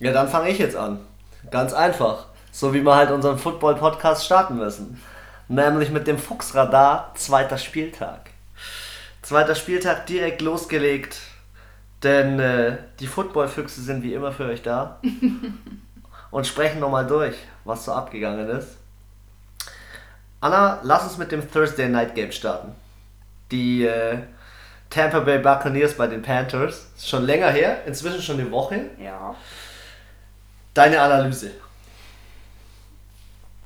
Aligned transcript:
Ja, 0.00 0.12
dann 0.12 0.28
fange 0.28 0.50
ich 0.50 0.58
jetzt 0.58 0.76
an. 0.76 0.98
Ganz 1.50 1.72
einfach. 1.72 2.26
So 2.50 2.74
wie 2.74 2.82
wir 2.82 2.94
halt 2.94 3.10
unseren 3.10 3.38
Football-Podcast 3.38 4.24
starten 4.24 4.56
müssen. 4.56 5.02
Nämlich 5.48 5.90
mit 5.90 6.06
dem 6.06 6.18
Fuchsradar, 6.18 7.12
zweiter 7.14 7.58
Spieltag. 7.58 8.30
Zweiter 9.22 9.54
Spieltag 9.54 10.06
direkt 10.06 10.40
losgelegt. 10.40 11.20
Denn 12.02 12.38
äh, 12.40 12.78
die 13.00 13.06
Football-Füchse 13.06 13.80
sind 13.82 14.02
wie 14.02 14.14
immer 14.14 14.32
für 14.32 14.46
euch 14.46 14.62
da. 14.62 15.00
und 16.30 16.46
sprechen 16.46 16.80
nochmal 16.80 17.06
durch, 17.06 17.36
was 17.64 17.84
so 17.84 17.92
abgegangen 17.92 18.48
ist. 18.48 18.76
Anna, 20.40 20.80
lass 20.82 21.04
uns 21.04 21.16
mit 21.16 21.32
dem 21.32 21.50
Thursday 21.50 21.88
Night 21.88 22.14
Game 22.14 22.32
starten. 22.32 22.72
Die 23.50 23.86
äh, 23.86 24.18
Tampa 24.90 25.20
Bay 25.20 25.38
Buccaneers 25.38 25.94
bei 25.94 26.06
den 26.06 26.22
Panthers. 26.22 26.88
Ist 26.96 27.08
schon 27.08 27.24
länger 27.24 27.50
her, 27.50 27.84
inzwischen 27.86 28.20
schon 28.20 28.38
eine 28.38 28.50
Woche. 28.50 28.90
Ja. 28.98 29.34
Deine 30.74 31.00
Analyse. 31.00 31.52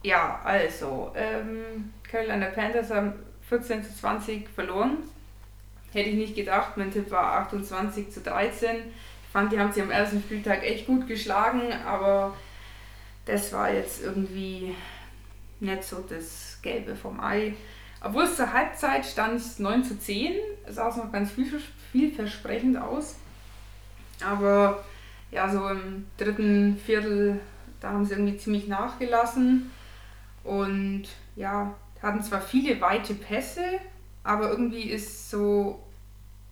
Ja, 0.03 0.41
also, 0.45 1.13
ähm, 1.17 1.93
Carolina 2.09 2.47
Panthers 2.47 2.91
haben 2.91 3.15
14 3.49 3.83
zu 3.83 3.97
20 3.97 4.49
verloren. 4.49 4.99
Hätte 5.93 6.11
ich 6.11 6.17
nicht 6.17 6.37
gedacht, 6.37 6.77
mein 6.77 6.93
Tipp 6.93 7.11
war 7.11 7.41
28 7.41 8.11
zu 8.11 8.21
13. 8.21 8.77
Ich 8.77 9.33
fand, 9.33 9.51
die 9.51 9.59
haben 9.59 9.73
sie 9.73 9.81
am 9.81 9.91
ersten 9.91 10.21
Spieltag 10.21 10.63
echt 10.63 10.87
gut 10.87 11.09
geschlagen, 11.09 11.73
aber 11.87 12.37
das 13.25 13.53
war 13.53 13.73
jetzt 13.73 14.03
irgendwie 14.03 14.75
nicht 15.61 15.85
so 15.85 16.05
das 16.09 16.59
Gelbe 16.63 16.95
vom 16.95 17.21
Ei. 17.21 17.55
Obwohl 18.03 18.25
es 18.25 18.37
zur 18.37 18.53
Halbzeit 18.53 19.05
stand 19.05 19.59
9 19.59 19.85
zu 19.85 19.99
10, 19.99 20.35
sah 20.69 20.89
es 20.89 20.97
noch 20.97 21.11
ganz 21.11 21.33
viel, 21.33 21.61
vielversprechend 21.91 22.77
aus. 22.77 23.17
Aber 24.25 24.85
ja, 25.31 25.49
so 25.49 25.69
im 25.69 26.07
dritten 26.17 26.77
Viertel, 26.77 27.41
da 27.81 27.91
haben 27.91 28.05
sie 28.05 28.13
irgendwie 28.13 28.37
ziemlich 28.37 28.69
nachgelassen. 28.69 29.71
Und 30.45 31.05
ja, 31.37 31.75
hatten 32.03 32.23
zwar 32.23 32.41
viele 32.41 32.81
weite 32.81 33.15
Pässe, 33.15 33.63
aber 34.25 34.51
irgendwie 34.51 34.85
ist 34.85 35.31
so 35.31 35.81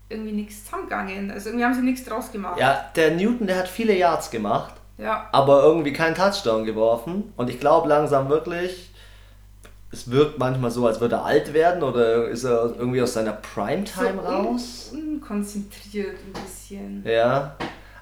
irgendwie 0.09 0.33
nichts 0.33 0.65
zusammengegangen. 0.65 1.31
Also 1.31 1.48
irgendwie 1.48 1.65
haben 1.65 1.75
sie 1.75 1.83
nichts 1.83 2.05
draus 2.05 2.31
gemacht. 2.31 2.59
Ja, 2.61 2.91
der 2.95 3.12
Newton, 3.12 3.47
der 3.47 3.59
hat 3.59 3.69
viele 3.69 3.97
Yards 3.97 4.31
gemacht, 4.31 4.75
Ja, 4.98 5.28
aber 5.33 5.62
irgendwie 5.62 5.93
keinen 5.93 6.15
Touchdown 6.15 6.65
geworfen. 6.65 7.33
Und 7.37 7.50
ich 7.50 7.59
glaube 7.59 7.89
langsam 7.89 8.28
wirklich, 8.28 8.91
es 9.91 10.11
wirkt 10.11 10.39
manchmal 10.39 10.70
so, 10.70 10.87
als 10.87 11.00
würde 11.00 11.17
er 11.17 11.25
alt 11.25 11.53
werden 11.55 11.83
oder 11.83 12.28
ist 12.28 12.45
er 12.45 12.75
irgendwie 12.78 13.03
aus 13.03 13.15
seiner 13.15 13.33
Primetime 13.33 14.20
so 14.22 14.28
raus. 14.28 14.91
Un 14.93 15.06
unkonzentriert 15.17 16.17
ein 16.17 16.33
bisschen. 16.33 17.05
Ja. 17.05 17.56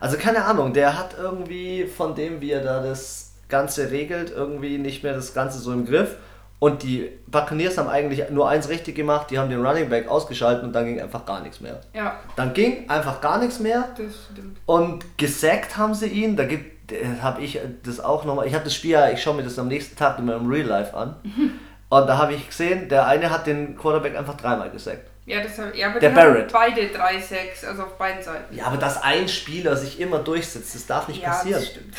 Also 0.05 0.19
keine 0.19 0.45
Ahnung, 0.45 0.75
der 0.75 0.99
hat 0.99 1.17
irgendwie 1.19 1.87
von 1.87 2.15
dem, 2.15 2.43
wie 2.43 2.51
er 2.51 2.63
da 2.63 2.83
das 2.83 3.33
Ganze 3.49 3.91
regelt, 3.91 4.31
irgendwie 4.31 4.77
nicht 4.77 5.03
mehr 5.03 5.15
das 5.15 5.33
Ganze 5.33 5.59
so 5.59 5.73
im 5.73 5.87
Griff. 5.87 6.17
Und 6.59 6.83
die 6.83 7.11
Buccaneers 7.27 7.79
haben 7.79 7.89
eigentlich 7.89 8.29
nur 8.29 8.47
eins 8.47 8.69
richtig 8.69 8.97
gemacht, 8.97 9.31
die 9.31 9.39
haben 9.39 9.49
den 9.49 9.65
Running 9.65 9.89
Back 9.89 10.07
ausgeschaltet 10.09 10.63
und 10.63 10.75
dann 10.75 10.85
ging 10.85 11.01
einfach 11.01 11.25
gar 11.25 11.41
nichts 11.41 11.63
mehr. 11.63 11.81
Ja, 11.95 12.19
Dann 12.37 12.53
ging 12.53 12.91
einfach 12.91 13.23
gar 13.23 13.39
nichts 13.39 13.61
mehr 13.61 13.89
das 13.97 14.29
stimmt. 14.31 14.59
und 14.67 15.17
gesackt 15.17 15.79
haben 15.79 15.95
sie 15.95 16.09
ihn. 16.09 16.37
Da 16.37 16.45
gibt, 16.45 16.93
habe 17.23 17.41
ich 17.41 17.59
das 17.83 17.99
auch 17.99 18.27
nochmal. 18.27 18.47
Ich 18.47 18.53
habe 18.53 18.65
das 18.65 18.75
Spiel 18.75 18.91
ja, 18.91 19.09
ich 19.09 19.23
schaue 19.23 19.37
mir 19.37 19.43
das 19.43 19.59
am 19.59 19.69
nächsten 19.69 19.97
Tag 19.97 20.19
immer 20.19 20.37
im 20.37 20.51
Real 20.51 20.67
Life 20.67 20.95
an. 20.95 21.17
Und 21.89 22.07
da 22.09 22.19
habe 22.19 22.35
ich 22.35 22.47
gesehen, 22.47 22.91
der 22.91 23.07
eine 23.07 23.31
hat 23.31 23.47
den 23.47 23.79
Quarterback 23.79 24.19
einfach 24.19 24.37
dreimal 24.37 24.69
gesackt. 24.71 25.09
Ja, 25.27 25.42
das 25.42 25.58
hab, 25.58 25.75
ja 25.75 25.89
aber 25.89 26.00
Der 26.00 26.11
haben 26.11 26.17
Barrett. 26.17 26.53
beide 26.53 26.83
3-6, 26.83 27.67
also 27.67 27.84
auf 27.84 27.97
beiden 27.97 28.22
Seiten. 28.22 28.55
Ja, 28.55 28.67
aber 28.67 28.77
dass 28.77 29.03
ein 29.03 29.27
Spieler 29.27 29.75
sich 29.77 29.98
immer 29.98 30.19
durchsetzt, 30.19 30.75
das 30.75 30.86
darf 30.86 31.08
nicht 31.08 31.22
ja 31.22 31.30
passieren. 31.30 31.61
das 31.62 31.70
stimmt. 31.70 31.94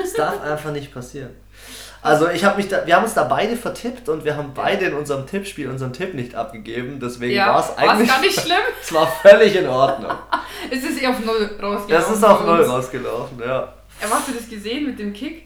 Das 0.00 0.12
darf 0.14 0.40
einfach 0.42 0.72
nicht 0.72 0.92
passieren. 0.92 1.30
Also 2.02 2.30
ich 2.30 2.42
habe 2.46 2.56
mich 2.56 2.68
da, 2.68 2.86
wir 2.86 2.96
haben 2.96 3.04
uns 3.04 3.12
da 3.12 3.24
beide 3.24 3.54
vertippt 3.56 4.08
und 4.08 4.24
wir 4.24 4.34
haben 4.34 4.54
beide 4.54 4.86
in 4.86 4.94
unserem 4.94 5.26
Tippspiel 5.26 5.68
unseren 5.68 5.92
Tipp 5.92 6.14
nicht 6.14 6.34
abgegeben, 6.34 6.98
deswegen 6.98 7.34
Ja, 7.34 7.52
war 7.52 7.60
es 7.60 7.76
eigentlich 7.76 8.08
gar 8.08 8.20
nicht 8.22 8.40
schlimm. 8.40 8.56
es 8.80 8.90
war 8.94 9.06
völlig 9.06 9.54
in 9.56 9.66
Ordnung. 9.68 10.12
Es 10.70 10.82
ist 10.84 11.02
eh 11.02 11.06
auf 11.06 11.18
Null 11.24 11.44
rausgelaufen. 11.62 11.88
Das 11.88 12.10
ist 12.10 12.22
auf 12.24 12.44
null 12.44 12.62
rausgelaufen, 12.62 13.38
ja. 13.40 13.46
Ja, 14.00 14.10
hast 14.10 14.28
du 14.28 14.32
das 14.32 14.48
gesehen 14.48 14.86
mit 14.86 14.98
dem 14.98 15.12
Kick? 15.12 15.44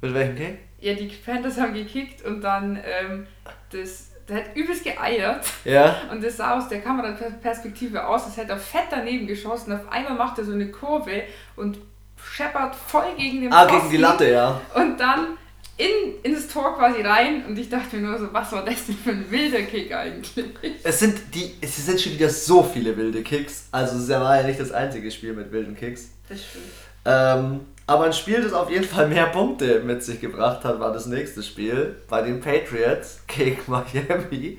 Mit 0.00 0.12
welchem 0.14 0.36
Kick? 0.36 0.58
Ja, 0.80 0.94
die 0.94 1.06
Panthers 1.06 1.58
haben 1.58 1.72
gekickt 1.74 2.22
und 2.24 2.40
dann 2.42 2.76
ähm, 2.84 3.26
das, 3.70 4.10
der 4.28 4.36
hat 4.36 4.44
übelst 4.56 4.84
geeiert 4.84 5.44
Ja. 5.64 5.96
und 6.10 6.22
das 6.24 6.36
sah 6.36 6.56
aus 6.58 6.68
der 6.68 6.80
Kameraperspektive 6.80 8.06
aus, 8.06 8.24
als 8.24 8.36
hätte 8.36 8.52
er 8.52 8.58
fett 8.58 8.84
daneben 8.90 9.26
geschossen. 9.26 9.72
Auf 9.72 9.90
einmal 9.90 10.14
macht 10.14 10.38
er 10.38 10.44
so 10.44 10.52
eine 10.52 10.68
Kurve 10.70 11.22
und 11.56 11.78
scheppert 12.16 12.74
voll 12.74 13.14
gegen 13.16 13.42
den 13.42 13.52
Ah, 13.52 13.64
gegen 13.64 13.76
Pfosten 13.78 13.90
die 13.90 13.96
Latte, 13.98 14.30
ja. 14.30 14.60
Und 14.74 14.98
dann 14.98 15.36
in, 15.76 15.86
in 16.22 16.34
das 16.34 16.46
Tor 16.48 16.76
quasi 16.76 17.02
rein 17.02 17.44
und 17.46 17.58
ich 17.58 17.68
dachte 17.68 17.96
mir 17.96 18.08
nur 18.08 18.18
so, 18.18 18.32
was 18.32 18.52
war 18.52 18.64
das 18.64 18.86
denn 18.86 18.96
für 18.96 19.10
ein 19.10 19.28
wilder 19.30 19.62
Kick 19.62 19.92
eigentlich? 19.92 20.46
Es 20.84 21.00
sind 21.00 21.34
die, 21.34 21.54
es 21.60 21.84
sind 21.84 22.00
schon 22.00 22.12
wieder 22.12 22.30
so 22.30 22.62
viele 22.62 22.96
wilde 22.96 23.22
Kicks. 23.22 23.68
Also 23.72 23.98
es 23.98 24.08
war 24.08 24.40
ja 24.40 24.46
nicht 24.46 24.60
das 24.60 24.70
einzige 24.72 25.10
Spiel 25.10 25.32
mit 25.32 25.50
wilden 25.50 25.76
Kicks. 25.76 26.10
Das 26.28 26.38
stimmt. 26.44 26.64
Ähm, 27.06 27.60
aber 27.86 28.04
ein 28.04 28.12
Spiel, 28.12 28.42
das 28.42 28.52
auf 28.52 28.70
jeden 28.70 28.84
Fall 28.84 29.08
mehr 29.08 29.26
Punkte 29.26 29.80
mit 29.80 30.02
sich 30.02 30.20
gebracht 30.20 30.64
hat, 30.64 30.80
war 30.80 30.92
das 30.92 31.06
nächste 31.06 31.42
Spiel 31.42 31.96
bei 32.08 32.22
den 32.22 32.40
Patriots 32.40 33.20
gegen 33.26 33.60
Miami. 33.66 34.58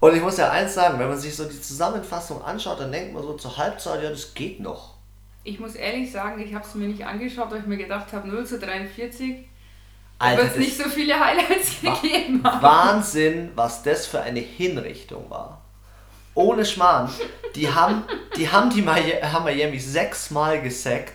Und 0.00 0.16
ich 0.16 0.22
muss 0.22 0.38
ja 0.38 0.50
eins 0.50 0.74
sagen, 0.74 0.98
wenn 0.98 1.08
man 1.08 1.18
sich 1.18 1.34
so 1.36 1.44
die 1.44 1.60
Zusammenfassung 1.60 2.42
anschaut, 2.42 2.80
dann 2.80 2.90
denkt 2.90 3.14
man 3.14 3.22
so 3.22 3.34
zur 3.34 3.56
Halbzeit, 3.56 4.02
ja, 4.02 4.10
das 4.10 4.34
geht 4.34 4.60
noch. 4.60 4.94
Ich 5.44 5.60
muss 5.60 5.76
ehrlich 5.76 6.10
sagen, 6.10 6.40
ich 6.40 6.52
habe 6.54 6.64
es 6.64 6.74
mir 6.74 6.88
nicht 6.88 7.06
angeschaut, 7.06 7.50
weil 7.50 7.60
ich 7.60 7.66
mir 7.66 7.76
gedacht 7.76 8.12
habe, 8.12 8.28
0 8.28 8.44
zu 8.44 8.58
43 8.58 9.48
Alter, 10.18 10.42
wird 10.42 10.52
es 10.52 10.58
nicht 10.58 10.76
so 10.76 10.88
viele 10.88 11.18
Highlights 11.18 11.80
gegeben 11.80 12.42
haben. 12.42 12.62
Wahnsinn, 12.62 13.50
was 13.54 13.84
das 13.84 14.06
für 14.06 14.20
eine 14.20 14.40
Hinrichtung 14.40 15.30
war. 15.30 15.62
Ohne 16.34 16.64
Schmarrn. 16.64 17.10
Die 17.54 17.72
haben 17.72 18.02
die, 18.36 18.48
haben 18.48 18.70
die 18.70 18.82
Miami 18.82 19.78
sechsmal 19.78 20.60
gesackt, 20.60 21.14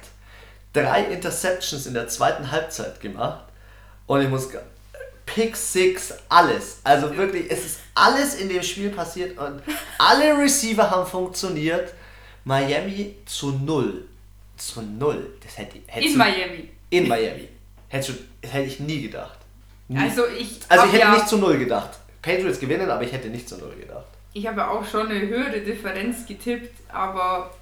drei 0.74 1.04
Interceptions 1.06 1.86
in 1.86 1.94
der 1.94 2.08
zweiten 2.08 2.52
Halbzeit 2.52 3.00
gemacht. 3.00 3.46
Und 4.08 4.22
ich 4.22 4.30
muss. 4.30 4.50
Pick 5.26 5.56
Six, 5.56 6.14
alles. 6.28 6.80
Also 6.84 7.16
wirklich, 7.16 7.50
es 7.50 7.66
ist 7.66 7.80
alles 7.96 8.36
in 8.36 8.50
dem 8.50 8.62
Spiel 8.62 8.90
passiert 8.90 9.38
und 9.38 9.62
alle 9.98 10.38
Receiver 10.38 10.92
haben 10.92 11.08
funktioniert. 11.10 11.94
Miami 12.44 13.16
zu 13.26 13.52
null. 13.52 14.06
Zu 14.58 14.82
null. 14.82 15.34
Das 15.42 15.58
hätte, 15.58 15.78
hättest 15.88 16.08
In 16.08 16.12
du- 16.14 16.18
Miami. 16.18 16.70
In 16.90 17.08
Miami. 17.08 17.48
Das 17.90 18.12
hätte 18.42 18.66
ich 18.68 18.80
nie 18.82 19.04
gedacht. 19.04 19.40
Nie. 19.88 19.98
Also 20.00 20.28
ich 20.28 20.60
Also 20.68 20.86
ich 20.88 20.92
hätte 20.92 21.02
ja, 21.04 21.14
nicht 21.14 21.30
zu 21.30 21.38
null 21.38 21.58
gedacht. 21.58 21.92
Patriots 22.22 22.60
gewinnen, 22.60 22.90
aber 22.90 23.04
ich 23.04 23.12
hätte 23.14 23.30
nicht 23.30 23.48
zu 23.48 23.58
null 23.58 23.76
gedacht. 23.80 24.06
ich 24.34 24.46
habe 24.46 24.68
auch 24.70 24.86
schon 24.86 25.08
eine 25.08 25.22
höhere 25.22 25.62
Differenz 25.62 26.26
getippt, 26.26 26.76
aber 26.90 27.54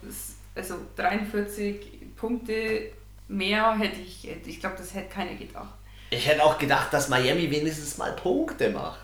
also 0.55 0.75
43 0.95 1.79
Punkte 2.15 2.89
mehr 3.31 3.77
hätte 3.77 3.99
ich, 4.01 4.27
ich 4.45 4.59
glaube, 4.59 4.75
das 4.77 4.93
hätte 4.93 5.13
keiner 5.13 5.35
gedacht. 5.35 5.73
Ich 6.09 6.27
hätte 6.27 6.43
auch 6.43 6.57
gedacht, 6.57 6.93
dass 6.93 7.09
Miami 7.09 7.49
wenigstens 7.49 7.97
mal 7.97 8.11
Punkte 8.13 8.69
macht. 8.69 8.99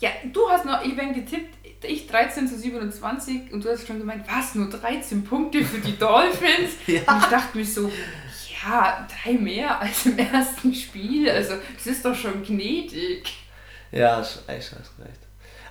Ja, 0.00 0.10
du 0.32 0.48
hast 0.48 0.64
noch, 0.64 0.84
ich 0.84 0.96
bin 0.96 1.12
getippt, 1.12 1.54
ich 1.82 2.06
13 2.06 2.48
zu 2.48 2.58
27 2.58 3.52
und 3.52 3.64
du 3.64 3.70
hast 3.70 3.86
schon 3.86 3.98
gemeint, 3.98 4.24
was, 4.28 4.54
nur 4.54 4.68
13 4.68 5.24
Punkte 5.24 5.64
für 5.64 5.78
die 5.78 5.96
Dolphins? 5.96 6.72
Ja. 6.86 7.00
Und 7.06 7.22
ich 7.22 7.28
dachte 7.28 7.56
mir 7.56 7.64
so, 7.64 7.90
ja, 8.62 9.06
drei 9.08 9.32
mehr 9.32 9.80
als 9.80 10.06
im 10.06 10.18
ersten 10.18 10.74
Spiel, 10.74 11.30
also 11.30 11.54
das 11.76 11.86
ist 11.86 12.04
doch 12.04 12.14
schon 12.14 12.42
gnädig. 12.42 13.32
Ja, 13.92 14.20
echt, 14.20 14.40
hast 14.46 14.98
recht. 14.98 15.20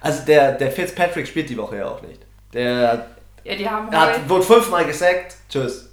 Also 0.01 0.24
der, 0.25 0.53
der 0.53 0.72
Fitzpatrick 0.72 1.28
spielt 1.28 1.50
die 1.50 1.57
Woche 1.57 1.78
ja 1.78 1.88
auch 1.88 2.01
nicht. 2.01 2.22
Der 2.53 3.07
Ja, 3.44 3.56
die 3.56 3.69
haben 3.69 3.91
hat, 3.91 4.28
wurde 4.29 4.44
fünfmal 4.44 4.85
gesackt. 4.85 5.35
Tschüss. 5.50 5.87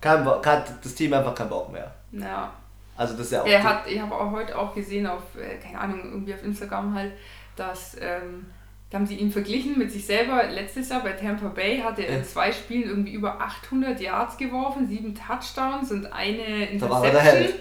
Kein 0.00 0.24
Bo 0.24 0.44
hat 0.44 0.72
das 0.84 0.94
Team 0.94 1.12
einfach 1.12 1.34
keinen 1.34 1.48
Bock 1.50 1.72
mehr. 1.72 1.94
ja, 2.12 2.52
Also 2.96 3.14
das 3.14 3.26
ist 3.26 3.32
ja 3.32 3.42
auch. 3.42 3.46
er 3.46 3.62
hat, 3.62 3.86
ich 3.86 4.00
habe 4.00 4.14
auch 4.14 4.30
heute 4.30 4.56
auch 4.58 4.74
gesehen 4.74 5.06
auf, 5.06 5.22
äh, 5.36 5.56
keine 5.56 5.78
Ahnung, 5.80 6.00
irgendwie 6.04 6.34
auf 6.34 6.42
Instagram 6.44 6.94
halt, 6.94 7.12
dass, 7.56 7.96
ähm, 8.00 8.46
da 8.90 8.98
haben 8.98 9.06
sie 9.06 9.16
ihn 9.16 9.32
verglichen 9.32 9.78
mit 9.78 9.90
sich 9.90 10.06
selber. 10.06 10.44
Letztes 10.44 10.90
Jahr 10.90 11.02
bei 11.02 11.12
Tampa 11.12 11.48
Bay 11.48 11.78
hat 11.80 11.98
er 11.98 12.08
in 12.08 12.24
zwei 12.24 12.52
Spielen 12.52 12.88
irgendwie 12.88 13.12
über 13.14 13.40
800 13.40 14.00
Yards 14.00 14.36
geworfen, 14.36 14.86
sieben 14.86 15.14
Touchdowns 15.14 15.90
und 15.90 16.06
eine 16.06 16.68
Da 16.78 16.88
war 16.90 17.04
er 17.04 17.10
der 17.10 17.20
Interception. 17.20 17.60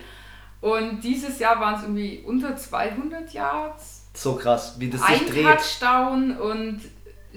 Und 0.62 1.02
dieses 1.02 1.40
Jahr 1.40 1.60
waren 1.60 1.76
es 1.76 1.82
irgendwie 1.84 2.24
unter 2.26 2.56
200 2.56 3.32
Yards, 3.34 4.08
so 4.14 4.36
krass, 4.36 4.76
wie 4.80 4.90
das 4.90 5.02
ein 5.02 5.20
sich 5.20 5.30
dreht. 5.30 5.46
Touchdown 5.46 6.38
und 6.38 6.80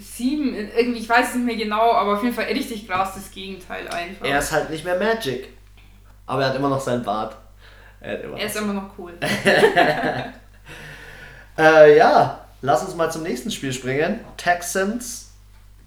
sieben, 0.01 0.55
irgendwie, 0.55 1.01
ich 1.01 1.09
weiß 1.09 1.31
es 1.31 1.35
nicht 1.37 1.47
mehr 1.47 1.57
genau, 1.57 1.93
aber 1.93 2.15
auf 2.15 2.23
jeden 2.23 2.35
Fall 2.35 2.47
richtig 2.47 2.87
krass 2.87 3.15
das 3.15 3.31
Gegenteil 3.31 3.87
einfach. 3.89 4.27
Er 4.27 4.39
ist 4.39 4.53
halt 4.53 4.71
nicht 4.71 4.85
mehr 4.85 4.99
Magic. 4.99 5.49
Aber 6.27 6.43
er 6.43 6.49
hat 6.51 6.57
immer 6.57 6.69
noch 6.69 6.81
seinen 6.81 7.03
Bart. 7.03 7.37
Er, 8.01 8.13
hat 8.13 8.23
immer 8.23 8.39
er 8.39 8.47
ist 8.47 8.57
immer 8.57 8.75
noch 8.75 8.91
cool. 8.99 9.15
Äh, 11.59 11.99
ja, 11.99 12.47
lass 12.63 12.85
uns 12.85 12.95
mal 12.95 13.11
zum 13.11 13.25
nächsten 13.25 13.51
Spiel 13.51 13.73
springen. 13.73 14.21
Texans 14.37 15.33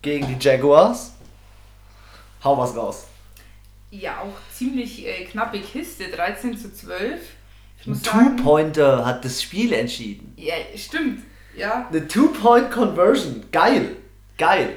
gegen 0.01 0.27
die 0.27 0.35
Jaguars. 0.37 1.13
Hau 2.43 2.57
was 2.57 2.75
raus. 2.75 3.05
Ja, 3.89 4.19
auch 4.19 4.53
ziemlich 4.53 5.07
äh, 5.07 5.23
knappe 5.25 5.59
Kiste, 5.59 6.09
13 6.09 6.57
zu 6.57 6.73
12. 6.73 7.21
Ich 7.79 7.87
muss 7.87 7.99
Ein 8.05 8.37
Two-Pointer 8.37 9.05
hat 9.05 9.23
das 9.23 9.41
Spiel 9.41 9.71
entschieden. 9.71 10.33
Ja, 10.35 10.55
stimmt. 10.75 11.23
Ja. 11.55 11.87
Eine 11.89 12.05
Two-Point-Conversion. 12.05 13.45
Geil. 13.51 13.95
Geil. 14.37 14.75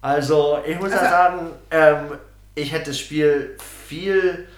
Also, 0.00 0.58
ich 0.66 0.76
muss 0.78 0.92
also, 0.92 1.04
ja 1.04 1.10
sagen, 1.10 1.50
ähm, 1.70 2.18
ich 2.54 2.72
hätte 2.72 2.90
das 2.90 2.98
Spiel 2.98 3.56
viel, 3.58 4.48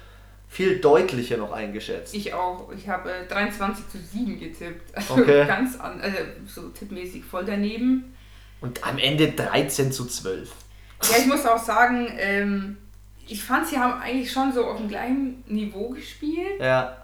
viel 0.48 0.81
deutlicher 0.81 1.37
noch 1.37 1.52
eingeschätzt. 1.52 2.14
Ich 2.14 2.34
auch. 2.34 2.70
Ich 2.72 2.88
habe 2.88 3.26
23 3.28 3.88
zu 3.88 3.98
7 3.98 4.38
getippt. 4.38 4.82
Also 4.94 5.14
okay. 5.14 5.46
ganz 5.46 5.78
an, 5.78 6.00
also 6.00 6.19
so 6.46 6.69
tippmäßig 6.69 7.25
voll 7.25 7.44
daneben. 7.44 8.14
Und 8.60 8.84
am 8.87 8.98
Ende 8.98 9.32
13 9.32 9.90
zu 9.92 10.06
12. 10.06 10.50
Ja, 11.02 11.16
ich 11.19 11.26
muss 11.26 11.46
auch 11.46 11.58
sagen, 11.58 12.08
ähm, 12.19 12.76
ich 13.26 13.42
fand, 13.42 13.66
sie 13.66 13.78
haben 13.78 14.00
eigentlich 14.00 14.31
schon 14.31 14.52
so 14.52 14.66
auf 14.66 14.76
dem 14.76 14.88
gleichen 14.88 15.42
Niveau 15.46 15.90
gespielt. 15.90 16.60
Ja. 16.60 16.96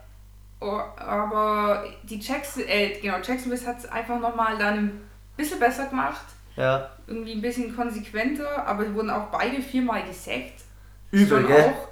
Oh, 0.61 0.81
aber 0.97 1.85
die 2.03 2.19
Jackson, 2.19 2.65
äh, 2.67 2.99
genau, 3.01 3.17
Jacksonville 3.17 3.65
hat 3.67 3.79
es 3.79 3.87
einfach 3.87 4.19
nochmal 4.19 4.59
dann 4.59 4.79
ein 4.79 5.01
bisschen 5.37 5.61
besser 5.61 5.87
gemacht. 5.87 6.25
Ja. 6.57 6.91
Irgendwie 7.07 7.33
ein 7.33 7.43
bisschen 7.43 7.75
konsequenter, 7.75 8.67
aber 8.67 8.85
die 8.85 8.95
wurden 8.95 9.11
auch 9.11 9.27
beide 9.27 9.61
viermal 9.61 10.03
gesackt. 10.05 10.63
Übel, 11.11 11.45
gell? 11.45 11.65
Auch 11.67 11.89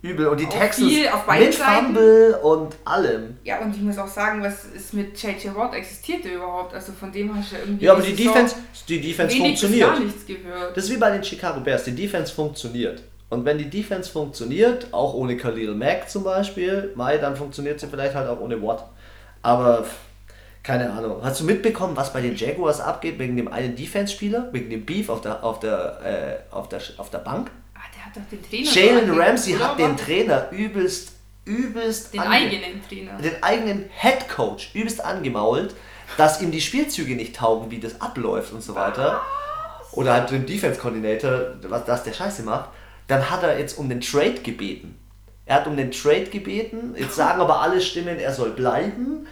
Übel. 0.00 0.28
Und 0.28 0.38
die 0.38 0.46
Texans 0.46 0.92
mit 0.92 1.54
Fumble 1.54 2.38
und 2.42 2.76
allem. 2.84 3.36
Ja, 3.42 3.58
und 3.58 3.74
ich 3.74 3.82
muss 3.82 3.98
auch 3.98 4.06
sagen, 4.06 4.42
was 4.42 4.64
ist 4.66 4.94
mit 4.94 5.20
JJ 5.20 5.48
Watt 5.54 5.74
existierte 5.74 6.28
überhaupt? 6.28 6.72
Also 6.72 6.92
von 6.92 7.10
dem 7.10 7.36
hast 7.36 7.50
du 7.50 7.56
ja 7.56 7.62
irgendwie. 7.62 7.84
Ja, 7.84 7.92
aber 7.92 8.02
die 8.02 8.14
Defense, 8.14 8.56
die 8.88 9.00
Defense 9.00 9.36
funktioniert. 9.36 9.90
Gar 9.90 10.00
nichts 10.00 10.26
gehört. 10.26 10.76
Das 10.76 10.84
ist 10.84 10.90
wie 10.90 10.98
bei 10.98 11.10
den 11.10 11.24
Chicago 11.24 11.60
Bears. 11.60 11.84
Die 11.84 11.94
Defense 11.94 12.32
funktioniert. 12.32 13.02
Und 13.28 13.44
wenn 13.44 13.58
die 13.58 13.68
Defense 13.68 14.10
funktioniert, 14.10 14.86
auch 14.92 15.14
ohne 15.14 15.36
Khalil 15.36 15.74
Mack 15.74 16.08
zum 16.08 16.24
Beispiel, 16.24 16.92
Mai, 16.94 17.18
dann 17.18 17.36
funktioniert 17.36 17.78
sie 17.80 17.88
vielleicht 17.88 18.14
halt 18.14 18.28
auch 18.28 18.40
ohne 18.40 18.62
Watt. 18.62 18.88
Aber 19.42 19.84
keine 20.62 20.90
Ahnung. 20.90 21.20
Hast 21.22 21.40
du 21.40 21.44
mitbekommen, 21.44 21.96
was 21.96 22.12
bei 22.12 22.20
den 22.20 22.36
Jaguars 22.36 22.80
abgeht 22.80 23.18
wegen 23.18 23.36
dem 23.36 23.48
einen 23.48 23.76
Defense-Spieler, 23.76 24.48
wegen 24.52 24.70
dem 24.70 24.84
Beef 24.84 25.08
auf 25.08 25.20
der, 25.20 25.42
auf 25.44 25.60
der, 25.60 26.44
äh, 26.50 26.54
auf 26.54 26.68
der, 26.68 26.80
auf 26.98 27.10
der 27.10 27.18
Bank? 27.18 27.50
hat 28.08 28.16
doch 28.16 28.28
den 28.30 28.42
Trainer. 28.42 28.70
Jalen 28.70 29.20
Ramsey 29.20 29.54
hat 29.54 29.78
den 29.78 29.96
Trainer 29.96 30.50
übelst, 30.50 31.12
übelst. 31.44 32.14
Den 32.14 32.20
eigenen 32.20 32.82
Trainer. 32.86 33.18
Den 33.18 33.42
eigenen 33.42 33.90
Head 33.98 34.28
Coach 34.28 34.74
übelst 34.74 35.04
angemault, 35.04 35.74
dass 36.16 36.40
ihm 36.42 36.50
die 36.50 36.60
Spielzüge 36.60 37.14
nicht 37.14 37.36
taugen, 37.36 37.70
wie 37.70 37.80
das 37.80 38.00
abläuft 38.00 38.52
und 38.52 38.62
so 38.62 38.74
weiter. 38.74 39.22
Oder 39.92 40.12
halt 40.12 40.30
den 40.30 40.46
Defense 40.46 40.78
Coordinator, 40.80 41.54
was 41.62 41.84
das 41.84 42.04
der 42.04 42.12
Scheiße 42.12 42.42
macht. 42.42 42.70
Dann 43.06 43.30
hat 43.30 43.42
er 43.42 43.58
jetzt 43.58 43.78
um 43.78 43.88
den 43.88 44.00
Trade 44.00 44.40
gebeten. 44.42 44.98
Er 45.46 45.56
hat 45.56 45.66
um 45.66 45.76
den 45.76 45.90
Trade 45.90 46.26
gebeten. 46.26 46.94
Jetzt 46.96 47.16
sagen 47.16 47.40
aber 47.40 47.60
alle 47.60 47.80
Stimmen, 47.80 48.18
er 48.18 48.32
soll 48.32 48.50
bleiben 48.50 49.26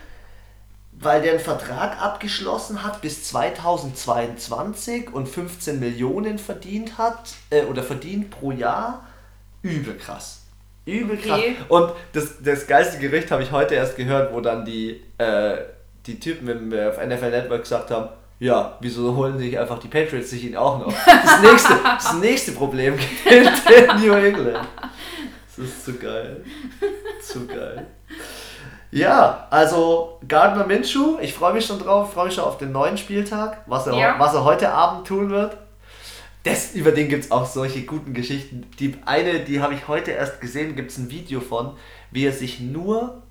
weil 0.98 1.20
der 1.22 1.32
einen 1.32 1.40
Vertrag 1.40 2.00
abgeschlossen 2.00 2.82
hat 2.82 3.02
bis 3.02 3.24
2022 3.24 5.12
und 5.12 5.28
15 5.28 5.78
Millionen 5.78 6.38
verdient 6.38 6.96
hat 6.96 7.34
äh, 7.50 7.64
oder 7.64 7.82
verdient 7.82 8.30
pro 8.30 8.50
Jahr. 8.50 9.06
Übel 9.62 9.96
krass. 9.96 10.42
Übel 10.86 11.18
krass. 11.18 11.38
Okay. 11.38 11.56
Und 11.68 11.92
das, 12.12 12.42
das 12.42 12.66
geilste 12.66 12.98
Gericht 12.98 13.30
habe 13.30 13.42
ich 13.42 13.52
heute 13.52 13.74
erst 13.74 13.96
gehört, 13.96 14.32
wo 14.32 14.40
dann 14.40 14.64
die, 14.64 15.02
äh, 15.18 15.58
die 16.06 16.18
Typen 16.18 16.48
im, 16.48 16.72
äh, 16.72 16.86
auf 16.86 17.04
NFL 17.04 17.30
Network 17.30 17.62
gesagt 17.62 17.90
haben, 17.90 18.08
ja, 18.38 18.76
wieso 18.80 19.16
holen 19.16 19.38
sich 19.38 19.58
einfach 19.58 19.78
die 19.78 19.88
Patriots 19.88 20.30
sich 20.30 20.44
ihn 20.44 20.56
auch 20.56 20.78
noch? 20.78 20.94
Das 21.06 21.40
nächste, 21.42 21.74
das 21.82 22.14
nächste 22.14 22.52
Problem 22.52 22.96
gilt 23.24 23.50
in 23.70 24.00
New 24.00 24.12
England. 24.12 24.68
Das 25.56 25.58
ist 25.66 25.84
zu 25.84 25.94
geil. 25.94 26.44
Zu 27.22 27.46
geil. 27.46 27.86
Ja, 28.96 29.46
also 29.50 30.18
Gardner 30.26 30.66
Minshew, 30.66 31.18
ich 31.20 31.34
freue 31.34 31.52
mich 31.52 31.66
schon 31.66 31.78
drauf, 31.78 32.14
freue 32.14 32.26
mich 32.26 32.34
schon 32.34 32.44
auf 32.44 32.56
den 32.56 32.72
neuen 32.72 32.96
Spieltag, 32.96 33.62
was 33.66 33.86
er, 33.86 33.94
ja. 33.94 34.14
was 34.18 34.32
er 34.32 34.44
heute 34.44 34.70
Abend 34.70 35.06
tun 35.06 35.28
wird. 35.28 35.58
Das, 36.44 36.72
über 36.72 36.92
den 36.92 37.10
gibt 37.10 37.24
es 37.24 37.30
auch 37.30 37.44
solche 37.44 37.82
guten 37.82 38.14
Geschichten. 38.14 38.64
Die 38.78 38.96
eine, 39.04 39.40
die 39.40 39.60
habe 39.60 39.74
ich 39.74 39.86
heute 39.86 40.12
erst 40.12 40.40
gesehen, 40.40 40.76
gibt 40.76 40.92
es 40.92 40.96
ein 40.96 41.10
Video 41.10 41.40
von, 41.40 41.76
wie 42.10 42.24
er 42.24 42.32
sich 42.32 42.60
nur 42.60 43.22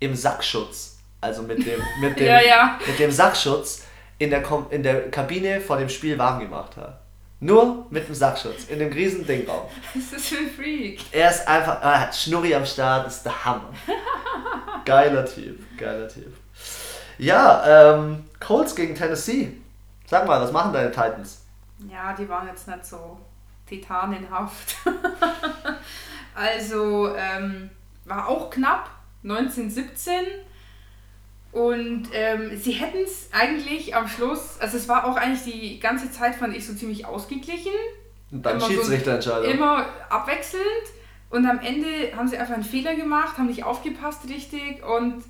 im 0.00 0.14
Sackschutz, 0.14 0.98
also 1.20 1.42
mit 1.42 1.58
dem, 1.66 1.80
mit 2.00 2.16
dem, 2.18 2.26
ja, 2.26 2.40
ja. 2.40 2.78
Mit 2.86 2.98
dem 2.98 3.10
Sackschutz 3.10 3.84
in 4.18 4.30
der, 4.30 4.42
in 4.70 4.82
der 4.82 5.10
Kabine 5.10 5.60
vor 5.60 5.76
dem 5.76 5.90
Spiel 5.90 6.16
warm 6.16 6.40
gemacht 6.40 6.78
hat. 6.78 7.01
Nur 7.42 7.86
mit 7.90 8.06
dem 8.06 8.14
Sackschutz, 8.14 8.66
in 8.68 8.78
dem 8.78 8.92
riesen 8.92 9.26
Dingraum. 9.26 9.66
Was 9.94 10.02
ist 10.04 10.12
das 10.12 10.28
für 10.28 10.36
ein 10.36 10.48
Freak? 10.48 11.00
Er 11.10 11.28
ist 11.28 11.48
einfach, 11.48 11.82
er 11.82 12.02
hat 12.02 12.14
Schnurri 12.14 12.54
am 12.54 12.64
Start, 12.64 13.08
ist 13.08 13.24
der 13.24 13.44
Hammer. 13.44 13.70
geiler 14.84 15.26
Typ, 15.26 15.58
geiler 15.76 16.06
Typ. 16.06 16.32
Ja, 17.18 17.96
ähm, 17.96 18.26
Colts 18.38 18.76
gegen 18.76 18.94
Tennessee. 18.94 19.56
Sag 20.06 20.24
mal, 20.24 20.40
was 20.40 20.52
machen 20.52 20.72
deine 20.72 20.92
Titans? 20.92 21.44
Ja, 21.90 22.12
die 22.12 22.28
waren 22.28 22.46
jetzt 22.46 22.68
nicht 22.68 22.86
so 22.86 23.18
titanenhaft. 23.66 24.76
also, 26.36 27.12
ähm, 27.16 27.70
war 28.04 28.28
auch 28.28 28.50
knapp, 28.50 28.88
1917 29.24 30.14
und 31.52 32.08
ähm, 32.14 32.56
sie 32.56 32.72
hätten 32.72 33.04
es 33.04 33.28
eigentlich 33.30 33.94
am 33.94 34.08
Schluss, 34.08 34.58
also 34.58 34.78
es 34.78 34.88
war 34.88 35.06
auch 35.06 35.16
eigentlich 35.16 35.44
die 35.44 35.78
ganze 35.78 36.10
Zeit, 36.10 36.34
fand 36.34 36.56
ich, 36.56 36.66
so 36.66 36.74
ziemlich 36.74 37.04
ausgeglichen. 37.04 37.72
Und 38.30 38.44
dann 38.44 38.60
Schiedsrichterentscheidung. 38.60 39.44
So 39.44 39.50
immer 39.50 39.86
abwechselnd. 40.08 40.64
Und 41.28 41.46
am 41.46 41.60
Ende 41.60 42.16
haben 42.16 42.28
sie 42.28 42.36
einfach 42.38 42.54
einen 42.54 42.64
Fehler 42.64 42.94
gemacht, 42.94 43.36
haben 43.38 43.46
nicht 43.46 43.64
aufgepasst 43.64 44.28
richtig 44.28 44.82
und 44.84 45.22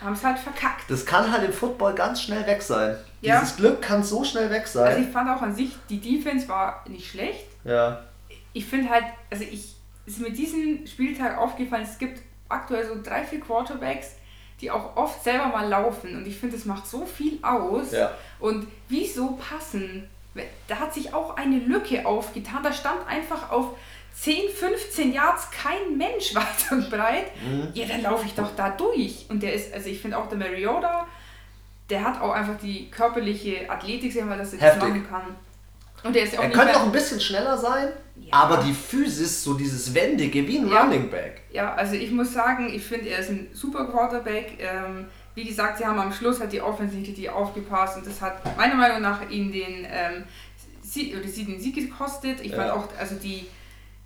haben 0.00 0.12
es 0.14 0.24
halt 0.24 0.38
verkackt. 0.38 0.88
Das 0.88 1.04
kann 1.04 1.30
halt 1.30 1.44
im 1.44 1.52
Football 1.52 1.94
ganz 1.94 2.22
schnell 2.22 2.46
weg 2.46 2.62
sein. 2.62 2.96
Ja. 3.20 3.40
Dieses 3.40 3.56
Glück 3.56 3.82
kann 3.82 4.02
so 4.02 4.24
schnell 4.24 4.50
weg 4.50 4.66
sein. 4.66 4.86
Also 4.86 5.02
ich 5.02 5.08
fand 5.08 5.28
auch 5.30 5.42
an 5.42 5.54
sich, 5.54 5.76
die 5.88 6.00
Defense 6.00 6.48
war 6.48 6.84
nicht 6.88 7.10
schlecht. 7.10 7.46
Ja. 7.64 8.04
Ich 8.52 8.66
finde 8.66 8.88
halt, 8.88 9.04
also 9.30 9.44
ich 9.44 9.76
ist 10.06 10.20
mir 10.20 10.32
diesen 10.32 10.86
Spieltag 10.86 11.38
aufgefallen, 11.38 11.86
es 11.88 11.98
gibt 11.98 12.20
aktuell 12.48 12.86
so 12.86 13.00
drei, 13.02 13.22
vier 13.22 13.40
Quarterbacks, 13.40 14.16
die 14.60 14.70
auch 14.70 14.96
oft 14.96 15.22
selber 15.24 15.46
mal 15.46 15.68
laufen. 15.68 16.16
Und 16.16 16.26
ich 16.26 16.38
finde, 16.38 16.56
es 16.56 16.64
macht 16.64 16.86
so 16.86 17.06
viel 17.06 17.38
aus. 17.42 17.92
Ja. 17.92 18.12
Und 18.38 18.66
wieso 18.88 19.36
passen? 19.36 20.08
Da 20.68 20.76
hat 20.76 20.94
sich 20.94 21.12
auch 21.12 21.36
eine 21.36 21.58
Lücke 21.58 22.06
aufgetan. 22.06 22.62
Da 22.62 22.72
stand 22.72 23.06
einfach 23.08 23.50
auf 23.50 23.76
10, 24.14 24.50
15 24.50 25.12
Yards 25.12 25.50
kein 25.50 25.96
Mensch 25.96 26.34
weit 26.34 26.70
und 26.70 26.90
breit. 26.90 27.26
Mhm. 27.42 27.68
Ja, 27.74 27.86
dann 27.86 28.02
laufe 28.02 28.26
ich 28.26 28.34
doch 28.34 28.54
da 28.56 28.70
durch. 28.70 29.26
Und 29.28 29.42
der 29.42 29.54
ist, 29.54 29.72
also 29.72 29.88
ich 29.88 30.00
finde 30.00 30.18
auch 30.18 30.28
der 30.28 30.38
Mariota, 30.38 31.06
der 31.88 32.04
hat 32.04 32.20
auch 32.20 32.32
einfach 32.32 32.58
die 32.58 32.90
körperliche 32.90 33.68
Athletik, 33.68 34.14
weil 34.28 34.38
das 34.38 34.52
jetzt 34.52 34.78
machen 34.78 35.06
kann. 35.08 35.36
Und 36.02 36.14
der 36.14 36.24
ist 36.24 36.32
ja 36.32 36.40
auch 36.40 36.44
er 36.44 36.50
könnte 36.50 36.72
noch 36.72 36.84
ein 36.84 36.92
bisschen 36.92 37.20
schneller 37.20 37.56
sein, 37.56 37.88
ja. 38.16 38.32
aber 38.32 38.58
die 38.58 38.72
Physis, 38.72 39.44
so 39.44 39.54
dieses 39.54 39.94
Wendige, 39.94 40.46
wie 40.46 40.58
ein 40.58 40.68
ja. 40.68 40.82
Running 40.82 41.10
Back. 41.10 41.42
Ja, 41.52 41.74
also 41.74 41.94
ich 41.94 42.10
muss 42.10 42.32
sagen, 42.32 42.72
ich 42.72 42.82
finde, 42.82 43.10
er 43.10 43.18
ist 43.18 43.30
ein 43.30 43.48
super 43.52 43.86
Quarterback. 43.86 44.58
Ähm, 44.58 45.06
wie 45.34 45.44
gesagt, 45.44 45.78
sie 45.78 45.86
haben 45.86 45.98
am 45.98 46.12
Schluss 46.12 46.40
hat 46.40 46.52
die 46.52 46.60
Offensive 46.60 47.32
aufgepasst 47.32 47.96
und 47.96 48.06
das 48.06 48.20
hat 48.20 48.56
meiner 48.56 48.74
Meinung 48.74 49.02
nach 49.02 49.28
ihnen 49.30 49.52
den, 49.52 49.86
ähm, 49.90 50.24
sie, 50.82 51.14
oder 51.14 51.28
sie 51.28 51.44
den 51.44 51.60
Sieg 51.60 51.74
gekostet. 51.74 52.40
Ich 52.40 52.52
ja. 52.52 52.56
fand 52.56 52.70
auch, 52.70 52.88
also 52.98 53.14
die, 53.16 53.46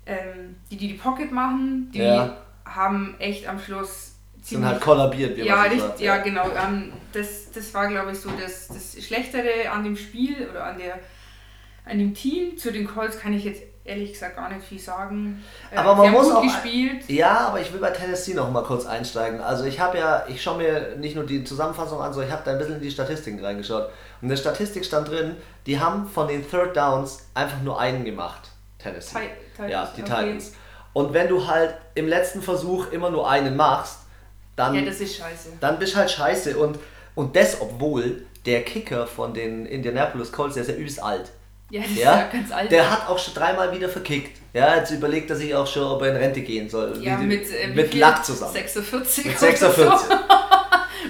ähm, 0.05 0.55
die, 0.69 0.77
die 0.77 0.87
die 0.89 0.93
Pocket 0.95 1.31
machen, 1.31 1.91
die 1.93 1.99
ja. 1.99 2.37
haben 2.65 3.15
echt 3.19 3.47
am 3.47 3.59
Schluss 3.59 4.15
sind 4.45 4.63
halt 4.63 4.79
kollabiert, 4.79 5.35
wie 5.37 5.41
ja, 5.41 5.55
man 5.55 5.79
so. 5.79 6.03
Ja, 6.03 6.17
genau. 6.17 6.45
Ähm, 6.51 6.93
das, 7.11 7.51
das 7.51 7.73
war, 7.73 7.87
glaube 7.87 8.11
ich, 8.11 8.19
so 8.19 8.29
das, 8.39 8.67
das 8.67 9.03
Schlechtere 9.03 9.71
an 9.71 9.83
dem 9.83 9.97
Spiel 9.97 10.47
oder 10.47 10.65
an 10.65 10.77
der 10.77 10.99
an 11.85 11.99
dem 11.99 12.13
Team. 12.13 12.57
Zu 12.57 12.71
den 12.71 12.87
Colts 12.87 13.19
kann 13.19 13.33
ich 13.33 13.43
jetzt 13.43 13.61
ehrlich 13.85 14.13
gesagt 14.13 14.35
gar 14.35 14.49
nicht 14.51 14.65
viel 14.65 14.79
sagen. 14.79 15.43
Äh, 15.71 15.77
aber 15.77 15.95
man 15.95 16.11
muss 16.11 16.31
auch 16.31 16.41
gespielt. 16.41 17.07
Ja, 17.07 17.47
aber 17.47 17.61
ich 17.61 17.71
will 17.71 17.79
bei 17.79 17.91
Tennessee 17.91 18.33
noch 18.33 18.51
mal 18.51 18.63
kurz 18.63 18.85
einsteigen. 18.85 19.39
Also 19.39 19.65
ich 19.65 19.79
habe 19.79 19.97
ja, 19.97 20.25
ich 20.27 20.41
schaue 20.41 20.57
mir 20.57 20.95
nicht 20.97 21.15
nur 21.15 21.25
die 21.25 21.43
Zusammenfassung 21.43 22.01
an, 22.01 22.11
sondern 22.11 22.29
ich 22.29 22.33
habe 22.33 22.43
da 22.45 22.51
ein 22.51 22.57
bisschen 22.57 22.75
in 22.75 22.81
die 22.81 22.91
Statistiken 22.91 23.43
reingeschaut. 23.43 23.85
Und 23.85 24.23
in 24.23 24.29
der 24.29 24.37
Statistik 24.37 24.85
stand 24.85 25.09
drin, 25.09 25.35
die 25.67 25.79
haben 25.79 26.07
von 26.07 26.27
den 26.27 26.49
Third 26.49 26.75
Downs 26.75 27.27
einfach 27.35 27.61
nur 27.61 27.79
einen 27.79 28.03
gemacht. 28.03 28.49
Tennessee. 28.79 29.29
Titans, 29.55 29.71
ja, 29.71 29.93
die 29.95 30.01
okay. 30.01 30.11
Titans. 30.11 30.53
Und 30.93 31.13
wenn 31.13 31.27
du 31.27 31.45
halt 31.45 31.75
im 31.93 32.07
letzten 32.07 32.41
Versuch 32.41 32.91
immer 32.91 33.09
nur 33.09 33.29
einen 33.29 33.55
machst, 33.55 33.99
dann, 34.55 34.73
ja, 34.73 34.81
das 34.81 35.01
ist 35.01 35.17
scheiße. 35.17 35.49
dann 35.59 35.77
bist 35.77 35.93
du 35.93 35.97
halt 35.97 36.09
scheiße. 36.09 36.57
Und, 36.57 36.79
und 37.13 37.35
das, 37.35 37.61
obwohl 37.61 38.25
der 38.45 38.63
Kicker 38.63 39.05
von 39.05 39.33
den 39.33 39.65
Indianapolis 39.65 40.31
Colts, 40.31 40.55
der 40.55 40.63
ist 40.63 40.69
ja 40.69 40.75
übelst 40.75 41.03
alt. 41.03 41.31
Ja, 41.75 41.81
das 41.81 41.97
ja? 41.97 42.13
ist 42.13 42.19
ja 42.19 42.27
ganz 42.31 42.51
alt. 42.51 42.71
Der 42.71 42.89
hat 42.89 43.09
auch 43.09 43.19
schon 43.19 43.33
dreimal 43.33 43.71
wieder 43.73 43.89
verkickt. 43.89 44.39
Ja, 44.53 44.77
jetzt 44.77 44.91
überlegt 44.91 45.29
er 45.29 45.35
sich 45.35 45.53
auch 45.53 45.67
schon, 45.67 45.83
ob 45.83 46.01
er 46.03 46.11
in 46.11 46.15
Rente 46.15 46.41
gehen 46.41 46.69
soll. 46.69 46.97
Ja, 47.01 47.19
wie, 47.19 47.25
mit, 47.25 47.51
äh, 47.51 47.67
mit 47.67 47.93
Lack 47.93 48.23
zusammen. 48.23 48.53
46. 48.53 49.25
Mit 49.25 49.37
46. 49.37 49.85
So. 49.85 49.89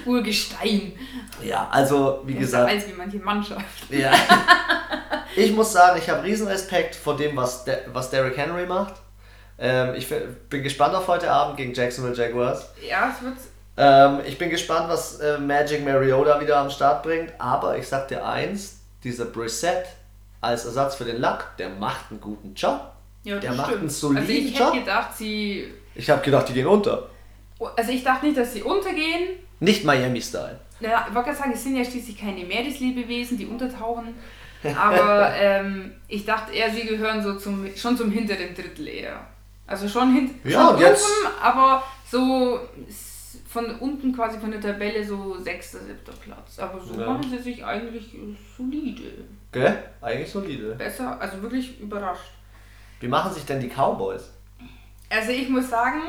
Urgestein. 0.10 0.92
Ja, 1.44 1.68
also 1.70 2.22
wie 2.26 2.34
ja, 2.34 2.40
gesagt. 2.40 2.68
Als 2.68 2.88
wie 2.88 2.94
manche 2.94 3.18
Mannschaft. 3.18 3.90
Ja. 3.90 4.12
Ich 5.38 5.52
muss 5.52 5.70
sagen, 5.70 6.00
ich 6.02 6.08
habe 6.08 6.22
riesen 6.22 6.48
Respekt 6.48 6.94
vor 6.94 7.14
dem, 7.14 7.36
was, 7.36 7.66
De 7.66 7.76
was 7.92 8.08
Derrick 8.08 8.38
Henry 8.38 8.64
macht. 8.64 8.94
Ähm, 9.58 9.94
ich 9.94 10.08
bin 10.08 10.62
gespannt 10.62 10.94
auf 10.94 11.08
heute 11.08 11.30
Abend 11.30 11.58
gegen 11.58 11.74
Jacksonville 11.74 12.16
Jaguars. 12.16 12.70
Ja, 12.88 13.14
es 13.14 13.22
wird. 13.22 13.36
Ähm, 13.76 14.20
ich 14.26 14.38
bin 14.38 14.48
gespannt, 14.48 14.88
was 14.88 15.20
äh, 15.20 15.36
Magic 15.36 15.84
Mariota 15.84 16.40
wieder 16.40 16.56
am 16.56 16.70
Start 16.70 17.02
bringt. 17.02 17.34
Aber 17.36 17.76
ich 17.76 17.86
sag 17.86 18.08
dir 18.08 18.26
eins: 18.26 18.80
dieser 19.04 19.26
Brissett 19.26 19.84
als 20.40 20.64
Ersatz 20.64 20.96
für 20.96 21.04
den 21.04 21.20
Luck, 21.20 21.50
der 21.58 21.70
macht 21.70 22.10
einen 22.10 22.20
guten 22.20 22.54
Job. 22.54 22.92
Ja, 23.24 23.38
der 23.38 23.52
macht 23.54 23.66
stimmt. 23.68 23.80
einen 23.82 23.90
soliden 23.90 24.22
Also 24.22 24.32
ich 24.32 24.58
Job. 24.58 24.68
hätte 24.68 24.78
gedacht, 24.80 25.16
sie. 25.16 25.72
Ich 25.94 26.08
habe 26.10 26.22
gedacht, 26.22 26.48
die 26.48 26.52
gehen 26.54 26.66
unter. 26.66 27.08
Also 27.76 27.90
ich 27.90 28.04
dachte 28.04 28.26
nicht, 28.26 28.38
dass 28.38 28.52
sie 28.52 28.62
untergehen. 28.62 29.30
Nicht 29.60 29.84
Miami-Style. 29.84 30.60
Ja, 30.80 31.06
ich 31.08 31.14
wollte 31.14 31.30
gerade 31.30 31.38
sagen, 31.38 31.52
es 31.54 31.64
sind 31.64 31.74
ja 31.76 31.84
schließlich 31.84 32.18
keine 32.18 32.44
Meereslebewesen, 32.44 33.38
die 33.38 33.46
untertauchen. 33.46 34.14
Aber 34.78 35.34
ähm, 35.36 35.92
ich 36.08 36.24
dachte 36.24 36.52
eher, 36.52 36.70
sie 36.70 36.82
gehören 36.86 37.22
so 37.22 37.34
zum, 37.38 37.66
schon 37.76 37.96
zum 37.96 38.10
hinteren 38.10 38.54
Drittel 38.54 38.88
eher. 38.88 39.26
Also 39.66 39.88
schon, 39.88 40.12
hint, 40.14 40.32
Ja, 40.44 40.68
schon 40.70 40.80
jetzt- 40.80 41.04
oben, 41.04 41.34
aber 41.42 41.82
so 42.08 42.60
von 43.48 43.66
unten 43.80 44.14
quasi 44.14 44.38
von 44.38 44.50
der 44.52 44.60
Tabelle 44.60 45.04
so 45.04 45.36
sechster, 45.40 45.78
siebter 45.80 46.12
Platz. 46.12 46.58
Aber 46.58 46.78
so 46.80 47.00
Ja. 47.00 47.06
machen 47.10 47.28
sie 47.30 47.38
sich 47.38 47.64
eigentlich 47.64 48.14
solide. 48.56 49.02
Gell? 49.56 49.82
Eigentlich 50.02 50.30
solide. 50.30 50.74
Besser, 50.74 51.18
also 51.18 51.40
wirklich 51.40 51.80
überrascht. 51.80 52.30
Wie 53.00 53.08
machen 53.08 53.32
sich 53.32 53.46
denn 53.46 53.58
die 53.58 53.68
Cowboys? 53.68 54.30
Also 55.08 55.30
ich 55.30 55.48
muss 55.48 55.70
sagen, 55.70 56.02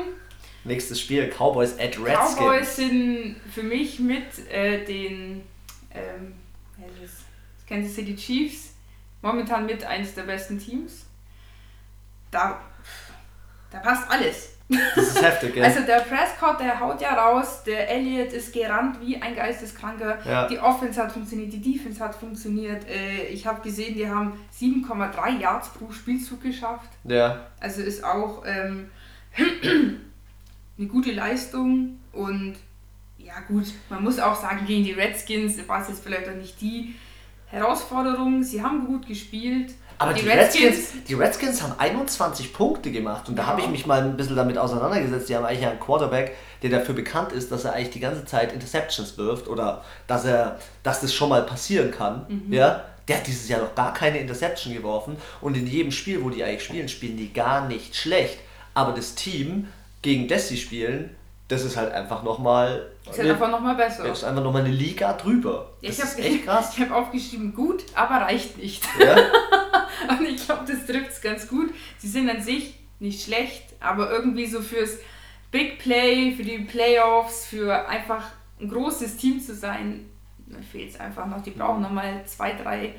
Nächstes 0.64 1.00
Spiel, 1.00 1.30
Cowboys 1.30 1.78
at 1.78 1.98
Redskins. 1.98 2.36
Cowboys 2.36 2.76
sind 2.76 3.36
für 3.54 3.62
mich 3.62 4.00
mit 4.00 4.46
äh, 4.50 4.84
den 4.84 5.42
ähm? 5.94 6.34
Kansas 7.66 7.94
City 7.94 8.14
Chiefs 8.16 8.74
momentan 9.22 9.64
mit 9.64 9.82
eines 9.82 10.14
der 10.14 10.24
besten 10.24 10.58
Teams. 10.58 11.06
Da, 12.30 12.60
da 13.70 13.78
passt 13.78 14.10
alles. 14.10 14.57
Das 14.68 15.08
ist 15.08 15.22
heftig, 15.22 15.54
gell? 15.54 15.64
Also 15.64 15.80
der 15.80 16.00
Prescott, 16.00 16.60
der 16.60 16.78
haut 16.78 17.00
ja 17.00 17.14
raus, 17.14 17.62
der 17.64 17.88
Elliott 17.88 18.32
ist 18.32 18.52
gerannt 18.52 18.98
wie 19.00 19.16
ein 19.20 19.34
Geisteskranker. 19.34 20.18
Ja. 20.26 20.46
Die 20.46 20.58
Offense 20.58 21.02
hat 21.02 21.10
funktioniert, 21.12 21.52
die 21.52 21.60
Defense 21.60 22.02
hat 22.04 22.14
funktioniert. 22.14 22.86
Äh, 22.86 23.28
ich 23.28 23.46
habe 23.46 23.62
gesehen, 23.62 23.94
die 23.94 24.08
haben 24.08 24.38
7,3 24.58 25.40
Yards 25.40 25.70
pro 25.70 25.90
Spielzug 25.90 26.42
geschafft. 26.42 26.90
ja. 27.04 27.46
Also 27.60 27.82
ist 27.82 28.04
auch 28.04 28.44
ähm, 28.46 28.90
eine 30.78 30.86
gute 30.86 31.12
Leistung 31.12 31.98
und 32.12 32.56
ja 33.18 33.40
gut, 33.46 33.66
man 33.90 34.04
muss 34.04 34.18
auch 34.18 34.40
sagen, 34.40 34.64
gegen 34.66 34.84
die 34.84 34.92
Redskins 34.92 35.56
war 35.66 35.82
es 35.82 35.88
jetzt 35.88 36.04
vielleicht 36.04 36.28
auch 36.28 36.34
nicht 36.34 36.60
die 36.60 36.94
Herausforderung. 37.50 38.42
Sie 38.42 38.62
haben 38.62 38.86
gut 38.86 39.06
gespielt. 39.06 39.74
Aber 40.00 40.12
die, 40.12 40.28
Redskins, 40.28 40.92
die 41.08 41.14
Redskins 41.14 41.60
haben 41.60 41.74
21 41.76 42.52
Punkte 42.52 42.92
gemacht 42.92 43.28
und 43.28 43.34
da 43.36 43.42
Ja. 43.42 43.48
habe 43.48 43.62
ich 43.62 43.68
mich 43.68 43.84
mal 43.84 44.00
ein 44.00 44.16
bisschen 44.16 44.36
damit 44.36 44.56
auseinandergesetzt. 44.56 45.28
Die 45.28 45.34
haben 45.34 45.44
eigentlich 45.44 45.66
einen 45.66 45.80
Quarterback, 45.80 46.36
der 46.62 46.70
dafür 46.70 46.94
bekannt 46.94 47.32
ist, 47.32 47.50
dass 47.50 47.64
er 47.64 47.72
eigentlich 47.72 47.90
die 47.90 48.00
ganze 48.00 48.24
Zeit 48.24 48.52
Interceptions 48.52 49.18
wirft 49.18 49.48
oder 49.48 49.82
dass 50.06 50.24
er, 50.24 50.60
dass 50.84 51.00
das 51.00 51.12
schon 51.12 51.28
mal 51.30 51.42
passieren 51.42 51.90
kann. 51.90 52.26
Ja, 52.48 52.84
der 53.08 53.16
hat 53.16 53.26
dieses 53.26 53.48
Jahr 53.48 53.60
noch 53.60 53.74
gar 53.74 53.92
keine 53.92 54.18
Interception 54.18 54.72
geworfen 54.72 55.16
und 55.40 55.56
in 55.56 55.66
jedem 55.66 55.90
Spiel, 55.90 56.22
wo 56.22 56.30
die 56.30 56.44
eigentlich 56.44 56.62
spielen, 56.64 56.88
spielen 56.88 57.16
die 57.16 57.32
gar 57.32 57.66
nicht 57.66 57.96
schlecht. 57.96 58.38
Aber 58.74 58.92
das 58.92 59.16
Team, 59.16 59.66
gegen 60.02 60.28
das 60.28 60.46
sie 60.46 60.58
spielen, 60.58 61.10
das 61.48 61.64
ist 61.64 61.76
halt 61.76 61.92
einfach 61.92 62.22
nochmal. 62.22 62.90
ist 63.08 63.18
halt 63.18 63.30
einfach 63.30 63.50
nochmal 63.50 63.74
besser. 63.74 64.04
ist 64.10 64.24
einfach 64.24 64.42
nochmal 64.42 64.62
eine 64.64 64.74
Liga 64.74 65.14
drüber. 65.14 65.70
Ja, 65.80 65.88
Das 65.88 65.98
ich 65.98 66.04
ist 66.04 66.12
habe 66.12 66.22
echt 66.22 66.44
krass. 66.44 66.72
ich 66.76 66.80
hab 66.82 66.90
aufgeschrieben, 66.92 67.54
gut, 67.54 67.84
aber 67.94 68.16
reicht 68.26 68.58
nicht. 68.58 68.84
Ja? 68.98 69.16
Und 70.18 70.26
ich 70.26 70.44
glaube, 70.44 70.64
das 70.70 70.86
trifft 70.86 71.10
es 71.10 71.20
ganz 71.20 71.48
gut. 71.48 71.70
Sie 71.98 72.08
sind 72.08 72.28
an 72.30 72.42
sich 72.42 72.74
nicht 73.00 73.24
schlecht, 73.24 73.64
aber 73.80 74.10
irgendwie 74.10 74.46
so 74.46 74.60
fürs 74.60 74.98
Big 75.50 75.78
Play, 75.78 76.32
für 76.36 76.42
die 76.44 76.58
Playoffs, 76.58 77.46
für 77.46 77.88
einfach 77.88 78.24
ein 78.60 78.68
großes 78.68 79.16
Team 79.16 79.40
zu 79.40 79.54
sein, 79.54 80.08
fehlt 80.70 80.90
es 80.90 81.00
einfach 81.00 81.26
noch. 81.26 81.42
Die 81.42 81.50
brauchen 81.50 81.80
nochmal 81.82 82.22
zwei, 82.26 82.52
drei 82.52 82.94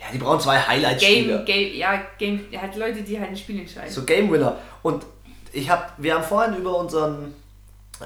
ja, 0.00 0.06
die 0.12 0.18
brauchen 0.18 0.40
zwei 0.40 0.58
Highlight-Spiele. 0.58 1.44
Game, 1.44 1.70
Game, 1.70 1.76
ja, 1.76 2.02
Game, 2.18 2.40
halt 2.60 2.76
Leute, 2.76 3.02
die 3.02 3.18
halt 3.18 3.30
ein 3.30 3.36
Spiel 3.36 3.60
entscheiden. 3.60 3.90
So 3.90 4.04
Game 4.04 4.30
Winner. 4.30 4.58
Und 4.82 5.06
ich 5.52 5.70
habe, 5.70 5.84
wir 5.98 6.14
haben 6.14 6.24
vorhin 6.24 6.56
über 6.56 6.76
unseren, 6.76 7.32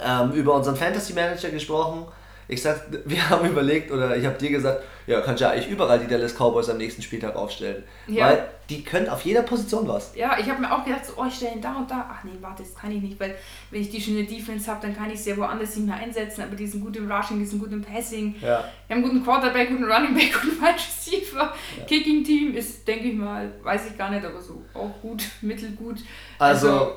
ähm, 0.05 0.33
über 0.33 0.55
unseren 0.55 0.77
Fantasy 0.77 1.13
Manager 1.13 1.51
gesprochen. 1.51 2.07
Ich 2.51 2.63
sag, 2.63 2.81
wir 3.05 3.29
haben 3.29 3.47
überlegt 3.49 3.91
oder 3.91 4.17
ich 4.17 4.25
habe 4.25 4.39
dir 4.39 4.51
gesagt, 4.51 4.83
ja, 5.07 5.21
kannst 5.23 5.41
ja 5.41 5.51
eigentlich 5.51 5.69
überall 5.69 5.99
die 5.99 6.07
Dallas 6.07 6.35
Cowboys 6.35 6.69
am 6.69 6.77
nächsten 6.79 7.01
Spieltag 7.03 7.35
aufstellen, 7.35 7.83
Ja. 8.07 8.27
weil 8.27 8.49
die 8.69 8.83
können 8.85 9.09
auf 9.09 9.23
jeder 9.23 9.41
Position 9.43 9.89
was. 9.89 10.13
Ja, 10.15 10.37
ich 10.39 10.49
habe 10.51 10.61
mir 10.61 10.71
auch 10.71 10.85
gedacht, 10.85 11.05
so, 11.07 11.15
oh, 11.17 11.25
ich 11.27 11.35
stelle 11.35 11.53
ihn 11.55 11.63
da 11.63 11.77
und 11.77 11.91
da. 11.91 12.11
Ach 12.13 12.25
nee, 12.25 12.33
warte, 12.43 12.63
das 12.63 12.75
kann 12.75 12.91
ich 12.91 13.01
nicht, 13.01 13.19
weil 13.19 13.35
wenn 13.71 13.81
ich 13.81 13.89
die 13.91 14.01
schöne 14.01 14.25
Defense 14.25 14.71
habe, 14.71 14.83
dann 14.87 14.95
kann 14.95 15.11
ich 15.11 15.23
sie 15.23 15.31
ja 15.31 15.37
woanders 15.39 15.77
nicht 15.77 15.87
mehr 15.89 15.97
einsetzen. 15.97 16.43
Aber 16.43 16.55
die 16.55 16.67
sind 16.67 16.83
gut 16.85 16.95
im 16.97 17.11
Rushing, 17.11 17.39
die 17.39 17.47
sind 17.47 17.61
gut 17.61 17.73
im 17.73 17.81
Passing. 17.83 18.35
Ja. 18.43 18.65
Wir 18.87 18.97
haben 18.97 19.03
einen 19.03 19.03
guten 19.05 19.25
Quarterback, 19.25 19.69
guten 19.71 19.85
Running 19.85 20.15
Back, 20.15 20.33
guten 20.43 20.61
Wide 20.61 20.75
Receiver. 20.75 21.55
Kicking 21.87 22.23
Team 22.25 22.55
ist, 22.55 22.87
denke 22.87 23.09
ich 23.09 23.15
mal, 23.15 23.51
weiß 23.63 23.87
ich 23.91 23.97
gar 23.97 24.11
nicht, 24.11 24.25
aber 24.27 24.41
so 24.43 24.63
auch 24.75 24.91
gut, 25.01 25.23
mittelgut. 25.41 25.97
Also, 26.39 26.93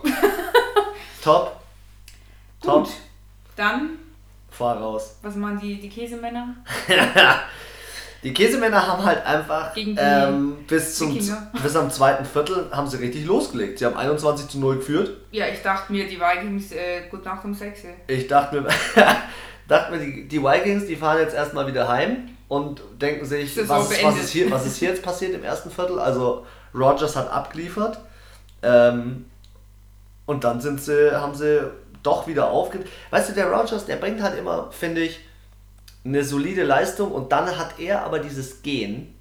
top, 1.24 1.61
top, 2.62 2.84
gut. 2.86 2.94
Dann, 3.56 3.98
fahr 4.50 4.78
raus. 4.78 5.18
was 5.22 5.36
machen 5.36 5.60
die, 5.60 5.80
die 5.80 5.90
Käsemänner? 5.90 6.56
Die 8.24 8.34
Käsemänner 8.34 8.86
haben 8.86 9.04
halt 9.04 9.26
einfach 9.26 9.74
Gegen 9.74 9.96
die 9.96 10.02
ähm, 10.02 10.58
bis, 10.68 10.96
zum, 10.96 11.18
bis 11.64 11.76
am 11.76 11.90
zweiten 11.90 12.24
Viertel 12.24 12.70
haben 12.72 12.88
sie 12.88 12.98
richtig 12.98 13.26
losgelegt. 13.26 13.80
Sie 13.80 13.86
haben 13.86 13.98
21 13.98 14.48
zu 14.48 14.60
0 14.60 14.78
geführt. 14.78 15.18
Ja, 15.32 15.48
ich 15.48 15.64
dachte 15.64 15.92
mir, 15.92 16.08
die 16.08 16.20
Vikings, 16.20 16.72
äh, 16.72 17.08
gut 17.10 17.26
Nacht 17.26 17.44
um 17.46 17.54
6. 17.54 17.82
Ich 18.08 18.28
dachte 18.28 18.62
mir, 18.62 18.70
dachte 19.68 19.92
mir 19.92 20.00
die, 20.00 20.28
die 20.28 20.42
Vikings, 20.42 20.86
die 20.86 20.96
fahren 20.96 21.18
jetzt 21.20 21.34
erstmal 21.34 21.66
wieder 21.66 21.88
heim 21.88 22.30
und 22.48 22.82
denken 23.02 23.26
sich, 23.26 23.56
Saison 23.56 23.80
was 23.80 23.92
ist, 23.92 24.04
was, 24.04 24.20
ist 24.20 24.30
hier, 24.30 24.52
was 24.52 24.68
ist 24.68 24.78
hier 24.78 24.90
jetzt 24.90 25.02
passiert 25.02 25.34
im 25.34 25.44
ersten 25.44 25.72
Viertel? 25.72 25.98
Also 25.98 26.46
Rogers 26.76 27.16
hat 27.16 27.32
abgeliefert 27.32 28.00
ähm, 28.62 29.26
und 30.28 30.44
dann 30.44 30.62
sind 30.62 30.80
sie, 30.80 31.12
haben 31.20 31.34
sie 31.34 31.62
doch 32.04 32.28
wieder 32.28 32.50
aufge... 32.50 32.80
Weißt 33.10 33.30
du, 33.30 33.34
der 33.34 33.52
Rogers, 33.52 33.86
der 33.86 33.98
bringt 33.98 34.22
halt 34.22 34.38
immer, 34.38 34.72
finde 34.72 35.02
ich, 35.02 35.20
eine 36.04 36.24
solide 36.24 36.64
Leistung 36.64 37.12
und 37.12 37.32
dann 37.32 37.58
hat 37.58 37.80
er 37.80 38.04
aber 38.04 38.20
dieses 38.20 38.62
Gehen 38.62 39.16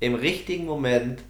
im 0.00 0.14
richtigen 0.14 0.66
Moment 0.66 1.20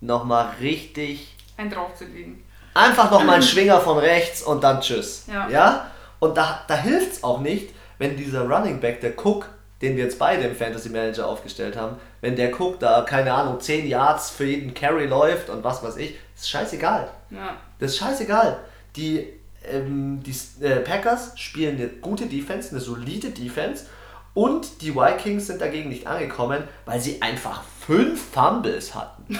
nochmal 0.00 0.54
richtig 0.60 1.36
Ein 1.56 1.70
draufzulegen. 1.70 2.42
Einfach 2.74 3.10
nochmal 3.10 3.34
einen 3.34 3.42
Schwinger 3.42 3.80
von 3.80 3.98
rechts 3.98 4.42
und 4.42 4.64
dann 4.64 4.80
tschüss. 4.80 5.26
Ja. 5.28 5.90
Und 6.18 6.36
da, 6.36 6.62
da 6.66 6.74
hilft 6.74 7.12
es 7.12 7.24
auch 7.24 7.40
nicht, 7.40 7.70
wenn 7.98 8.16
dieser 8.16 8.48
Running 8.48 8.80
Back, 8.80 9.00
der 9.00 9.12
Cook, 9.18 9.48
den 9.82 9.96
wir 9.96 10.04
jetzt 10.04 10.18
beide 10.18 10.44
im 10.44 10.56
Fantasy 10.56 10.88
Manager 10.88 11.26
aufgestellt 11.26 11.76
haben, 11.76 11.96
wenn 12.20 12.36
der 12.36 12.58
Cook 12.58 12.80
da, 12.80 13.02
keine 13.02 13.32
Ahnung, 13.32 13.60
10 13.60 13.86
Yards 13.86 14.30
für 14.30 14.44
jeden 14.44 14.72
Carry 14.74 15.06
läuft 15.06 15.50
und 15.50 15.62
was 15.62 15.82
weiß 15.82 15.96
ich, 15.96 16.16
ist 16.34 16.48
scheißegal. 16.48 17.10
Ja. 17.30 17.56
Das 17.78 17.92
ist 17.92 17.98
scheißegal. 17.98 18.58
Die, 18.96 19.28
ähm, 19.70 20.22
die 20.22 20.34
äh, 20.64 20.76
Packers 20.80 21.32
spielen 21.38 21.76
eine 21.76 21.88
gute 21.88 22.26
Defense, 22.26 22.70
eine 22.70 22.80
solide 22.80 23.30
Defense 23.30 23.86
und 24.34 24.80
die 24.80 24.94
Vikings 24.94 25.46
sind 25.46 25.60
dagegen 25.60 25.90
nicht 25.90 26.06
angekommen, 26.06 26.64
weil 26.86 27.00
sie 27.00 27.20
einfach 27.20 27.62
fünf 27.86 28.30
Fumbles 28.32 28.94
hatten. 28.94 29.38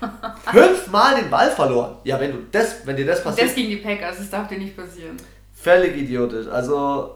Fünfmal 0.52 1.16
den 1.16 1.30
Ball 1.30 1.50
verloren. 1.50 1.96
Ja, 2.04 2.20
wenn 2.20 2.32
du 2.32 2.38
das, 2.52 2.86
wenn 2.86 2.96
dir 2.96 3.06
das 3.06 3.20
Und 3.20 3.24
passiert, 3.24 3.48
das 3.48 3.54
gegen 3.54 3.70
die 3.70 3.76
Packers, 3.76 4.18
das 4.18 4.30
darf 4.30 4.48
dir 4.48 4.58
nicht 4.58 4.76
passieren. 4.76 5.16
völlig 5.54 5.96
idiotisch. 5.96 6.46
Also 6.48 7.14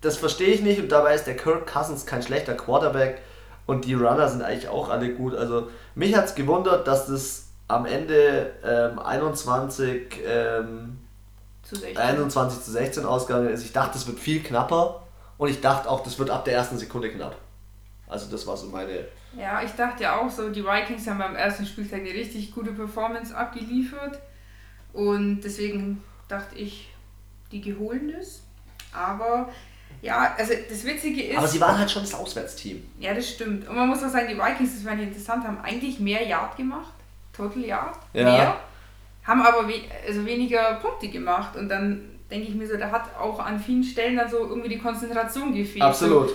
das 0.00 0.16
verstehe 0.16 0.48
ich 0.48 0.62
nicht 0.62 0.80
und 0.80 0.90
dabei 0.90 1.14
ist 1.14 1.26
der 1.26 1.36
Kirk 1.36 1.66
Cousins 1.66 2.06
kein 2.06 2.22
schlechter 2.22 2.54
Quarterback 2.54 3.20
und 3.66 3.84
die 3.84 3.94
Runner 3.94 4.28
sind 4.28 4.42
eigentlich 4.42 4.68
auch 4.68 4.88
alle 4.88 5.10
gut. 5.10 5.34
Also 5.34 5.68
mich 5.94 6.16
hat 6.16 6.26
es 6.26 6.34
gewundert, 6.34 6.86
dass 6.86 7.06
das 7.06 7.48
am 7.68 7.86
Ende 7.86 8.52
ähm, 8.64 8.98
21, 8.98 10.20
ähm, 10.26 10.98
Zu 11.64 11.76
16. 11.76 11.96
21 11.96 12.62
zu 12.62 12.70
16 12.70 13.04
ausgegangen 13.06 13.48
ist. 13.48 13.64
Ich 13.64 13.72
dachte, 13.72 13.98
es 13.98 14.06
wird 14.06 14.18
viel 14.18 14.42
knapper 14.42 15.02
und 15.38 15.48
ich 15.48 15.60
dachte 15.60 15.88
auch, 15.90 16.02
das 16.02 16.18
wird 16.18 16.30
ab 16.30 16.44
der 16.44 16.54
ersten 16.54 16.78
Sekunde 16.78 17.10
knapp. 17.10 17.36
Also 18.06 18.30
das 18.30 18.46
war 18.46 18.56
so 18.56 18.66
meine... 18.66 19.06
Ja, 19.36 19.62
ich 19.62 19.72
dachte 19.72 20.04
ja 20.04 20.20
auch 20.20 20.30
so, 20.30 20.50
die 20.50 20.64
Vikings 20.64 21.06
haben 21.08 21.18
beim 21.18 21.34
ersten 21.34 21.66
Spieltag 21.66 22.00
eine 22.00 22.10
richtig 22.10 22.52
gute 22.52 22.72
Performance 22.72 23.34
abgeliefert. 23.34 24.20
Und 24.92 25.40
deswegen 25.40 26.04
dachte 26.28 26.56
ich, 26.56 26.90
die 27.50 27.60
geholen 27.60 28.14
das. 28.16 28.42
Aber 28.92 29.48
ja, 30.02 30.34
also 30.36 30.52
das 30.68 30.84
Witzige 30.84 31.22
ist. 31.22 31.38
Aber 31.38 31.48
sie 31.48 31.60
waren 31.60 31.78
halt 31.78 31.90
schon 31.90 32.02
das 32.02 32.14
Auswärtsteam. 32.14 32.86
ja, 33.00 33.14
das 33.14 33.28
stimmt. 33.28 33.66
Und 33.66 33.74
man 33.74 33.88
muss 33.88 34.04
auch 34.04 34.08
sagen, 34.08 34.28
die 34.28 34.36
Vikings, 34.36 34.84
das 34.84 34.94
nicht 34.94 35.08
interessant, 35.08 35.44
haben 35.44 35.58
eigentlich 35.62 35.98
mehr 35.98 36.26
Yard 36.26 36.56
gemacht. 36.56 36.92
Total 37.32 37.64
Yard. 37.64 37.96
Ja. 38.12 38.24
Mehr. 38.24 38.56
Haben 39.24 39.42
aber 39.42 39.68
we 39.68 39.74
also 40.06 40.24
weniger 40.26 40.74
Punkte 40.82 41.08
gemacht. 41.08 41.56
Und 41.56 41.68
dann 41.68 42.18
denke 42.30 42.48
ich 42.48 42.54
mir 42.54 42.66
so, 42.66 42.76
da 42.76 42.90
hat 42.90 43.14
auch 43.18 43.38
an 43.38 43.58
vielen 43.58 43.82
Stellen 43.84 44.16
dann 44.16 44.30
so 44.30 44.38
irgendwie 44.38 44.68
die 44.68 44.78
Konzentration 44.78 45.54
gefehlt. 45.54 45.82
Absolut. 45.82 46.34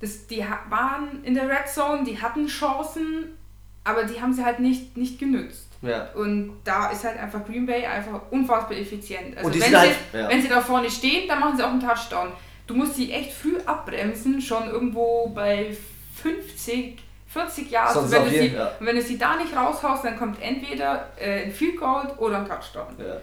Das, 0.00 0.26
die 0.26 0.44
waren 0.68 1.24
in 1.24 1.34
der 1.34 1.48
Red 1.48 1.68
Zone, 1.68 2.04
die 2.04 2.20
hatten 2.20 2.46
Chancen, 2.46 3.36
aber 3.84 4.04
die 4.04 4.20
haben 4.20 4.32
sie 4.32 4.44
halt 4.44 4.60
nicht, 4.60 4.96
nicht 4.96 5.18
genützt. 5.18 5.66
Ja. 5.82 6.10
Und 6.12 6.56
da 6.64 6.90
ist 6.90 7.04
halt 7.04 7.18
einfach 7.18 7.44
Green 7.44 7.66
Bay 7.66 7.84
einfach 7.86 8.20
unfassbar 8.30 8.76
effizient. 8.76 9.36
Also 9.36 9.50
wenn, 9.50 9.60
sind 9.60 9.70
sie, 9.70 9.76
halt- 9.76 9.96
ja. 10.12 10.28
wenn 10.28 10.42
sie 10.42 10.48
da 10.48 10.60
vorne 10.60 10.90
stehen, 10.90 11.28
dann 11.28 11.40
machen 11.40 11.56
sie 11.56 11.64
auch 11.64 11.70
einen 11.70 11.80
Touchdown. 11.80 12.32
Du 12.66 12.74
musst 12.74 12.96
sie 12.96 13.10
echt 13.12 13.32
früh 13.32 13.56
abbremsen, 13.64 14.40
schon 14.40 14.68
irgendwo 14.68 15.28
bei 15.34 15.74
50, 16.22 16.98
40 17.38 17.70
Jahren. 17.70 17.94
Sonst 17.94 18.10
wenn, 18.12 18.24
du 18.24 18.30
jeden- 18.30 18.50
sie, 18.50 18.56
ja. 18.56 18.70
wenn 18.80 18.96
du 18.96 19.02
sie 19.02 19.18
da 19.18 19.36
nicht 19.36 19.54
raushaust, 19.56 20.04
dann 20.04 20.18
kommt 20.18 20.40
entweder 20.42 21.08
äh, 21.18 21.44
ein 21.44 21.52
Field 21.52 21.78
Goal 21.78 22.06
oder 22.18 22.38
ein 22.38 22.48
Touchdown. 22.48 22.86
Ja. 22.98 23.16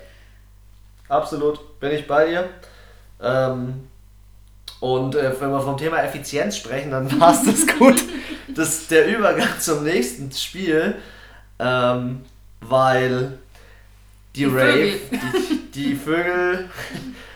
Absolut, 1.09 1.79
bin 1.79 1.91
ich 1.91 2.07
bei 2.07 2.25
dir. 2.27 2.49
Ähm, 3.21 3.87
und 4.79 5.15
äh, 5.15 5.31
wenn 5.39 5.51
wir 5.51 5.61
vom 5.61 5.77
Thema 5.77 6.01
Effizienz 6.03 6.57
sprechen, 6.57 6.91
dann 6.91 7.19
war 7.19 7.31
es 7.33 7.43
das 7.43 7.67
gut. 7.77 8.03
Das, 8.47 8.87
der 8.87 9.07
Übergang 9.07 9.49
zum 9.59 9.83
nächsten 9.83 10.31
Spiel, 10.31 10.95
ähm, 11.59 12.23
weil 12.61 13.37
die, 14.35 14.39
Die 14.41 14.45
Rave, 14.45 14.91
Vögel. 14.93 14.99
die, 15.11 15.71
die 15.71 15.95
Vögel, 15.95 16.69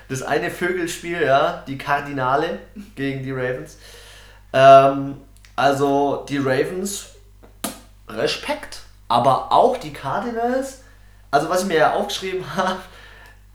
das 0.09 0.21
eine 0.21 0.49
Vögelspiel, 0.51 1.21
ja, 1.21 1.63
die 1.67 1.77
Kardinale 1.77 2.59
gegen 2.95 3.23
die 3.23 3.31
Ravens. 3.31 3.77
Ähm, 4.53 5.17
also 5.59 6.25
die 6.29 6.37
Ravens, 6.37 7.07
Respekt. 8.07 8.79
Aber 9.09 9.51
auch 9.51 9.77
die 9.77 9.91
Cardinals, 9.91 10.83
also 11.31 11.49
was 11.49 11.63
ich 11.63 11.67
mir 11.67 11.77
ja 11.77 11.93
aufgeschrieben 11.93 12.43
habe, 12.55 12.79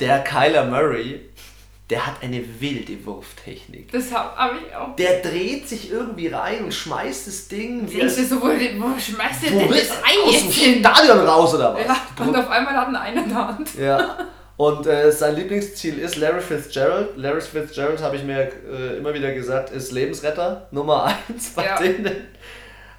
der 0.00 0.22
Kyler 0.22 0.66
Murray, 0.66 1.20
der 1.88 2.06
hat 2.06 2.14
eine 2.22 2.42
wilde 2.60 3.04
Wurftechnik. 3.06 3.92
Das 3.92 4.12
habe 4.12 4.36
hab 4.36 4.52
ich 4.54 4.74
auch. 4.74 4.96
Der 4.96 5.20
dreht 5.20 5.68
sich 5.68 5.90
irgendwie 5.90 6.28
rein 6.28 6.64
und 6.64 6.74
schmeißt 6.74 7.26
das 7.26 7.48
Ding. 7.48 7.86
Denkst 7.86 8.16
du 8.16 8.24
so, 8.26 8.40
wo, 8.40 8.48
wo 8.48 8.98
schmeißt 8.98 9.44
der 9.44 9.50
denn 9.50 9.68
das 9.68 9.90
Ei 10.02 10.26
aus 10.26 10.42
dem? 10.42 10.80
Stadion 10.80 11.20
raus 11.20 11.54
oder 11.54 11.74
was? 11.74 11.86
Ja, 11.86 11.96
und 12.24 12.36
auf 12.36 12.50
einmal 12.50 12.74
hat 12.74 12.92
er 12.92 13.00
einen 13.00 13.24
in 13.24 13.28
der 13.28 13.48
Hand. 13.48 13.74
Ja. 13.78 14.18
Und 14.56 14.86
äh, 14.86 15.10
sein 15.10 15.34
Lieblingsziel 15.34 15.98
ist 15.98 16.16
Larry 16.16 16.40
Fitzgerald. 16.40 17.16
Larry 17.16 17.40
Fitzgerald, 17.40 18.00
habe 18.02 18.16
ich 18.16 18.22
mir 18.24 18.50
äh, 18.70 18.96
immer 18.98 19.12
wieder 19.12 19.32
gesagt, 19.32 19.70
ist 19.70 19.90
Lebensretter 19.90 20.68
Nummer 20.70 21.04
1 21.28 21.50
bei 21.54 21.64
Ja. 21.64 21.78
denen. 21.78 22.28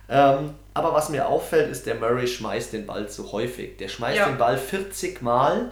Ähm, 0.10 0.54
aber 0.74 0.94
was 0.94 1.10
mir 1.10 1.28
auffällt, 1.28 1.72
ist, 1.72 1.86
der 1.86 1.96
Murray 1.96 2.28
schmeißt 2.28 2.74
den 2.74 2.86
Ball 2.86 3.08
zu 3.08 3.32
häufig. 3.32 3.78
Der 3.78 3.88
schmeißt 3.88 4.18
Ja. 4.18 4.26
den 4.28 4.38
Ball 4.38 4.58
40 4.58 5.22
Mal. 5.22 5.72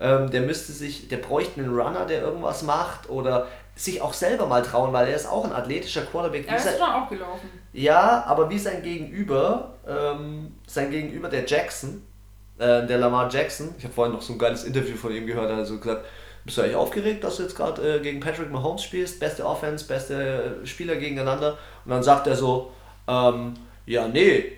Ähm, 0.00 0.30
der 0.30 0.42
müsste 0.42 0.72
sich, 0.72 1.08
der 1.08 1.16
bräuchte 1.18 1.60
einen 1.60 1.74
Runner, 1.74 2.06
der 2.06 2.22
irgendwas 2.22 2.62
macht 2.62 3.10
oder 3.10 3.46
sich 3.76 4.00
auch 4.00 4.12
selber 4.12 4.46
mal 4.46 4.62
trauen, 4.62 4.92
weil 4.92 5.08
er 5.08 5.16
ist 5.16 5.26
auch 5.28 5.44
ein 5.44 5.52
athletischer 5.52 6.02
Quarterback. 6.02 6.46
Er 6.48 6.56
ist 6.56 6.64
sein- 6.64 6.78
schon 6.78 6.88
auch 6.88 7.08
gelaufen. 7.08 7.50
ja, 7.72 8.22
aber 8.26 8.48
wie 8.50 8.58
sein 8.58 8.82
Gegenüber, 8.82 9.74
ähm, 9.86 10.54
sein 10.66 10.90
Gegenüber, 10.92 11.28
der 11.28 11.44
Jackson, 11.44 12.04
äh, 12.58 12.86
der 12.86 12.98
Lamar 12.98 13.30
Jackson, 13.30 13.74
ich 13.78 13.84
habe 13.84 13.94
vorhin 13.94 14.14
noch 14.14 14.22
so 14.22 14.32
ein 14.32 14.38
geiles 14.38 14.64
Interview 14.64 14.96
von 14.96 15.12
ihm 15.14 15.26
gehört, 15.26 15.50
er 15.50 15.56
hat 15.56 15.66
so 15.66 15.78
gesagt, 15.78 16.04
bist 16.44 16.58
du 16.58 16.62
eigentlich 16.62 16.76
aufgeregt, 16.76 17.24
dass 17.24 17.36
du 17.36 17.42
jetzt 17.44 17.56
gerade 17.56 17.96
äh, 17.96 18.00
gegen 18.00 18.20
Patrick 18.20 18.50
Mahomes 18.50 18.82
spielst, 18.82 19.18
beste 19.18 19.46
Offense, 19.46 19.86
beste 19.86 20.60
äh, 20.62 20.66
Spieler 20.66 20.96
gegeneinander 20.96 21.58
und 21.84 21.90
dann 21.90 22.02
sagt 22.02 22.26
er 22.26 22.36
so, 22.36 22.72
ähm, 23.08 23.54
ja, 23.86 24.08
nee, 24.08 24.52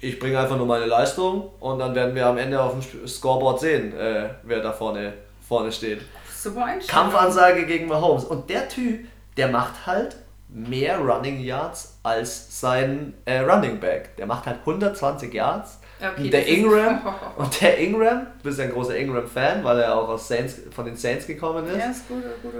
ich 0.00 0.18
bringe 0.18 0.38
einfach 0.38 0.56
nur 0.56 0.66
meine 0.66 0.86
Leistung 0.86 1.50
und 1.60 1.78
dann 1.78 1.94
werden 1.94 2.14
wir 2.14 2.26
am 2.26 2.38
Ende 2.38 2.60
auf 2.60 2.72
dem 2.72 3.06
Scoreboard 3.06 3.60
sehen, 3.60 3.96
äh, 3.96 4.30
wer 4.42 4.60
da 4.60 4.72
vorne, 4.72 5.12
vorne 5.46 5.70
steht. 5.70 6.00
Super. 6.34 6.68
Kampfansage 6.86 7.66
gegen 7.66 7.86
Mahomes. 7.86 8.24
Und 8.24 8.48
der 8.48 8.66
Typ, 8.68 9.06
der 9.36 9.48
macht 9.48 9.86
halt 9.86 10.16
mehr 10.48 10.98
Running 10.98 11.40
Yards 11.40 11.98
als 12.02 12.60
sein 12.60 13.14
äh, 13.26 13.40
Running 13.40 13.78
Back. 13.78 14.16
Der 14.16 14.26
macht 14.26 14.46
halt 14.46 14.60
120 14.60 15.32
Yards. 15.34 15.79
Okay, 16.02 16.30
der 16.30 16.46
Ingram, 16.46 17.00
und 17.36 17.60
der 17.60 17.78
Ingram, 17.78 18.26
du 18.38 18.42
bist 18.44 18.58
ja 18.58 18.64
ein 18.64 18.72
großer 18.72 18.96
Ingram-Fan, 18.96 19.62
weil 19.64 19.80
er 19.80 19.94
auch 19.94 20.08
aus 20.08 20.28
Saints, 20.28 20.60
von 20.70 20.84
den 20.86 20.96
Saints 20.96 21.26
gekommen 21.26 21.66
ist, 21.66 21.76
Ja, 21.78 21.90
ist 21.90 22.08
gut, 22.08 22.22
gut. 22.42 22.52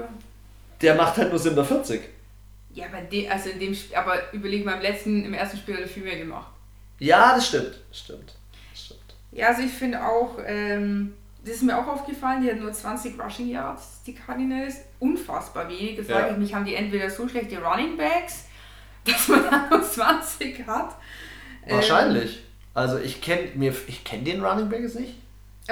der 0.82 0.94
macht 0.94 1.16
halt 1.16 1.30
nur 1.30 1.38
47. 1.38 2.00
Ja, 2.72 2.86
aber, 2.86 3.00
de, 3.02 3.28
also 3.28 3.50
in 3.50 3.58
dem 3.60 3.72
Sp- 3.74 3.96
aber 3.96 4.32
überleg 4.32 4.64
mal, 4.64 4.74
im 4.76 4.82
letzten, 4.82 5.24
im 5.24 5.34
ersten 5.34 5.56
Spiel 5.58 5.74
hat 5.74 5.82
er 5.82 5.88
viel 5.88 6.04
mehr 6.04 6.18
gemacht. 6.18 6.52
Ja, 6.98 7.34
das 7.34 7.48
stimmt. 7.48 7.80
Das 7.88 7.98
stimmt. 7.98 8.34
Stimmt. 8.74 9.00
Ja, 9.32 9.48
also 9.48 9.62
ich 9.62 9.72
finde 9.72 10.04
auch, 10.04 10.38
ähm, 10.46 11.14
das 11.44 11.54
ist 11.56 11.62
mir 11.62 11.76
auch 11.78 11.86
aufgefallen, 11.88 12.42
die 12.42 12.50
hatten 12.50 12.60
nur 12.60 12.72
20 12.72 13.18
Rushing 13.18 13.48
Yards, 13.48 14.02
die 14.06 14.14
Cardinals. 14.14 14.76
Unfassbar 14.98 15.68
wenig. 15.68 15.96
Da 15.96 16.02
frage 16.02 16.26
Ja. 16.26 16.32
ich 16.32 16.38
mich, 16.38 16.54
haben 16.54 16.64
die 16.66 16.74
entweder 16.74 17.08
so 17.08 17.26
schlechte 17.28 17.58
Running 17.62 17.96
Backs, 17.96 18.44
dass 19.04 19.26
man 19.28 19.44
dann 19.50 19.68
nur 19.70 19.82
20 19.82 20.66
hat? 20.66 20.96
Ähm, 21.66 21.76
Wahrscheinlich. 21.76 22.40
Also 22.74 22.98
ich 22.98 23.20
kenne 23.20 23.48
mir 23.54 23.74
ich 23.86 24.04
kenn 24.04 24.24
den 24.24 24.44
Running 24.44 24.68
Back 24.68 24.82
jetzt 24.82 24.98
nicht. 24.98 25.14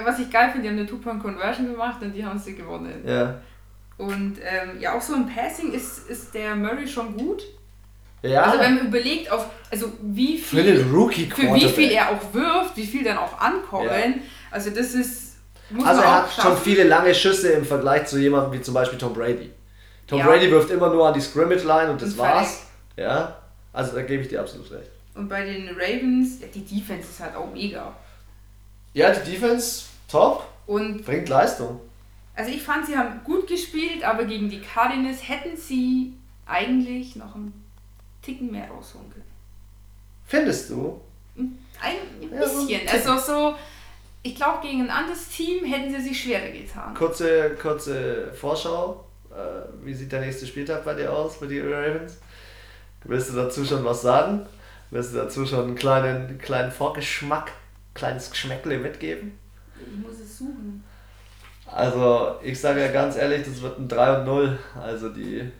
Was 0.04 0.18
ich 0.18 0.30
geil 0.30 0.50
finde, 0.52 0.62
die 0.62 0.68
haben 0.68 0.78
eine 0.78 0.86
Two-Point-Conversion 0.86 1.72
gemacht 1.72 2.00
und 2.02 2.12
die 2.12 2.24
haben 2.24 2.38
sie 2.38 2.54
gewonnen. 2.54 3.02
Ja. 3.06 3.40
Und 3.96 4.38
ähm, 4.42 4.80
ja, 4.80 4.96
auch 4.96 5.00
so 5.00 5.14
im 5.14 5.26
Passing 5.26 5.72
ist, 5.72 6.08
ist 6.08 6.32
der 6.34 6.54
Murray 6.54 6.86
schon 6.86 7.16
gut. 7.16 7.42
Ja. 8.22 8.42
Also 8.42 8.60
wenn 8.60 8.76
man 8.76 8.86
überlegt, 8.88 9.30
auf, 9.30 9.46
also 9.70 9.92
wie 10.02 10.38
für 10.38 10.56
viel, 10.56 10.76
den 10.76 10.90
Rookie 10.92 11.26
für 11.30 11.54
wie 11.54 11.68
viel 11.68 11.90
er 11.90 12.10
auch 12.10 12.34
wirft, 12.34 12.76
wie 12.76 12.86
viel 12.86 13.02
dann 13.04 13.18
auch 13.18 13.40
ankommen. 13.40 13.88
Ja. 13.88 14.22
Also 14.50 14.70
das 14.70 14.94
ist. 14.94 15.36
Muss 15.70 15.86
Also 15.86 16.02
er 16.02 16.08
auch 16.08 16.12
hat 16.12 16.32
schon 16.32 16.44
schaffen. 16.44 16.62
viele 16.62 16.84
lange 16.84 17.14
Schüsse 17.14 17.52
im 17.52 17.64
Vergleich 17.64 18.06
zu 18.06 18.18
jemandem 18.18 18.52
wie 18.52 18.62
zum 18.62 18.74
Beispiel 18.74 18.98
Tom 18.98 19.12
Brady. 19.14 19.50
Tom 20.06 20.20
Ja. 20.20 20.26
Brady 20.26 20.50
wirft 20.50 20.70
immer 20.70 20.90
nur 20.90 21.06
an 21.08 21.14
die 21.14 21.20
Scrimmage-Line 21.20 21.90
und 21.90 22.00
das 22.00 22.10
Und 22.12 22.18
war's. 22.18 22.66
Ja, 22.96 23.36
also 23.72 23.94
da 23.94 24.02
gebe 24.02 24.22
ich 24.22 24.28
dir 24.28 24.40
absolut 24.40 24.70
recht. 24.72 24.90
Und 25.18 25.28
bei 25.28 25.44
den 25.44 25.68
Ravens, 25.68 26.40
ja, 26.40 26.46
die 26.46 26.64
Defense 26.64 27.08
ist 27.10 27.20
halt 27.20 27.34
auch 27.34 27.52
mega. 27.52 27.94
Ja, 28.94 29.10
die 29.12 29.32
Defense, 29.32 29.86
top, 30.10 30.46
Und 30.66 31.04
bringt 31.04 31.28
Leistung. 31.28 31.80
also 32.34 32.50
ich 32.50 32.62
fand, 32.62 32.86
sie 32.86 32.96
haben 32.96 33.20
gut 33.24 33.46
gespielt, 33.48 34.04
aber 34.04 34.24
gegen 34.24 34.48
die 34.48 34.60
Cardinals 34.60 35.28
hätten 35.28 35.56
sie 35.56 36.14
eigentlich 36.46 37.16
noch 37.16 37.34
einen 37.34 37.52
Ticken 38.22 38.50
mehr 38.52 38.68
rausholen 38.70 39.10
können. 39.10 39.24
Findest 40.26 40.70
du? 40.70 41.00
Ein 41.36 41.98
Ja, 42.20 42.46
so 42.46 42.60
ein 42.60 42.66
bisschen. 42.66 42.86
Ticken. 42.86 43.10
also 43.10 43.18
so, 43.18 43.54
ich 44.22 44.34
glaube, 44.34 44.60
gegen 44.66 44.82
ein 44.82 44.90
anderes 44.90 45.28
Team 45.28 45.64
hätten 45.64 45.92
sie 45.94 46.00
sich 46.08 46.20
schwerer 46.22 46.50
getan. 46.50 46.94
Kurze, 46.94 47.56
kurze 47.60 48.32
Vorschau. 48.32 49.04
Äh, 49.30 49.84
wie 49.84 49.94
sieht 49.94 50.10
der 50.12 50.20
nächste 50.20 50.46
Spieltag 50.46 50.84
bei 50.84 50.94
dir 50.94 51.12
aus, 51.12 51.38
bei 51.40 51.46
die 51.46 51.60
Ravens? 51.60 52.18
Willst 53.04 53.30
du 53.30 53.36
dazu 53.36 53.64
schon 53.64 53.84
was 53.84 54.02
sagen? 54.02 54.46
Willst 54.90 55.12
du 55.12 55.18
dazu 55.18 55.46
schon 55.46 55.64
einen 55.64 55.74
kleinen, 55.74 56.38
kleinen 56.38 56.72
Vorgeschmack, 56.72 57.52
kleines 57.94 58.30
Geschmäckle 58.30 58.78
mitgeben? 58.78 59.38
Ich 59.78 59.98
muss 59.98 60.18
es 60.18 60.38
suchen. 60.38 60.82
Also, 61.66 62.36
ich 62.42 62.58
sage 62.58 62.80
ja 62.80 62.90
ganz 62.90 63.16
ehrlich, 63.16 63.44
das 63.44 63.60
wird 63.60 63.78
ein 63.78 63.88
3 63.88 64.18
und 64.18 64.24
0. 64.24 64.58
Also, 64.80 65.10
die 65.10 65.50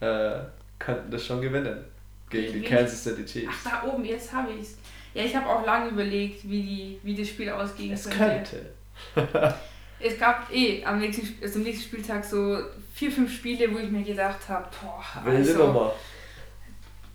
äh, 0.00 0.38
könnten 0.78 1.10
das 1.10 1.24
schon 1.24 1.40
gewinnen. 1.40 1.84
Gegen 2.28 2.52
die 2.54 2.62
Kansas 2.62 3.04
City 3.04 3.24
Chiefs. 3.24 3.54
Ach, 3.64 3.82
da 3.82 3.88
oben, 3.88 4.04
jetzt 4.04 4.32
habe 4.32 4.52
ich 4.52 4.62
es. 4.62 4.76
Ja, 5.14 5.22
ich 5.22 5.34
habe 5.34 5.46
auch 5.46 5.64
lange 5.64 5.90
überlegt, 5.90 6.44
wie, 6.44 6.62
die, 6.62 7.00
wie 7.02 7.14
das 7.14 7.28
Spiel 7.28 7.48
ausgehen 7.50 7.92
Es 7.92 8.08
könnte. 8.10 8.66
Es 9.98 10.18
gab 10.18 10.52
eh 10.52 10.84
am 10.84 10.98
nächsten, 10.98 11.26
also 11.42 11.58
am 11.58 11.64
nächsten 11.64 11.84
Spieltag 11.84 12.22
so 12.22 12.58
vier, 12.92 13.10
fünf 13.10 13.32
Spiele, 13.32 13.72
wo 13.72 13.78
ich 13.78 13.90
mir 13.90 14.02
gedacht 14.02 14.46
habe, 14.46 14.68
boah, 14.82 15.24
Wilde 15.24 15.38
also, 15.38 15.66
Nummer. 15.66 15.94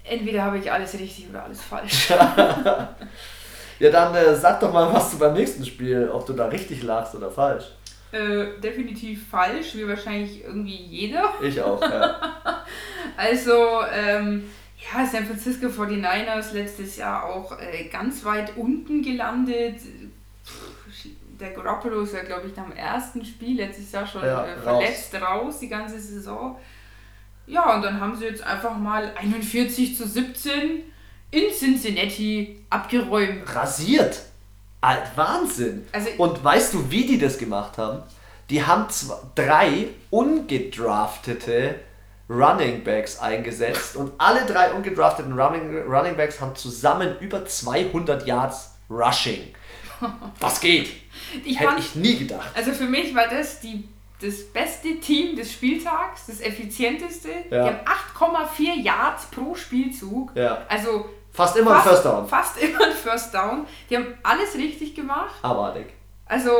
Entweder 0.03 0.43
habe 0.43 0.57
ich 0.59 0.71
alles 0.71 0.93
richtig 0.93 1.29
oder 1.29 1.43
alles 1.43 1.61
falsch. 1.61 2.11
Ja, 3.79 3.89
dann 3.89 4.13
äh, 4.13 4.35
sag 4.35 4.59
doch 4.59 4.71
mal, 4.71 4.93
was 4.93 5.09
du 5.09 5.17
beim 5.17 5.33
nächsten 5.33 5.65
Spiel, 5.65 6.07
ob 6.13 6.23
du 6.27 6.33
da 6.33 6.45
richtig 6.45 6.83
lagst 6.83 7.15
oder 7.15 7.31
falsch. 7.31 7.65
äh, 8.11 8.45
definitiv 8.61 9.27
falsch, 9.27 9.73
wie 9.73 9.87
wahrscheinlich 9.87 10.43
irgendwie 10.43 10.75
jeder. 10.75 11.33
Ich 11.41 11.59
auch, 11.59 11.81
ja. 11.81 12.15
Also, 13.17 13.81
ähm, 13.91 14.51
ja, 14.77 15.03
San 15.03 15.25
Francisco 15.25 15.65
49ers 15.65 16.53
letztes 16.53 16.97
Jahr 16.97 17.25
auch 17.25 17.57
äh, 17.59 17.85
ganz 17.85 18.23
weit 18.23 18.55
unten 18.55 19.01
gelandet. 19.01 19.77
Der 21.39 21.49
Garoppolo 21.49 22.01
ist 22.01 22.13
ja, 22.13 22.21
glaube 22.21 22.47
ich, 22.49 22.55
nach 22.55 22.65
dem 22.65 22.75
ersten 22.77 23.25
Spiel 23.25 23.57
letztes 23.57 23.91
Jahr 23.91 24.05
schon 24.05 24.23
Ja, 24.23 24.45
äh, 24.45 24.57
verletzt 24.57 25.15
raus. 25.19 25.57
die 25.57 25.69
ganze 25.69 25.99
Saison. 25.99 26.55
Ja, 27.47 27.75
und 27.75 27.81
dann 27.81 27.99
haben 27.99 28.15
sie 28.15 28.25
jetzt 28.25 28.43
einfach 28.43 28.77
mal 28.77 29.11
41 29.15 29.97
zu 29.97 30.07
17 30.07 30.83
in 31.31 31.43
Cincinnati 31.57 32.63
abgeräumt. 32.69 33.43
Rasiert. 33.55 34.21
Alt, 34.81 35.03
Wahnsinn. 35.15 35.85
Also, 35.91 36.09
Und 36.17 36.43
weißt 36.43 36.73
du, 36.73 36.89
wie 36.89 37.05
die 37.05 37.17
das 37.19 37.37
gemacht 37.37 37.77
haben? 37.77 38.03
Die 38.49 38.65
haben 38.65 38.89
zwei, 38.89 39.15
drei 39.35 39.87
ungedraftete 40.09 41.75
Running 42.29 42.83
Backs 42.83 43.19
eingesetzt 43.19 43.95
und 43.95 44.11
alle 44.17 44.45
drei 44.45 44.71
ungedrafteten 44.71 45.37
Running, 45.37 45.83
Running 45.83 46.15
Backs 46.15 46.39
haben 46.39 46.55
zusammen 46.55 47.15
über 47.19 47.45
200 47.45 48.25
Yards 48.25 48.71
Rushing. 48.89 49.53
Was 50.39 50.59
geht? 50.61 50.89
ich 51.45 51.59
Hätte 51.59 51.69
fand, 51.71 51.79
ich 51.79 51.95
nie 51.95 52.17
gedacht. 52.17 52.49
also 52.55 52.71
für 52.71 52.85
mich 52.85 53.13
war 53.13 53.27
das 53.27 53.59
die, 53.59 53.87
das 54.21 54.43
beste 54.51 54.99
Team 54.99 55.35
des 55.35 55.51
Spieltags, 55.51 56.27
das 56.27 56.41
effizienteste. 56.41 57.29
Ja. 57.49 57.63
Die 57.63 57.69
haben 57.69 58.45
8,4 58.55 58.81
Yards 58.81 59.25
pro 59.27 59.55
Spielzug. 59.55 60.31
Ja. 60.35 60.65
Also 60.67 61.09
Fast 61.33 61.55
immer 61.57 61.75
fast, 61.75 61.87
ein 61.87 61.91
First 61.93 62.05
Down. 62.05 62.27
Fast 62.27 62.57
immer 62.61 62.85
ein 62.85 62.91
First 62.91 63.33
Down. 63.33 63.65
Die 63.89 63.95
haben 63.97 64.13
alles 64.23 64.55
richtig 64.55 64.95
gemacht. 64.95 65.33
Abartig. 65.41 65.87
Also 66.25 66.51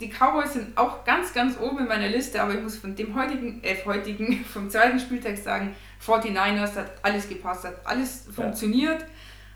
die 0.00 0.10
Cowboys 0.10 0.52
sind 0.52 0.76
auch 0.76 1.04
ganz, 1.04 1.32
ganz 1.32 1.58
oben 1.58 1.78
in 1.78 1.88
meiner 1.88 2.08
Liste, 2.08 2.42
aber 2.42 2.54
ich 2.54 2.60
muss 2.60 2.76
von 2.76 2.94
dem 2.94 3.14
heutigen, 3.14 3.62
äh, 3.62 3.76
heutigen, 3.86 4.44
vom 4.52 4.68
zweiten 4.68 5.00
Spieltag 5.00 5.38
sagen, 5.38 5.74
49ers 6.04 6.76
hat 6.76 6.92
alles 7.02 7.28
gepasst, 7.28 7.64
hat 7.64 7.76
alles 7.84 8.26
Ja. 8.26 8.42
funktioniert. 8.42 9.04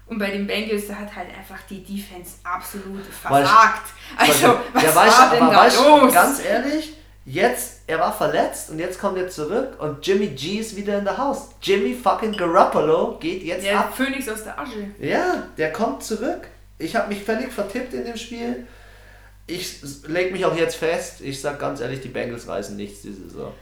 Und 0.06 0.18
bei 0.18 0.30
den 0.30 0.44
Bengals 0.46 0.88
da 0.88 0.94
hat 0.94 1.14
halt 1.14 1.28
einfach 1.36 1.58
die 1.68 1.84
Defense 1.84 2.38
absolut 2.42 3.04
versagt. 3.06 3.90
Also, 4.16 4.58
was 4.72 4.82
ja, 4.82 4.94
war 4.96 5.06
weißt, 5.06 5.32
denn 5.32 5.40
da 5.50 5.56
weißt, 5.56 5.84
los? 5.86 6.12
Ganz 6.12 6.44
ehrlich, 6.44 6.96
jetzt, 7.30 7.82
er 7.86 7.98
war 7.98 8.12
verletzt 8.12 8.70
und 8.70 8.78
jetzt 8.78 8.98
kommt 9.00 9.18
er 9.18 9.28
zurück 9.28 9.74
und 9.78 10.04
Jimmy 10.06 10.28
G 10.28 10.58
ist 10.58 10.76
wieder 10.76 10.98
in 10.98 11.04
der 11.04 11.16
Haus. 11.16 11.50
Jimmy 11.62 11.94
fucking 11.94 12.32
Garoppolo 12.36 13.18
geht 13.20 13.42
jetzt 13.42 13.64
Der 13.64 13.80
ab. 13.80 13.94
Phönix 13.96 14.28
aus 14.28 14.44
der 14.44 14.58
Asche. 14.58 14.86
Ja, 14.98 15.44
der 15.56 15.72
kommt 15.72 16.02
zurück. 16.02 16.48
Ich 16.78 16.96
habe 16.96 17.08
mich 17.08 17.22
völlig 17.22 17.52
vertippt 17.52 17.94
in 17.94 18.04
dem 18.04 18.16
Spiel. 18.16 18.66
Ich 19.46 19.80
leg 20.06 20.32
mich 20.32 20.44
auch 20.44 20.56
jetzt 20.56 20.76
fest. 20.76 21.20
Ich 21.20 21.40
sag 21.40 21.58
ganz 21.58 21.80
ehrlich, 21.80 22.00
die 22.00 22.08
Bengals 22.08 22.48
reißen 22.48 22.76
nichts 22.76 23.02
diese 23.02 23.28
Saison. 23.28 23.52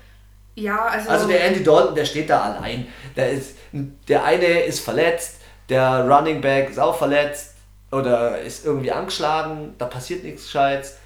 Ja, 0.54 0.86
also, 0.86 1.08
Also 1.08 1.28
der 1.28 1.44
Andy 1.44 1.62
Dalton, 1.62 1.94
der 1.94 2.04
steht 2.04 2.30
da 2.30 2.42
allein. 2.42 2.86
Der, 3.16 3.30
ist, 3.30 3.56
der 3.72 4.24
eine 4.24 4.60
ist 4.62 4.80
verletzt, 4.80 5.36
der 5.68 6.08
Running 6.08 6.40
Back 6.40 6.70
ist 6.70 6.78
auch 6.78 6.96
verletzt 6.96 7.54
oder 7.90 8.40
ist 8.40 8.64
irgendwie 8.64 8.92
angeschlagen. 8.92 9.74
Da 9.78 9.86
passiert 9.86 10.24
nichts 10.24 10.44
Gescheites. 10.44 10.96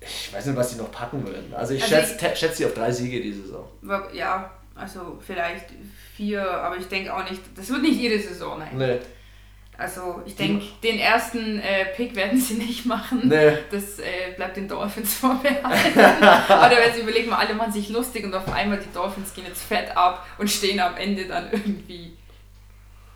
Ich 0.00 0.32
weiß 0.32 0.46
nicht, 0.46 0.56
was 0.56 0.70
die 0.70 0.76
noch 0.76 0.90
packen 0.90 1.26
würden. 1.26 1.52
Also 1.54 1.74
ich 1.74 1.82
Also 1.82 1.94
schätze 1.94 2.36
schätz 2.36 2.56
sie 2.56 2.64
auf 2.66 2.74
drei 2.74 2.90
Siege 2.90 3.20
diese 3.20 3.42
Saison. 3.42 3.68
ja, 4.14 4.50
also 4.74 5.18
vielleicht 5.26 5.66
vier, 6.16 6.42
aber 6.50 6.76
ich 6.78 6.86
denke 6.88 7.14
auch 7.14 7.28
nicht, 7.28 7.42
das 7.54 7.68
wird 7.68 7.82
nicht 7.82 8.00
jede 8.00 8.18
Saison, 8.18 8.58
nein. 8.58 8.76
Nee. 8.76 8.98
Also 9.76 10.20
ich 10.26 10.36
denke, 10.36 10.64
den 10.82 10.98
ersten 10.98 11.58
äh, 11.60 11.86
Pick 11.96 12.14
werden 12.14 12.38
sie 12.38 12.54
nicht 12.54 12.84
machen. 12.84 13.22
Nee. 13.24 13.52
Das 13.70 13.98
äh, 13.98 14.32
bleibt 14.36 14.56
den 14.58 14.68
Dolphins 14.68 15.14
vorbehalten. 15.20 15.98
Oder 15.98 16.76
wenn 16.76 16.92
sie 16.94 17.00
überlegen, 17.00 17.30
mal, 17.30 17.38
alle 17.38 17.54
machen 17.54 17.72
sich 17.72 17.88
lustig 17.88 18.24
und 18.24 18.34
auf 18.34 18.50
einmal 18.52 18.78
die 18.78 18.92
Dolphins 18.92 19.32
gehen 19.32 19.46
jetzt 19.46 19.62
fett 19.62 19.96
ab 19.96 20.26
und 20.38 20.50
stehen 20.50 20.80
am 20.80 20.96
Ende 20.98 21.26
dann 21.26 21.50
irgendwie 21.50 22.12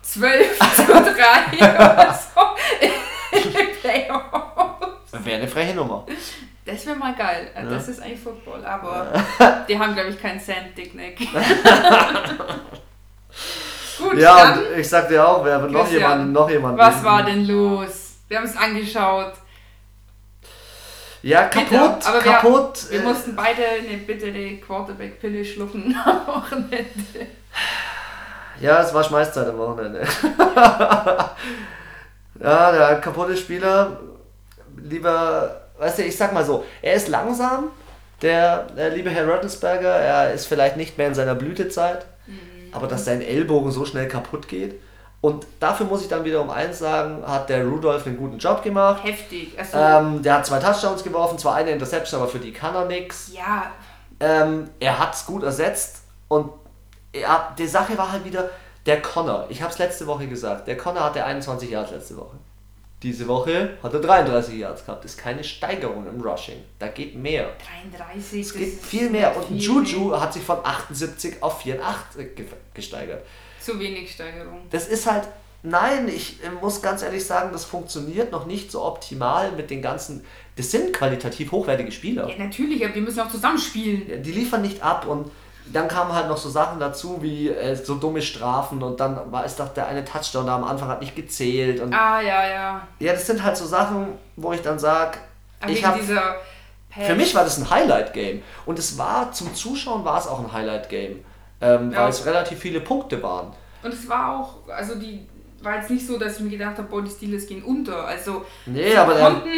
12 0.01 0.59
zu 0.75 0.85
3 0.87 1.57
oder 1.57 2.13
so 2.35 2.41
in 3.35 3.53
den 3.53 3.75
Playoffs. 3.81 5.11
Wäre 5.23 5.37
eine 5.41 5.47
freche 5.47 5.75
Nummer. 5.75 6.05
Das 6.65 6.85
wäre 6.85 6.95
mal 6.95 7.13
geil. 7.15 7.49
Ja. 7.55 7.63
Das 7.63 7.87
ist 7.87 8.01
eigentlich 8.01 8.19
Football, 8.19 8.65
aber 8.65 9.07
die 9.69 9.77
haben, 9.77 9.93
glaube 9.93 10.09
ich, 10.09 10.19
keinen 10.21 10.39
Sand 10.39 10.75
Dick 10.75 10.95
Neck. 10.95 11.17
Gut, 13.99 14.17
Ja, 14.17 14.35
dann, 14.55 14.59
und 14.59 14.77
ich 14.79 14.89
sag 14.89 15.07
dir 15.07 15.25
auch, 15.27 15.45
wer 15.45 15.61
wird 15.61 15.71
noch 15.71 15.89
jemanden, 15.89 16.31
noch 16.33 16.49
jemanden. 16.49 16.77
was 16.77 17.03
war 17.03 17.23
denn 17.23 17.47
los? 17.47 18.15
Wir 18.27 18.37
haben 18.39 18.45
es 18.45 18.57
angeschaut. 18.57 19.33
Ja, 21.21 21.43
Bitter, 21.43 21.65
kaputt, 21.65 22.05
aber 22.07 22.23
wir- 22.23 22.31
kaputt. 22.33 22.89
Wir 22.89 22.99
äh, 22.99 23.03
mussten 23.03 23.35
beide 23.35 23.61
eine 23.63 23.97
bittere 23.97 24.57
Quarterback-Pille 24.57 25.45
schlucken 25.45 25.95
am 26.05 26.27
Wochenende. 26.27 27.27
Ja, 28.59 28.81
es 28.81 28.93
war 28.93 29.03
Schmeißzeit 29.03 29.47
am 29.47 29.57
Wochenende. 29.57 30.01
ja, 32.39 32.71
der 32.71 32.99
kaputte 33.01 33.35
Spieler, 33.35 33.99
lieber, 34.77 35.61
weißt 35.77 35.99
du, 35.99 36.03
ich 36.03 36.17
sag 36.17 36.33
mal 36.33 36.45
so, 36.45 36.63
er 36.81 36.93
ist 36.93 37.07
langsam, 37.07 37.71
der, 38.21 38.63
der 38.75 38.89
liebe 38.91 39.09
Herr 39.09 39.27
Rottensberger, 39.27 39.89
er 39.89 40.33
ist 40.33 40.45
vielleicht 40.47 40.77
nicht 40.77 40.97
mehr 40.97 41.07
in 41.07 41.13
seiner 41.15 41.35
Blütezeit, 41.35 42.05
aber 42.71 42.87
dass 42.87 43.05
sein 43.05 43.21
Ellbogen 43.21 43.71
so 43.71 43.85
schnell 43.85 44.07
kaputt 44.07 44.47
geht. 44.47 44.79
Und 45.21 45.47
dafür 45.59 45.85
muss 45.87 46.01
ich 46.03 46.07
dann 46.07 46.23
wiederum 46.23 46.49
eins 46.51 46.79
sagen, 46.79 47.23
hat 47.25 47.49
der 47.49 47.65
Rudolph 47.65 48.05
einen 48.05 48.17
guten 48.17 48.37
Job 48.37 48.61
gemacht. 48.61 49.03
Heftig. 49.03 49.57
Also, 49.57 49.77
Ähm, 49.77 50.21
der 50.21 50.35
hat 50.35 50.45
zwei 50.45 50.59
Touchdowns 50.59 51.03
geworfen, 51.03 51.39
zwar 51.39 51.55
eine 51.55 51.71
Interception, 51.71 52.21
aber 52.21 52.29
für 52.29 52.37
die 52.39 52.51
kann 52.51 52.75
er 52.75 52.85
nix. 52.85 53.31
ja, 53.33 53.71
Ähm, 54.19 54.69
er 54.79 54.99
hat 54.99 55.13
es 55.15 55.25
gut 55.25 55.43
ersetzt 55.43 56.03
und 56.27 56.51
ja, 57.13 57.53
die 57.57 57.67
Sache 57.67 57.97
war 57.97 58.11
halt 58.11 58.23
wieder 58.23 58.49
der 58.85 59.01
Connor. 59.01 59.45
Ich 59.49 59.61
habe 59.61 59.71
es 59.71 59.79
letzte 59.79 60.05
Woche 60.05 60.27
gesagt. 60.27 60.67
Der 60.67 60.77
Connor 60.77 61.03
hatte 61.05 61.23
21 61.25 61.69
Yards 61.71 61.91
letzte 61.91 62.17
Woche. 62.17 62.35
Diese 63.05 63.27
Woche 63.27 63.77
hat 63.83 63.93
er 63.93 63.99
33 64.01 64.55
Yards 64.57 64.83
gehabt. 64.83 65.03
Das 65.05 65.11
ist 65.11 65.17
keine 65.19 65.43
Steigerung 65.43 66.07
im 66.07 66.19
Rushing. 66.21 66.57
Da 66.79 66.87
geht 66.87 67.15
mehr. 67.15 67.51
33. 67.91 68.41
Es 68.41 68.53
geht 68.53 68.81
viel 68.81 69.09
mehr. 69.11 69.35
Und 69.37 69.43
ein 69.43 69.59
viel 69.59 69.61
Juju 69.61 70.19
hat 70.19 70.33
sich 70.33 70.41
von 70.41 70.57
78 70.63 71.35
auf 71.43 71.61
84 71.61 72.35
ge- 72.35 72.45
gesteigert. 72.73 73.23
Zu 73.61 73.79
wenig 73.79 74.11
Steigerung. 74.11 74.61
Das 74.71 74.87
ist 74.87 75.05
halt, 75.09 75.27
nein, 75.61 76.07
ich 76.07 76.43
äh, 76.43 76.49
muss 76.49 76.81
ganz 76.81 77.03
ehrlich 77.03 77.23
sagen, 77.25 77.49
das 77.53 77.63
funktioniert 77.63 78.31
noch 78.31 78.47
nicht 78.47 78.71
so 78.71 78.83
optimal 78.83 79.51
mit 79.51 79.69
den 79.69 79.81
ganzen. 79.83 80.25
Das 80.55 80.71
sind 80.71 80.91
qualitativ 80.91 81.51
hochwertige 81.51 81.91
Spieler. 81.91 82.27
Ja, 82.27 82.43
natürlich, 82.43 82.83
aber 82.83 82.93
die 82.93 83.01
müssen 83.01 83.19
auch 83.19 83.29
zusammenspielen. 83.31 84.23
die 84.23 84.31
liefern 84.31 84.63
nicht 84.63 84.81
ab 84.81 85.05
und 85.07 85.29
dann 85.73 85.87
kamen 85.87 86.13
halt 86.13 86.27
noch 86.27 86.37
so 86.37 86.49
Sachen 86.49 86.79
dazu 86.79 87.21
wie 87.21 87.49
äh, 87.49 87.75
so 87.75 87.95
dumme 87.95 88.21
Strafen 88.21 88.81
und 88.83 88.99
dann 88.99 89.31
war 89.31 89.45
es 89.45 89.55
doch 89.55 89.69
der 89.69 89.87
eine 89.87 90.05
Touchdown 90.05 90.45
da 90.45 90.55
am 90.55 90.63
Anfang 90.63 90.87
hat 90.89 91.01
nicht 91.01 91.15
gezählt 91.15 91.79
und 91.81 91.93
Ah, 91.93 92.21
ja, 92.21 92.47
ja. 92.47 92.87
ja, 92.99 93.13
das 93.13 93.25
sind 93.27 93.43
halt 93.43 93.57
so 93.57 93.65
Sachen, 93.65 94.07
wo 94.35 94.53
ich 94.53 94.61
dann 94.61 94.77
sage, 94.79 95.17
ich 95.67 95.83
habe 95.83 95.99
für 97.07 97.15
mich 97.15 97.35
war 97.35 97.43
das 97.43 97.57
ein 97.57 97.69
Highlight-Game 97.69 98.41
und 98.65 98.79
es 98.79 98.97
war 98.97 99.31
zum 99.31 99.53
Zuschauen 99.53 100.05
war 100.05 100.17
es 100.19 100.27
auch 100.27 100.39
ein 100.39 100.51
Highlight-Game, 100.53 101.25
ähm, 101.61 101.91
Ja. 101.91 102.03
weil 102.03 102.09
es 102.09 102.25
relativ 102.25 102.59
viele 102.59 102.79
Punkte 102.79 103.21
waren. 103.21 103.51
Und 103.83 103.93
es 103.93 104.07
war 104.07 104.39
auch, 104.39 104.69
also 104.69 104.95
die 104.95 105.25
war 105.61 105.77
jetzt 105.77 105.89
nicht 105.89 106.05
so, 106.07 106.17
dass 106.17 106.37
ich 106.37 106.41
mir 106.43 106.51
gedacht 106.51 106.77
habe, 106.77 106.87
boah, 106.87 107.01
die 107.01 107.09
Steelers 107.11 107.47
gehen 107.47 107.63
unter. 107.63 108.05
Also 108.05 108.45
Nee, 108.65 108.91
sie 108.91 108.97
aber 108.97 109.13
der, 109.15 109.23
konnten 109.25 109.49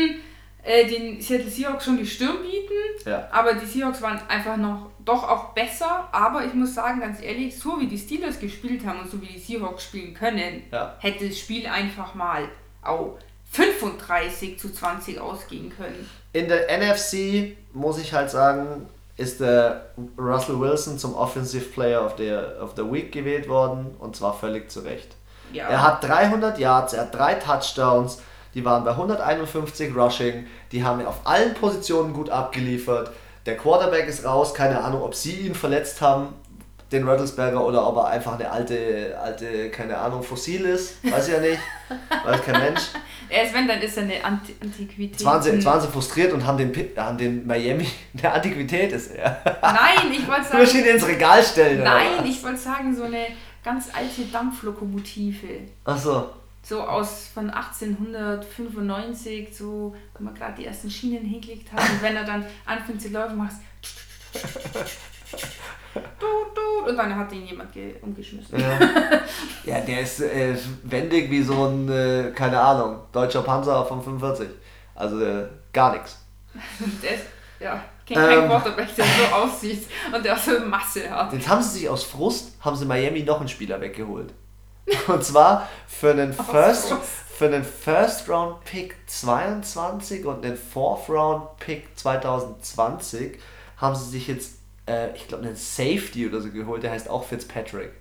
äh, 0.63 0.85
den 0.87 1.21
Seattle 1.21 1.49
Seahawks 1.49 1.85
schon 1.85 1.97
die 1.97 2.05
Stirn 2.07 2.37
bieten, 2.41 3.09
ja, 3.09 3.27
aber 3.31 3.53
die 3.53 3.65
Seahawks 3.65 4.01
waren 4.01 4.19
einfach 4.27 4.57
noch 4.57 4.87
doch 5.07 5.27
auch 5.27 5.53
besser. 5.53 6.07
Aber 6.11 6.45
ich 6.45 6.53
muss 6.53 6.75
sagen, 6.75 6.99
ganz 6.99 7.21
ehrlich, 7.21 7.57
so 7.57 7.79
wie 7.79 7.87
die 7.87 7.97
Steelers 7.97 8.39
gespielt 8.39 8.85
haben 8.85 8.99
und 8.99 9.09
so 9.09 9.21
wie 9.21 9.27
die 9.27 9.39
Seahawks 9.39 9.85
spielen 9.85 10.13
können, 10.13 10.63
ja. 10.71 10.95
hätte 10.99 11.27
das 11.27 11.39
Spiel 11.39 11.67
einfach 11.67 12.13
mal 12.13 12.47
auch 12.83 13.17
35 13.51 14.59
zu 14.59 14.71
20 14.71 15.19
ausgehen 15.19 15.71
können. 15.75 16.09
In 16.33 16.47
der 16.47 16.67
NFC 16.77 17.57
muss 17.73 17.97
ich 17.97 18.13
halt 18.13 18.29
sagen, 18.29 18.87
ist 19.15 19.39
der 19.39 19.87
Russell 20.17 20.59
Wilson 20.59 20.99
zum 20.99 21.15
Offensive 21.15 21.65
Player 21.65 22.05
of 22.05 22.13
the, 22.17 22.31
of 22.61 22.73
the 22.75 22.83
Week 22.83 23.11
gewählt 23.11 23.49
worden 23.49 23.95
und 23.99 24.15
zwar 24.15 24.33
völlig 24.33 24.69
zu 24.69 24.81
Recht. 24.81 25.15
Ja. 25.53 25.67
Er 25.69 25.81
hat 25.81 26.03
300 26.03 26.59
Yards, 26.59 26.93
er 26.93 27.03
hat 27.03 27.15
drei 27.15 27.33
Touchdowns, 27.35 28.21
die 28.53 28.63
waren 28.63 28.83
bei 28.83 28.91
151 28.91 29.95
Rushing, 29.95 30.45
die 30.71 30.83
haben 30.83 31.05
auf 31.05 31.21
allen 31.23 31.53
Positionen 31.53 32.13
gut 32.13 32.29
abgeliefert. 32.29 33.11
Der 33.47 33.55
Quarterback 33.55 34.09
ist 34.09 34.25
raus, 34.25 34.53
keine 34.53 34.83
Ahnung, 34.83 35.01
ob 35.01 35.15
sie 35.15 35.37
ihn 35.37 35.55
verletzt 35.55 36.01
haben, 36.01 36.33
den 36.91 37.07
Röttelsberger, 37.07 37.65
oder 37.65 37.87
ob 37.87 37.95
er 37.95 38.07
einfach 38.07 38.33
eine 38.33 38.51
alte, 38.51 39.17
alte, 39.17 39.71
keine 39.71 39.97
Ahnung, 39.97 40.21
Fossil 40.21 40.65
ist, 40.65 41.01
weiß 41.09 41.29
ich 41.29 41.33
ja 41.33 41.39
nicht, 41.39 41.59
weiß 42.25 42.41
kein 42.41 42.59
Mensch. 42.59 42.81
Er 43.29 43.43
ist, 43.43 43.53
wenn, 43.53 43.65
dann 43.65 43.81
ist 43.81 43.95
er 43.95 44.03
eine 44.03 44.23
Anti 44.23 44.53
Antiquität. 44.61 45.11
Jetzt 45.11 45.25
waren, 45.25 45.41
sie, 45.41 45.51
jetzt 45.51 45.65
waren 45.65 45.79
sie 45.79 45.87
frustriert 45.87 46.33
und 46.33 46.45
haben 46.45 46.57
den, 46.57 46.73
haben 46.97 47.17
den 47.17 47.47
Miami, 47.47 47.87
eine 48.17 48.33
Antiquität 48.33 48.91
ist 48.91 49.15
er. 49.15 49.41
Nein, 49.61 50.11
ich 50.11 50.27
wollte 50.27 50.43
sagen. 50.43 50.77
ihn 50.79 50.85
ins 50.85 51.07
Regal 51.07 51.41
stellen. 51.41 51.83
Nein, 51.83 52.25
ich 52.25 52.43
wollte 52.43 52.59
sagen, 52.59 52.93
so 52.93 53.03
eine 53.03 53.27
ganz 53.63 53.87
alte 53.93 54.29
Dampflokomotive. 54.29 55.47
Ach 55.85 55.97
so. 55.97 56.29
So 56.67 56.81
aus 56.81 57.27
von 57.33 57.49
1895, 57.49 59.55
so, 59.55 59.95
wenn 60.17 60.25
wir 60.27 60.33
gerade 60.33 60.55
die 60.57 60.65
ersten 60.65 60.89
Schienen 60.91 61.23
hingelegt 61.23 61.71
haben. 61.71 61.89
Und 61.93 62.01
wenn 62.01 62.15
er 62.17 62.25
dann 62.25 62.43
anfängt 62.65 63.01
zu 63.01 63.07
laufen, 63.09 63.37
machst 63.37 63.59
tut, 66.19 66.89
und 66.89 66.97
dann 66.97 67.15
hat 67.15 67.31
ihn 67.31 67.45
jemand 67.45 67.71
ge- 67.71 67.95
umgeschmissen. 68.01 68.59
Ja. 68.59 68.79
ja, 69.65 69.79
der 69.81 70.01
ist 70.01 70.19
äh, 70.21 70.55
wendig 70.83 71.29
wie 71.31 71.41
so 71.41 71.65
ein, 71.67 71.89
äh, 71.89 72.31
keine 72.35 72.59
Ahnung, 72.59 72.99
deutscher 73.11 73.41
Panzer 73.43 73.85
von 73.85 74.01
45. 74.03 74.49
Also 74.95 75.21
äh, 75.21 75.47
gar 75.73 75.93
nichts. 75.93 76.23
Der 77.03 77.13
ist, 77.15 77.23
ja, 77.59 77.83
kennt 78.05 78.19
kein 78.19 78.39
Ähm. 78.39 78.47
Quarterback, 78.49 78.95
der 78.95 79.05
so 79.05 79.35
aussieht 79.35 79.85
und 80.13 80.25
der 80.25 80.35
so 80.35 80.59
Masse 80.65 81.09
hat. 81.09 81.31
Jetzt 81.33 81.47
haben 81.47 81.61
sie 81.61 81.79
sich 81.79 81.89
aus 81.89 82.03
Frust, 82.03 82.53
haben 82.61 82.75
sie 82.75 82.85
Miami 82.85 83.23
noch 83.23 83.39
einen 83.39 83.49
Spieler 83.49 83.79
weggeholt. 83.79 84.33
Und 85.07 85.23
zwar 85.23 85.67
für 85.87 86.11
einen 86.11 86.33
First, 86.33 86.89
Frust. 86.89 87.03
für 87.37 87.45
einen 87.45 87.63
First 87.63 88.29
Round 88.29 88.63
Pick 88.65 88.95
22 89.07 90.25
und 90.25 90.45
einen 90.45 90.57
Fourth 90.57 91.09
Round 91.09 91.57
Pick 91.59 91.87
2020 91.97 93.37
haben 93.77 93.95
sie 93.95 94.09
sich 94.09 94.27
jetzt, 94.27 94.53
äh, 94.87 95.13
ich 95.15 95.27
glaube, 95.27 95.45
einen 95.45 95.55
Safety 95.55 96.27
oder 96.27 96.41
so 96.41 96.49
geholt, 96.49 96.83
der 96.83 96.91
heißt 96.91 97.09
auch 97.09 97.23
Fitzpatrick. 97.23 97.91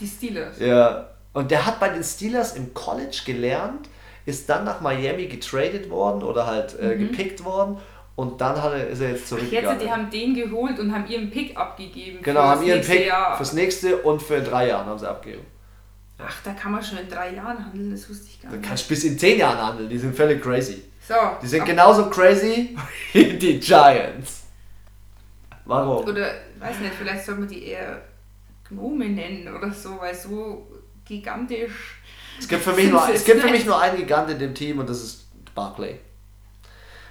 Die 0.00 0.06
Steelers. 0.06 0.58
Ja. 0.58 1.08
Und 1.32 1.50
der 1.50 1.64
hat 1.64 1.80
bei 1.80 1.88
den 1.88 2.02
Steelers 2.04 2.54
im 2.56 2.74
College 2.74 3.22
gelernt, 3.24 3.88
ist 4.26 4.48
dann 4.48 4.64
nach 4.64 4.80
Miami 4.80 5.26
getradet 5.26 5.88
worden 5.90 6.22
oder 6.22 6.46
halt 6.46 6.78
äh, 6.78 6.96
gepickt 6.96 7.44
worden 7.44 7.78
und 8.14 8.40
dann 8.40 8.60
hat 8.62 8.72
er, 8.72 8.88
ist 8.88 9.00
er 9.00 9.10
jetzt 9.10 9.30
Mhm. 9.32 9.38
Jetzt, 9.38 9.48
zurückgegangen. 9.50 9.78
die 9.78 9.90
haben 9.90 10.10
den 10.10 10.34
geholt 10.34 10.78
und 10.78 10.92
haben 10.94 11.06
ihren 11.08 11.30
Pick 11.30 11.56
abgegeben. 11.56 12.20
genau, 12.22 12.42
haben 12.42 12.62
ihren 12.62 12.82
Pick 12.82 13.06
Jahr. 13.06 13.36
fürs 13.36 13.52
nächste 13.54 13.96
und 13.98 14.20
für 14.20 14.34
in 14.36 14.44
drei 14.44 14.68
Jahren 14.68 14.86
haben 14.86 14.98
sie 14.98 15.08
abgegeben. 15.08 15.46
Ach, 16.26 16.42
da 16.44 16.52
kann 16.52 16.72
man 16.72 16.82
schon 16.82 16.98
in 16.98 17.08
drei 17.08 17.34
Jahren 17.34 17.64
handeln, 17.64 17.90
das 17.90 18.08
wusste 18.08 18.26
ich 18.28 18.40
gar 18.40 18.50
Du 18.50 18.56
nicht. 18.58 18.68
kannst 18.68 18.88
bis 18.88 19.04
in 19.04 19.18
zehn 19.18 19.38
Jahren 19.38 19.58
handeln, 19.58 19.88
die 19.88 19.98
sind 19.98 20.14
völlig 20.16 20.42
crazy. 20.42 20.84
So, 21.06 21.14
Die 21.42 21.46
sind 21.46 21.64
genauso 21.64 22.08
crazy 22.10 22.76
wie 23.12 23.32
die 23.38 23.58
Giants. 23.58 24.42
Warum? 25.64 26.04
Oder, 26.04 26.32
weiß 26.58 26.78
nicht, 26.80 26.94
vielleicht 26.94 27.24
soll 27.24 27.36
man 27.36 27.48
die 27.48 27.64
eher 27.66 28.02
Gnome 28.68 29.08
nennen 29.08 29.54
oder 29.54 29.70
so, 29.72 29.98
weil 30.00 30.14
so 30.14 30.66
gigantisch. 31.04 31.98
Es 32.38 32.48
gibt 32.48 32.62
für 32.62 32.72
mich 32.72 32.90
nur, 32.90 33.08
es 33.12 33.24
gibt 33.24 33.40
für 33.40 33.50
mich 33.50 33.64
nur 33.66 33.80
einen 33.80 33.96
Gigant 33.96 34.30
in 34.30 34.38
dem 34.38 34.54
Team 34.54 34.78
und 34.78 34.88
das 34.88 35.02
ist 35.02 35.26
Barclay. 35.54 35.98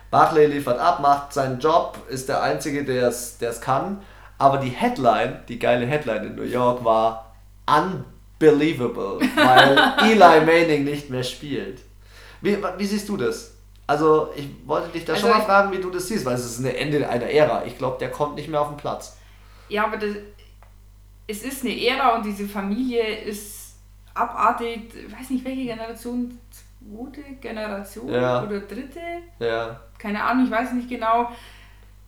Barclay 0.10 0.48
liefert 0.48 0.80
ab, 0.80 1.00
macht 1.00 1.32
seinen 1.34 1.60
Job, 1.60 1.98
ist 2.10 2.28
der 2.28 2.42
Einzige, 2.42 2.84
der 2.84 3.08
es 3.08 3.38
der 3.38 3.52
es 3.52 3.62
kann. 3.62 4.02
Aber 4.38 4.58
die 4.58 4.70
Headline, 4.70 5.42
die 5.48 5.60
geile 5.60 5.86
Headline 5.86 6.26
in 6.26 6.36
New 6.36 6.44
York 6.44 6.84
war 6.84 7.36
unbelievable, 8.42 9.20
weil 9.36 9.78
Eli 10.12 10.46
Manning 10.46 10.84
nicht 10.84 11.10
mehr 11.10 11.24
spielt. 11.24 11.80
Wie, 12.42 12.58
wie 12.78 12.86
siehst 12.86 13.08
du 13.10 13.18
das? 13.18 13.56
Also 13.88 14.30
ich 14.36 14.48
wollte 14.66 14.90
dich 14.90 15.06
da 15.06 15.16
schon 15.16 15.26
Also 15.26 15.36
mal 15.36 15.40
ich- 15.42 15.46
fragen, 15.48 15.72
wie 15.72 15.82
du 15.82 15.90
das 15.90 16.08
siehst, 16.08 16.26
weil 16.26 16.36
es 16.36 16.46
ist 16.46 16.60
ein 16.60 16.66
Ende 16.66 17.08
einer 17.08 17.26
Ära. 17.30 17.66
Ich 17.66 17.78
glaube, 17.78 17.98
der 18.00 18.10
kommt 18.12 18.36
nicht 18.36 18.48
mehr 18.50 18.62
auf 18.62 18.70
den 18.70 18.78
Platz. 18.78 19.18
Ja, 19.70 19.86
aber 19.86 19.98
das, 19.98 20.16
es 21.28 21.44
ist 21.44 21.64
eine 21.64 21.80
Ära 21.86 22.16
und 22.16 22.26
diese 22.26 22.48
Familie 22.48 23.20
ist 23.20 23.76
abartig. 24.14 24.82
Ich 25.08 25.20
weiß 25.20 25.30
nicht, 25.30 25.46
welche 25.46 25.66
Generation, 25.66 26.38
zweite 26.82 27.22
Generation 27.42 28.12
Ja. 28.12 28.44
oder 28.44 28.60
dritte? 28.62 29.00
Ja, 29.40 29.80
Keine 29.98 30.24
Ahnung, 30.24 30.46
ich 30.46 30.52
weiß 30.52 30.74
nicht 30.74 30.90
genau. 30.90 31.30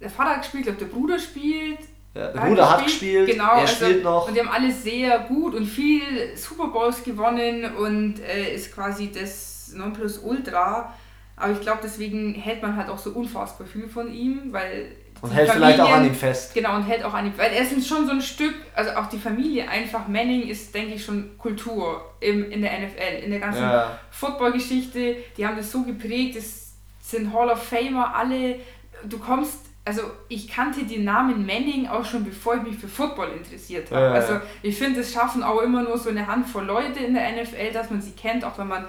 Der 0.02 0.10
Vater 0.10 0.32
hat 0.32 0.42
gespielt, 0.42 0.68
ich 0.68 0.76
glaube, 0.78 0.86
der 0.86 0.94
Bruder 0.98 1.20
spielt. 1.20 1.80
Ja. 2.16 2.28
Der 2.28 2.42
Er 2.42 2.48
Bruder 2.48 2.70
hat 2.72 2.84
gespielt, 2.84 3.30
genau, 3.30 3.44
er 3.46 3.52
also, 3.62 3.76
spielt 3.86 4.04
noch. 4.04 4.28
Und 4.28 4.36
die 4.36 4.40
haben 4.40 4.50
alle 4.50 4.72
sehr 4.72 5.20
gut 5.20 5.56
und 5.56 5.66
viel 5.66 6.02
Super 6.36 6.68
Bowls 6.68 7.04
gewonnen 7.04 7.76
und 7.76 8.20
äh, 8.20 8.54
ist 8.56 8.74
quasi 8.74 9.12
das 9.12 9.72
Nonplusultra. 9.76 10.94
Aber 11.36 11.52
ich 11.52 11.62
glaube, 11.62 11.80
deswegen 11.84 12.36
hält 12.36 12.62
man 12.62 12.76
halt 12.78 12.90
auch 12.90 13.00
so 13.00 13.10
unfassbar 13.12 13.66
viel 13.66 13.88
von 13.90 14.14
ihm, 14.14 14.54
weil. 14.54 14.92
Und 15.22 15.32
hält 15.32 15.50
vielleicht 15.52 15.80
auch 15.80 15.86
an 15.86 15.92
Familien- 15.94 16.14
ihm 16.14 16.20
fest. 16.20 16.54
Genau, 16.54 16.76
und 16.76 16.84
hält 16.84 17.04
auch 17.04 17.14
an 17.14 17.26
ihm. 17.26 17.34
Weil 17.38 17.54
er 17.54 17.62
ist 17.62 17.88
schon 17.88 18.06
so 18.06 18.12
ein 18.12 18.22
Stück, 18.22 18.54
also 18.76 18.92
auch 18.92 19.08
die 19.08 19.18
Familie 19.18 19.68
einfach, 19.70 20.08
Manning 20.08 20.48
ist, 20.50 20.76
denke 20.76 20.96
ich, 20.96 21.04
schon 21.06 21.38
Kultur 21.38 22.14
im, 22.20 22.52
in 22.52 22.62
der 22.62 22.72
NFL, 22.80 23.24
in 23.24 23.32
der 23.32 23.40
ganzen 23.40 23.62
Ja. 23.64 23.98
Football-Geschichte. 24.12 25.16
Die 25.38 25.48
haben 25.48 25.56
das 25.58 25.72
so 25.72 25.84
geprägt, 25.84 26.36
es 26.36 26.74
sind 27.02 27.34
Hall 27.34 27.50
of 27.50 27.64
Famer, 27.64 28.14
alle. 28.16 28.60
Du 29.06 29.18
kommst, 29.18 29.60
also 29.86 30.04
ich 30.30 30.48
kannte 30.48 30.86
den 30.86 31.04
Namen 31.04 31.46
Manning 31.46 31.88
auch 31.88 32.06
schon 32.06 32.24
bevor 32.24 32.56
ich 32.56 32.64
mich 32.64 32.78
für 32.78 32.88
Football 32.88 33.32
interessiert 33.32 33.92
habe. 33.92 34.02
Ja, 34.02 34.08
ja. 34.08 34.14
Also 34.14 34.40
ich 34.62 34.78
finde, 34.78 35.02
es 35.02 35.14
schaffen 35.14 35.44
auch 35.44 35.62
immer 35.62 35.84
nur 35.84 35.98
so 35.98 36.10
eine 36.10 36.26
Handvoll 36.26 36.66
Leute 36.66 37.00
in 37.00 37.14
der 37.14 37.44
NFL, 37.44 37.74
dass 37.74 37.90
man 37.90 38.02
sie 38.02 38.12
kennt, 38.12 38.46
auch 38.46 38.58
wenn 38.58 38.68
man 38.68 38.86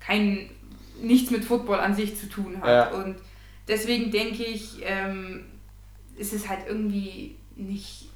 kein, 0.00 0.48
nichts 1.02 1.30
mit 1.30 1.44
Football 1.44 1.80
an 1.80 1.94
sich 1.94 2.16
zu 2.16 2.28
tun 2.28 2.58
hat. 2.62 2.68
Ja. 2.68 2.98
Und 2.98 3.16
deswegen 3.68 4.10
denke 4.10 4.44
ich, 4.44 4.80
ähm, 4.82 5.44
ist 6.16 6.32
es 6.32 6.48
halt 6.48 6.60
irgendwie 6.66 7.36
nicht 7.56 8.08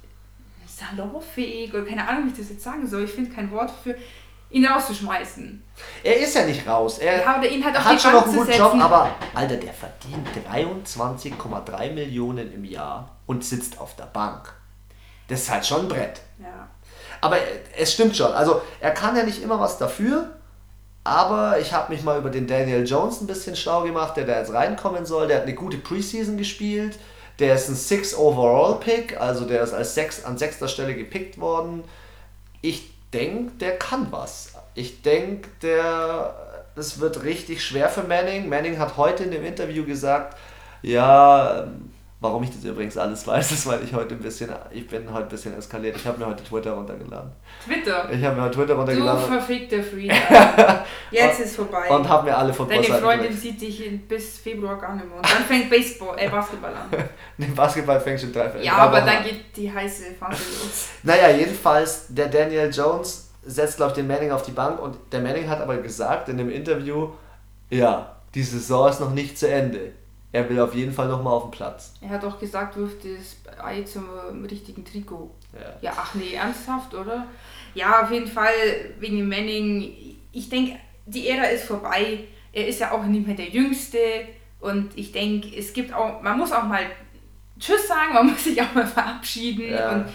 salonfähig 0.67 1.73
oder 1.73 1.83
keine 1.83 2.07
Ahnung, 2.07 2.25
wie 2.25 2.31
ich 2.31 2.37
das 2.37 2.49
jetzt 2.49 2.63
sagen 2.63 2.87
soll. 2.87 3.03
Ich 3.03 3.11
finde 3.11 3.31
kein 3.31 3.51
Wort 3.51 3.71
für 3.71 3.95
ihn 4.55 4.65
rauszuschmeißen. 4.65 5.63
Er 6.03 6.17
ist 6.17 6.33
ja 6.33 6.45
nicht 6.45 6.65
raus. 6.65 6.99
Er 6.99 7.21
Ja, 7.21 7.37
oder 7.37 7.49
ihn 7.49 7.63
halt 7.63 7.75
auf 7.77 7.83
hat 7.83 7.93
die 7.93 7.99
schon 7.99 8.13
Bank 8.13 8.25
noch 8.25 8.33
einen 8.33 8.45
guten. 8.45 8.57
Job, 8.57 8.73
aber 8.79 9.09
Alter, 9.33 9.57
der 9.57 9.73
verdient 9.73 10.27
23,3 10.49 11.91
Millionen 11.91 12.53
im 12.53 12.63
Jahr 12.63 13.17
und 13.25 13.43
sitzt 13.43 13.79
auf 13.79 13.95
der 13.97 14.05
Bank. 14.05 14.53
Das 15.27 15.41
ist 15.41 15.51
halt 15.51 15.65
schon 15.65 15.81
ein 15.81 15.87
Brett. 15.89 16.21
ja. 16.39 16.67
Aber 17.21 17.37
es 17.77 17.93
stimmt 17.93 18.15
schon. 18.15 18.31
Also 18.33 18.61
er 18.79 18.91
kann 18.91 19.15
ja 19.15 19.23
nicht 19.23 19.41
immer 19.41 19.59
was 19.59 19.77
dafür. 19.77 20.35
Aber 21.03 21.59
ich 21.59 21.73
habe 21.73 21.93
mich 21.93 22.03
mal 22.03 22.17
über 22.17 22.29
den 22.29 22.47
Daniel 22.47 22.85
Jones 22.85 23.21
ein 23.21 23.27
bisschen 23.27 23.55
schlau 23.55 23.83
gemacht, 23.83 24.15
der 24.17 24.25
da 24.25 24.39
jetzt 24.39 24.53
reinkommen 24.53 25.05
soll. 25.05 25.27
Der 25.27 25.37
hat 25.37 25.43
eine 25.43 25.53
gute 25.55 25.77
Preseason 25.77 26.37
gespielt. 26.37 26.97
Der 27.39 27.55
ist 27.55 27.67
ein 27.69 27.75
Six 27.75 28.15
Overall 28.15 28.79
Pick, 28.79 29.19
also 29.19 29.45
der 29.45 29.61
ist 29.63 29.73
als 29.73 29.95
sechs, 29.95 30.23
an 30.23 30.37
sechster 30.37 30.67
Stelle 30.67 30.95
gepickt 30.95 31.39
worden. 31.39 31.83
Ich 32.61 32.94
denke, 33.19 33.51
der 33.59 33.77
kann 33.77 34.07
was. 34.11 34.53
Ich 34.73 35.01
denke, 35.01 35.49
der 35.61 36.35
es 36.75 36.99
wird 36.99 37.23
richtig 37.23 37.63
schwer 37.63 37.89
für 37.89 38.03
Manning. 38.03 38.49
Manning 38.49 38.77
hat 38.77 38.97
heute 38.97 39.23
in 39.23 39.31
dem 39.31 39.45
Interview 39.45 39.85
gesagt, 39.85 40.37
ja, 40.81 41.67
warum 42.25 42.43
ich 42.43 42.49
das 42.49 42.63
übrigens 42.63 42.97
alles 42.97 43.25
weiß, 43.25 43.51
ist, 43.51 43.65
weil 43.67 43.83
ich 43.83 43.93
heute 43.93 44.15
ein 44.15 44.19
bisschen, 44.21 44.49
ich 44.71 44.87
bin 44.87 45.11
heute 45.13 45.27
ein 45.27 45.29
bisschen 45.29 45.57
eskaliert. 45.57 45.95
Ich 45.95 46.05
habe 46.05 46.17
mir 46.17 46.25
heute 46.27 46.43
Twitter 46.43 46.71
runtergeladen. 46.73 47.31
Twitter. 47.63 48.09
Ich 48.11 48.23
habe 48.23 48.35
mir 48.35 48.41
heute 48.43 48.55
Twitter 48.55 48.73
Du 48.73 48.79
runtergeladen 48.79 49.23
verfickter 49.25 49.81
Freak. 49.83 50.11
Jetzt 51.11 51.39
ist 51.39 51.55
vorbei. 51.55 51.87
und 51.89 52.07
habe 52.09 52.25
mir 52.29 52.35
alle 52.37 52.47
Deine 52.47 52.53
Footballseiten 52.53 53.03
Freundin 53.03 53.27
durch. 53.29 53.39
sieht 53.39 53.61
dich 53.61 54.07
bis 54.07 54.39
Februar 54.39 54.77
gar 54.79 54.95
nicht 54.95 55.07
mehr. 55.07 55.17
Und 55.17 55.25
dann 55.25 55.43
fängt 55.43 55.69
Baseball, 55.69 56.15
äh, 56.19 56.29
Basketball 56.29 56.71
an. 56.73 56.89
Nee, 57.37 57.47
Basketball 57.55 57.99
fängt 57.99 58.19
schon 58.21 58.33
drei 58.33 58.51
Ja, 58.61 58.73
aber 58.77 58.99
dann 59.01 59.17
an. 59.17 59.23
geht 59.23 59.55
die 59.55 59.71
heiße 59.71 60.05
Phase 60.19 60.41
los. 60.63 60.87
Naja, 61.03 61.29
jedenfalls, 61.29 62.05
der 62.09 62.27
Daniel 62.27 62.69
Jones 62.73 63.29
setzt, 63.43 63.77
glaube 63.77 63.91
ich, 63.91 63.95
den 63.95 64.07
Manning 64.07 64.31
auf 64.31 64.41
die 64.43 64.51
Bank 64.51 64.81
und 64.81 64.97
der 65.11 65.21
Manning 65.21 65.47
hat 65.49 65.61
aber 65.61 65.77
gesagt 65.77 66.29
in 66.29 66.37
dem 66.37 66.49
Interview, 66.49 67.09
ja, 67.69 68.15
die 68.33 68.43
Saison 68.43 68.89
ist 68.89 68.99
noch 68.99 69.11
nicht 69.11 69.37
zu 69.37 69.49
Ende. 69.49 69.91
Er 70.35 70.49
will 70.49 70.59
auf 70.59 70.75
jeden 70.75 70.91
Fall 70.91 71.07
nochmal 71.07 71.33
auf 71.33 71.43
den 71.43 71.51
Platz. 71.51 71.93
Er 72.01 72.09
hat 72.09 72.25
auch 72.25 72.37
gesagt, 72.37 72.75
wirft 72.75 73.05
das 73.05 73.37
Ei 73.63 73.83
zum 73.83 74.05
richtigen 74.49 74.83
Trikot. 74.83 75.31
Ja. 75.53 75.59
Ja, 75.81 75.93
ach 75.95 76.13
nee, 76.15 76.33
ernsthaft, 76.33 76.93
oder? 76.93 77.25
Ja, 77.73 78.03
auf 78.03 78.11
jeden 78.11 78.27
Fall 78.27 78.53
wegen 78.99 79.17
dem 79.17 79.29
Manning. 79.29 79.93
Ich 80.33 80.49
denke, 80.49 80.77
die 81.05 81.29
Ära 81.29 81.45
ist 81.45 81.63
vorbei. 81.63 82.25
Er 82.51 82.67
ist 82.67 82.81
ja 82.81 82.91
auch 82.91 83.03
nicht 83.05 83.25
mehr 83.25 83.37
der 83.37 83.47
Jüngste. 83.47 83.97
Und 84.59 84.97
ich 84.97 85.13
denke, 85.13 85.55
es 85.57 85.71
gibt 85.71 85.93
auch, 85.93 86.21
man 86.21 86.37
muss 86.37 86.51
auch 86.51 86.63
mal 86.63 86.85
Tschüss 87.57 87.87
sagen, 87.87 88.13
man 88.13 88.27
muss 88.31 88.43
sich 88.43 88.61
auch 88.61 88.73
mal 88.73 88.87
verabschieden. 88.87 89.71
Ja. 89.71 89.91
Und 89.91 90.05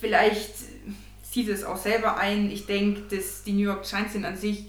vielleicht 0.00 0.54
sieht 1.22 1.48
es 1.48 1.62
auch 1.62 1.76
selber 1.76 2.16
ein. 2.16 2.50
Ich 2.50 2.66
denke, 2.66 3.14
dass 3.14 3.44
die 3.44 3.52
New 3.52 3.64
York 3.64 3.88
Giants 3.88 4.14
sind 4.14 4.24
an 4.24 4.36
sich 4.36 4.64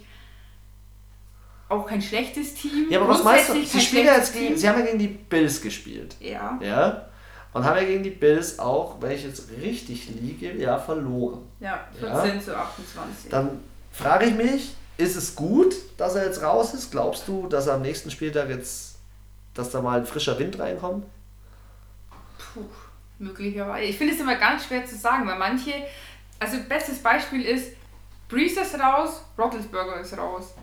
auch 1.70 1.86
kein 1.86 2.02
schlechtes 2.02 2.54
Team. 2.56 2.88
Ja, 2.90 3.00
aber 3.00 3.10
was 3.10 3.24
meinst 3.24 3.50
du? 3.50 3.64
Sie 3.64 3.82
spielen 3.82 4.06
ja 4.06 4.16
jetzt 4.16 4.34
gegen, 4.34 4.48
Team. 4.48 4.58
sie 4.58 4.70
haben 4.70 4.80
ja 4.80 4.86
gegen 4.86 5.00
die 5.00 5.08
Bills 5.08 5.62
gespielt. 5.62 6.16
Ja, 6.20 6.58
Ja? 6.62 7.04
Und 7.54 7.64
haben 7.64 7.78
ja 7.78 7.84
gegen 7.86 8.04
die 8.04 8.12
Bills 8.12 8.60
auch, 8.60 8.98
wenn 9.02 9.12
ich 9.12 9.24
jetzt 9.24 9.50
richtig 9.62 10.10
liege, 10.10 10.54
ja, 10.58 10.78
verloren. 10.78 11.42
ja, 11.60 11.88
Ja. 12.02 12.22
14 12.22 12.42
zu 12.42 12.56
28. 12.56 13.32
Dann 13.32 13.60
frage 13.92 14.26
ich 14.26 14.36
mich, 14.36 14.76
ist 14.98 15.16
es 15.16 15.36
gut, 15.36 15.74
dass 15.98 16.16
er 16.16 16.26
jetzt 16.26 16.42
raus 16.44 16.74
ist? 16.74 16.92
Glaubst 16.92 17.28
du, 17.28 17.48
dass 17.48 17.68
er 17.68 17.76
am 17.76 17.82
nächsten 17.82 18.12
Spieltag 18.12 18.50
jetzt, 18.50 18.98
dass 19.54 19.72
da 19.72 19.82
mal 19.82 20.00
ein 20.00 20.06
frischer 20.06 20.38
Wind 20.38 20.60
reinkommt? 20.60 21.06
Puh, 22.54 22.62
möglicherweise. 23.20 23.86
Ich 23.86 23.98
finde 23.98 24.14
es 24.14 24.20
immer 24.20 24.36
ganz 24.36 24.66
schwer 24.66 24.86
zu 24.86 24.96
sagen, 24.96 25.28
weil 25.28 25.40
manche, 25.40 25.72
also 26.40 26.58
bestes 26.68 27.00
Beispiel 27.00 27.44
ist, 27.44 27.72
Breeze 28.30 28.60
ist 28.60 28.76
raus, 28.80 29.24
Roethlisberger 29.38 30.00
ist 30.02 30.18
raus. 30.18 30.54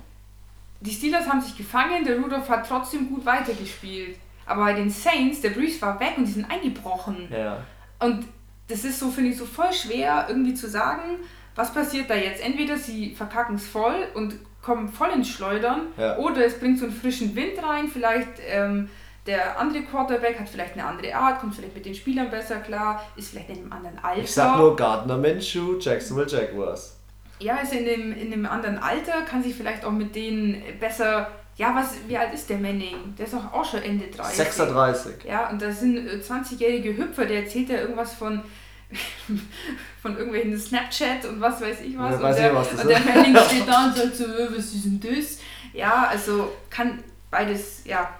Die 0.84 0.90
Steelers 0.90 1.26
haben 1.26 1.40
sich 1.40 1.56
gefangen, 1.56 2.04
der 2.04 2.18
Rudolph 2.18 2.48
hat 2.48 2.68
trotzdem 2.68 3.08
gut 3.08 3.24
weitergespielt. 3.24 4.18
Aber 4.46 4.64
bei 4.64 4.74
den 4.74 4.90
Saints, 4.90 5.40
der 5.40 5.50
Breeze 5.50 5.80
war 5.80 5.98
weg 5.98 6.14
und 6.18 6.26
die 6.26 6.32
sind 6.32 6.50
eingebrochen. 6.50 7.28
Ja. 7.30 7.58
Und 7.98 8.26
das 8.68 8.84
ist 8.84 8.98
so, 9.00 9.10
finde 9.10 9.30
ich, 9.30 9.38
so 9.38 9.46
voll 9.46 9.72
schwer 9.72 10.26
irgendwie 10.28 10.52
zu 10.52 10.68
sagen, 10.68 11.18
was 11.54 11.72
passiert 11.72 12.10
da 12.10 12.14
jetzt. 12.14 12.44
Entweder 12.44 12.76
sie 12.76 13.14
verkacken 13.14 13.56
es 13.56 13.66
voll 13.66 13.94
und 14.14 14.34
kommen 14.60 14.88
voll 14.88 15.10
ins 15.10 15.28
Schleudern 15.28 15.86
Ja. 15.96 16.18
oder 16.18 16.44
es 16.44 16.58
bringt 16.58 16.78
so 16.78 16.84
einen 16.84 16.94
frischen 16.94 17.34
Wind 17.34 17.62
rein. 17.62 17.88
Vielleicht 17.88 18.28
ähm, 18.46 18.90
der 19.26 19.58
andere 19.58 19.82
Quarterback 19.84 20.38
hat 20.38 20.50
vielleicht 20.50 20.74
eine 20.74 20.84
andere 20.84 21.14
Art, 21.14 21.40
kommt 21.40 21.54
vielleicht 21.54 21.74
mit 21.74 21.86
den 21.86 21.94
Spielern 21.94 22.28
besser 22.30 22.56
klar, 22.56 23.02
ist 23.16 23.30
vielleicht 23.30 23.48
in 23.48 23.58
einem 23.60 23.72
anderen 23.72 23.98
Alter. 24.00 24.22
Ich 24.22 24.30
sag 24.32 24.58
nur 24.58 24.76
Gardner 24.76 25.16
Minshew, 25.16 25.78
Jacksonville 25.78 26.28
Jaguars. 26.28 26.98
Ja, 27.40 27.56
ist 27.56 27.72
in 27.72 27.86
einem, 27.86 28.12
in 28.12 28.32
einem 28.32 28.46
anderen 28.46 28.78
Alter, 28.78 29.22
kann 29.22 29.42
sich 29.42 29.54
vielleicht 29.54 29.84
auch 29.84 29.92
mit 29.92 30.14
denen 30.14 30.62
besser. 30.78 31.30
Ja, 31.56 31.74
was, 31.74 31.94
wie 32.08 32.16
alt 32.16 32.34
ist 32.34 32.50
der 32.50 32.58
Manning? 32.58 33.14
Der 33.16 33.26
ist 33.26 33.34
auch, 33.34 33.52
auch 33.52 33.64
schon 33.64 33.82
Ende 33.82 34.06
30. 34.08 34.36
36. 34.36 35.24
Ja, 35.24 35.50
und 35.50 35.62
da 35.62 35.70
sind 35.70 35.98
äh, 35.98 36.16
20-jährige 36.16 36.96
Hüpfer, 36.96 37.26
der 37.26 37.44
erzählt 37.44 37.68
ja 37.68 37.78
irgendwas 37.78 38.14
von, 38.14 38.42
von 40.02 40.16
irgendwelchen 40.16 40.58
Snapchat 40.58 41.24
und 41.26 41.40
was 41.40 41.60
weiß 41.60 41.80
ich 41.82 41.96
was. 41.96 42.10
Ja, 42.10 42.16
und 42.16 42.22
weiß 42.22 42.36
der, 42.36 42.52
nicht, 42.52 42.58
was 42.58 42.70
das 42.70 42.80
und 42.80 42.88
der. 42.88 43.00
Manning 43.00 43.36
steht 43.48 43.68
da 43.68 43.84
und 43.86 43.96
sagt 43.96 44.16
so, 44.16 44.24
äh, 44.24 44.48
was 44.50 44.64
ist 44.64 44.84
denn 44.84 45.00
das? 45.00 45.38
Ja, 45.72 46.08
also 46.08 46.52
kann 46.70 47.04
beides, 47.30 47.84
ja, 47.84 48.10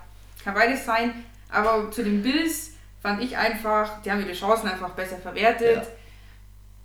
kann 0.44 0.55
beides 0.55 0.85
sein. 0.85 1.24
Aber 1.50 1.90
zu 1.90 2.03
den 2.03 2.22
Bills 2.22 2.72
fand 3.00 3.22
ich 3.22 3.37
einfach, 3.37 4.03
die 4.03 4.11
haben 4.11 4.20
ihre 4.20 4.33
Chancen 4.33 4.68
einfach 4.68 4.90
besser 4.90 5.16
verwertet. 5.18 5.77
Ja. 5.77 5.83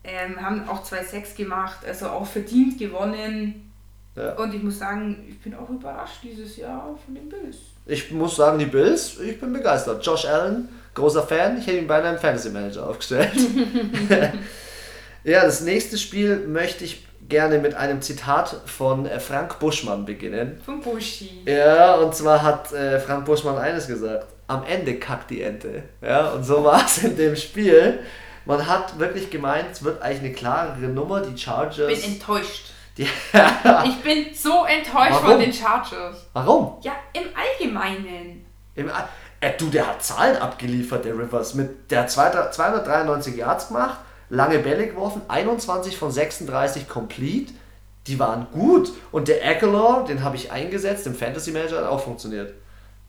Ähm, 0.04 0.42
haben 0.42 0.68
auch 0.70 0.84
2-6 0.84 1.36
gemacht, 1.36 1.80
also 1.86 2.08
auch 2.08 2.26
verdient 2.26 2.80
gewonnen. 2.80 3.72
Ja. 4.16 4.34
Und 4.34 4.54
ich 4.54 4.64
muss 4.64 4.80
sagen, 4.80 5.26
ich 5.30 5.40
bin 5.42 5.54
auch 5.54 5.70
überrascht 5.70 6.20
dieses 6.24 6.58
Jahr 6.58 6.98
von 7.04 7.16
den 7.16 7.30
Bills. 7.30 7.58
Ich 7.86 8.12
muss 8.12 8.36
sagen, 8.36 8.60
die 8.60 8.66
Bills, 8.66 9.20
ich 9.20 9.40
bin 9.40 9.54
begeistert. 9.54 10.06
Josh 10.06 10.26
Allen, 10.26 10.70
großer 10.94 11.24
Fan. 11.24 11.58
Ich 11.58 11.68
hätte 11.68 11.78
ihn 11.78 11.88
beinahe 11.88 12.14
im 12.14 12.20
Fantasy 12.20 12.50
Manager 12.50 12.88
aufgestellt. 12.88 13.32
ja, 15.24 15.44
das 15.44 15.62
nächste 15.62 15.98
Spiel 15.98 16.48
möchte 16.48 16.86
ich 16.86 17.06
gerne 17.30 17.60
mit 17.60 17.76
einem 17.76 18.02
Zitat 18.02 18.62
von 18.66 19.06
äh, 19.06 19.20
Frank 19.20 19.60
Buschmann 19.60 20.06
beginnen. 20.06 20.60
Von 20.66 20.82
Buschi. 20.82 21.44
Ja, 21.46 21.96
und 21.96 22.14
zwar 22.16 22.42
hat 22.42 22.74
äh, 22.74 23.00
Frank 23.00 23.26
Buschmann 23.26 23.58
eines 23.58 23.88
gesagt. 23.88 24.28
Am 24.48 24.64
Ende 24.64 24.96
kackt 24.96 25.30
die 25.30 25.44
Ente. 25.44 25.84
Ja, 26.02 26.32
und 26.32 26.44
so 26.44 26.64
war 26.64 26.84
es 26.84 27.04
in 27.04 27.16
dem 27.16 27.36
Spiel. 27.36 28.00
Man 28.46 28.66
hat 28.68 28.98
wirklich 29.00 29.30
gemeint, 29.30 29.68
es 29.72 29.84
wird 29.84 30.02
eigentlich 30.02 30.20
eine 30.20 30.34
klarere 30.34 30.88
Nummer. 30.88 31.22
Die 31.22 31.38
Chargers. 31.38 31.92
Ich 31.92 32.02
bin 32.02 32.14
enttäuscht. 32.14 32.74
Ich 33.86 34.02
bin 34.04 34.34
so 34.34 34.66
enttäuscht 34.66 35.12
Warum? 35.12 35.32
von 35.32 35.40
den 35.40 35.54
Chargers. 35.54 36.26
Warum? 36.34 36.78
Ja, 36.82 36.92
im 37.14 37.30
Allgemeinen. 37.34 38.46
Im, 38.76 38.90
äh, 39.42 39.52
du, 39.58 39.70
der 39.70 39.88
hat 39.88 40.04
Zahlen 40.04 40.38
abgeliefert, 40.38 41.06
der 41.06 41.18
Rivers. 41.18 41.54
Mit, 41.54 41.92
der 41.92 42.02
hat 42.02 42.12
200 42.12 42.54
293 42.54 43.38
Yards 43.38 43.70
gemacht, 43.70 44.00
lange 44.30 44.60
Bälle 44.60 44.88
geworfen, 44.88 45.22
21 45.28 45.98
von 45.98 46.12
36 46.12 46.90
complete. 46.90 47.54
Die 48.08 48.20
waren 48.20 48.48
gut. 48.52 48.92
Und 49.12 49.28
der 49.28 49.46
Aguilar, 49.48 50.06
den 50.06 50.24
habe 50.24 50.36
ich 50.36 50.52
eingesetzt, 50.52 51.08
im 51.08 51.16
Fantasy 51.16 51.52
Manager 51.52 51.78
hat 51.78 51.86
auch 51.86 52.04
funktioniert. 52.04 52.54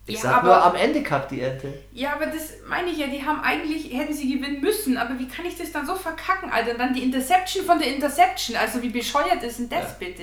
Ich 0.06 0.16
Ja, 0.16 0.20
sag 0.22 0.36
aber- 0.38 0.46
nur, 0.48 0.64
am 0.64 0.74
Ende 0.74 1.02
kackt 1.02 1.30
die 1.30 1.40
Ente. 1.40 1.72
Ja, 1.92 2.14
aber 2.14 2.26
das 2.26 2.54
meine 2.68 2.88
ich 2.90 2.98
ja, 2.98 3.06
die 3.06 3.24
haben 3.24 3.40
eigentlich, 3.42 3.92
hätten 3.96 4.12
sie 4.12 4.32
gewinnen 4.36 4.60
müssen, 4.60 4.96
aber 4.96 5.18
wie 5.18 5.28
kann 5.28 5.44
ich 5.46 5.56
das 5.56 5.70
dann 5.72 5.86
so 5.86 5.94
verkacken, 5.94 6.50
Alter? 6.50 6.72
Und 6.72 6.78
dann 6.78 6.94
die 6.94 7.02
Interception 7.04 7.64
von 7.64 7.78
der 7.78 7.94
Interception, 7.94 8.56
also 8.56 8.82
wie 8.82 8.88
bescheuert 8.88 9.42
ist 9.42 9.58
denn 9.58 9.68
das 9.68 9.98
bitte? 9.98 10.22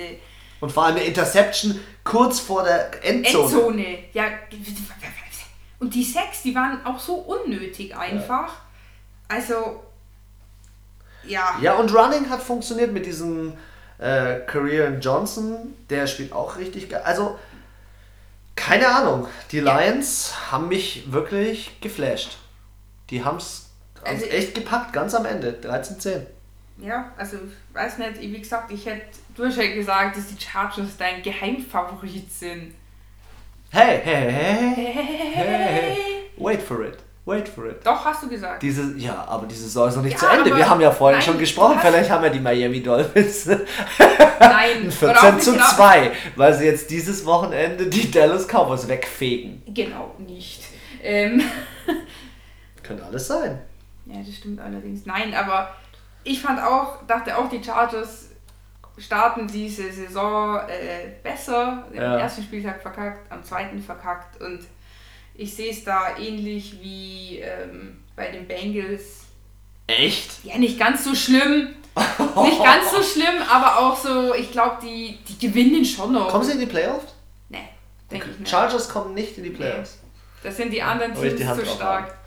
Und 0.60 0.72
vor 0.72 0.84
allem 0.86 0.96
eine 0.96 1.04
Interception 1.04 1.78
kurz 2.04 2.40
vor 2.40 2.64
der 2.64 2.90
Endzone. 3.04 3.44
Endzone. 3.44 3.98
Ja, 4.12 4.24
und 5.78 5.94
die 5.94 6.02
Sex, 6.04 6.42
die 6.42 6.54
waren 6.54 6.84
auch 6.84 6.98
so 6.98 7.14
unnötig 7.14 7.96
einfach. 7.96 8.52
Also, 9.28 9.84
ja. 11.24 11.56
Ja, 11.62 11.74
und 11.74 11.94
Running 11.94 12.28
hat 12.28 12.42
funktioniert 12.42 12.92
mit 12.92 13.06
diesem 13.06 13.52
äh, 13.98 14.40
Career 14.46 14.98
Johnson. 14.98 15.74
Der 15.90 16.06
spielt 16.06 16.32
auch 16.32 16.56
richtig 16.56 16.88
geil. 16.88 17.02
Also, 17.04 17.38
keine 18.58 18.88
Ahnung. 18.88 19.26
Die 19.52 19.60
Lions 19.60 20.34
haben 20.50 20.68
mich 20.68 21.10
wirklich 21.10 21.80
geflasht. 21.80 22.36
Die 23.10 23.24
haben 23.24 23.38
es 23.38 23.70
Also- 24.04 24.26
echt 24.26 24.54
gepackt, 24.54 24.92
ganz 24.92 25.14
am 25.14 25.24
Ende. 25.24 25.52
13-10. 25.52 26.26
Ja, 26.78 27.12
also, 27.16 27.38
weiß 27.72 27.98
nicht, 27.98 28.20
wie 28.20 28.38
gesagt, 28.38 28.70
ich 28.70 28.86
hätte, 28.86 29.06
du 29.34 29.44
hast 29.46 29.56
ja 29.56 29.66
gesagt, 29.74 30.16
dass 30.16 30.26
die 30.28 30.40
Chargers 30.40 30.96
dein 30.96 31.22
Geheimfavorit 31.22 32.32
sind. 32.32 32.74
Hey, 33.70 34.00
hey, 34.02 34.30
hey, 34.32 34.74
hey, 34.74 34.74
hey, 34.74 34.92
hey, 35.04 35.34
hey. 35.34 35.94
Hey. 35.94 36.30
Wait 36.36 36.62
for 36.62 36.84
it. 36.84 36.98
Wait 37.28 37.46
for 37.48 37.66
it. 37.66 37.84
Doch, 37.84 38.04
hast 38.04 38.22
du 38.22 38.28
gesagt. 38.28 38.62
Diese, 38.62 38.96
ja, 38.96 39.24
aber 39.28 39.46
die 39.46 39.54
Saison 39.54 39.86
ist 39.88 39.96
noch 39.96 40.02
nicht 40.02 40.14
Ja, 40.14 40.18
zu 40.18 40.26
Ende. 40.38 40.56
Wir 40.56 40.68
haben 40.68 40.80
ja 40.80 40.90
vorhin 40.90 41.18
nein, 41.18 41.26
schon 41.26 41.38
gesprochen. 41.38 41.78
Vielleicht 41.80 42.08
haben 42.10 42.24
ja 42.24 42.30
die 42.30 42.40
Miami 42.40 42.82
Dolphins 42.82 43.44
Nein, 43.46 43.58
14 44.90 45.08
worauf 45.08 45.38
zu 45.38 45.50
ich 45.54 45.60
hinaus- 45.60 45.76
2, 45.76 46.10
weil 46.36 46.54
sie 46.54 46.64
jetzt 46.64 46.90
dieses 46.90 47.26
Wochenende 47.26 47.86
die 47.86 48.10
Dallas 48.10 48.46
Cowboys 48.48 48.88
wegfegen. 48.88 49.62
Genau, 49.66 50.14
nicht. 50.18 50.62
Ähm, 51.02 51.42
Könnte 52.82 53.04
alles 53.04 53.26
sein. 53.26 53.58
ja, 54.06 54.20
das 54.26 54.34
stimmt 54.36 54.60
allerdings. 54.60 55.04
Nein, 55.04 55.34
aber 55.34 55.74
ich 56.24 56.40
fand 56.40 56.60
auch, 56.62 57.04
dachte 57.06 57.36
auch, 57.36 57.48
die 57.50 57.62
Chargers 57.62 58.30
starten 58.96 59.46
diese 59.46 59.92
Saison 59.92 60.56
äh, 60.66 61.10
besser. 61.22 61.84
Am 61.90 61.94
Ja. 61.94 62.16
ersten 62.18 62.42
Spieltag 62.42 62.80
verkackt, 62.80 63.30
am 63.30 63.44
zweiten 63.44 63.80
verkackt 63.82 64.40
und 64.40 64.60
ich 65.38 65.54
sehe 65.54 65.70
es 65.70 65.84
da 65.84 66.18
ähnlich 66.18 66.82
wie 66.82 67.38
ähm, 67.38 68.00
bei 68.16 68.30
den 68.30 68.46
Bengals. 68.46 69.26
Echt? 69.86 70.44
Ja, 70.44 70.58
nicht 70.58 70.78
ganz 70.78 71.04
so 71.04 71.14
schlimm. 71.14 71.68
Nicht 72.42 72.62
ganz 72.62 72.90
so 72.90 73.02
schlimm, 73.14 73.40
aber 73.48 73.78
auch 73.78 73.96
so, 73.96 74.34
ich 74.34 74.50
glaube, 74.50 74.78
die, 74.82 75.18
die 75.28 75.46
gewinnen 75.46 75.84
schon 75.84 76.12
noch. 76.12 76.28
Kommen 76.28 76.44
sie 76.44 76.52
in 76.52 76.60
die 76.60 76.66
Playoffs? 76.66 77.14
Nee, 77.48 77.68
denke 78.10 78.30
ich 78.30 78.38
nicht. 78.40 78.50
Chargers 78.50 78.88
kommen 78.88 79.14
nicht 79.14 79.38
in 79.38 79.44
die 79.44 79.50
Playoffs. 79.50 79.98
Das 80.42 80.56
sind 80.56 80.72
die 80.72 80.82
anderen 80.82 81.14
Teams 81.14 81.44
Hand 81.44 81.60
zu 81.60 81.66
drauf 81.66 81.76
stark. 81.76 82.18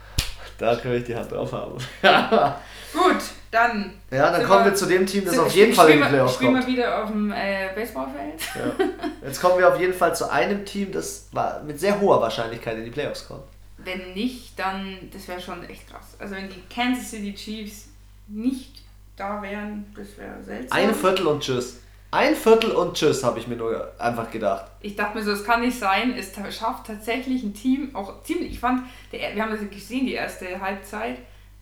Da 0.57 0.75
kann 0.77 0.93
ich 0.93 1.03
die 1.03 1.15
Hand 1.15 1.31
drauf 1.31 1.51
haben. 1.51 1.77
Gut, 2.93 3.21
dann. 3.51 3.93
Ja, 4.09 4.31
dann 4.31 4.45
kommen 4.45 4.65
wir- 4.65 4.71
wir 4.71 4.75
zu 4.75 4.85
dem 4.85 5.05
Team, 5.05 5.25
das 5.25 5.37
auf 5.37 5.53
jeden 5.53 5.73
Fall 5.73 5.89
in 5.89 5.97
die 5.97 6.03
spielen 6.03 6.09
Playoffs 6.13 6.35
Spielen 6.35 6.53
kommt. 6.53 6.67
wir 6.67 6.73
wieder 6.73 7.03
auf 7.03 7.09
dem 7.11 7.31
äh, 7.31 7.69
Baseballfeld. 7.75 8.41
Ja. 8.55 8.85
Jetzt 9.27 9.41
kommen 9.41 9.59
wir 9.59 9.67
auf 9.73 9.79
jeden 9.79 9.93
Fall 9.93 10.15
zu 10.15 10.29
einem 10.31 10.65
Team, 10.65 10.91
das 10.91 11.29
mit 11.65 11.79
sehr 11.79 11.99
hoher 11.99 12.21
Wahrscheinlichkeit 12.21 12.77
in 12.77 12.85
die 12.85 12.91
Playoffs 12.91 13.27
kommt. 13.27 13.43
Wenn 13.77 14.13
nicht, 14.13 14.57
dann, 14.57 14.97
das 15.11 15.27
wäre 15.27 15.41
schon 15.41 15.63
echt 15.67 15.89
krass. 15.89 16.15
Also 16.19 16.35
wenn 16.35 16.49
die 16.49 16.63
Kansas 16.73 17.09
City 17.11 17.33
Chiefs 17.33 17.87
nicht 18.27 18.83
da 19.17 19.41
wären, 19.41 19.85
das 19.95 20.17
wäre 20.17 20.41
seltsam. 20.43 20.77
Ein 20.79 20.93
Viertel 20.95 21.27
und 21.27 21.41
tschüss. 21.43 21.79
Ein 22.11 22.35
Viertel 22.35 22.71
und 22.71 22.95
tschüss, 22.95 23.23
habe 23.23 23.39
ich 23.39 23.47
mir 23.47 23.55
nur 23.55 23.91
einfach 23.97 24.29
gedacht. 24.29 24.65
Ich 24.81 24.95
dachte 24.95 25.17
mir 25.17 25.23
so, 25.23 25.31
es 25.31 25.43
kann 25.45 25.61
nicht 25.61 25.79
sein. 25.79 26.13
Es 26.17 26.31
schafft 26.57 26.87
tatsächlich 26.87 27.41
ein 27.43 27.53
Team, 27.53 27.95
auch 27.95 28.21
ziemlich, 28.23 28.51
ich 28.51 28.59
fand, 28.59 28.83
der, 29.11 29.33
wir 29.33 29.41
haben 29.43 29.51
das 29.51 29.61
gesehen, 29.69 30.05
die 30.05 30.13
erste 30.13 30.59
Halbzeit, 30.59 31.17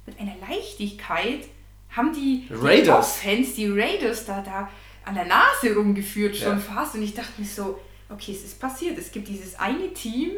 mit 0.08 0.20
einer 0.20 0.34
Leichtigkeit 0.50 1.42
haben 1.96 2.14
die, 2.14 2.48
die. 2.50 2.90
Offense, 3.00 3.56
die 3.56 3.68
Raiders 3.70 4.26
da, 4.26 4.42
da 4.42 4.70
an 5.06 5.16
der 5.16 5.26
Nase 5.26 5.76
rumgeführt 5.76 6.36
schon 6.36 6.54
Ja. 6.54 6.58
fast. 6.58 6.96
Und 6.96 7.02
ich 7.04 7.14
dachte 7.14 7.34
mir 7.38 7.48
so, 7.48 7.80
okay, 8.10 8.32
es 8.32 8.44
ist 8.44 8.60
passiert. 8.60 8.98
Es 8.98 9.12
gibt 9.12 9.28
dieses 9.28 9.58
eine 9.60 9.94
Team 9.94 10.32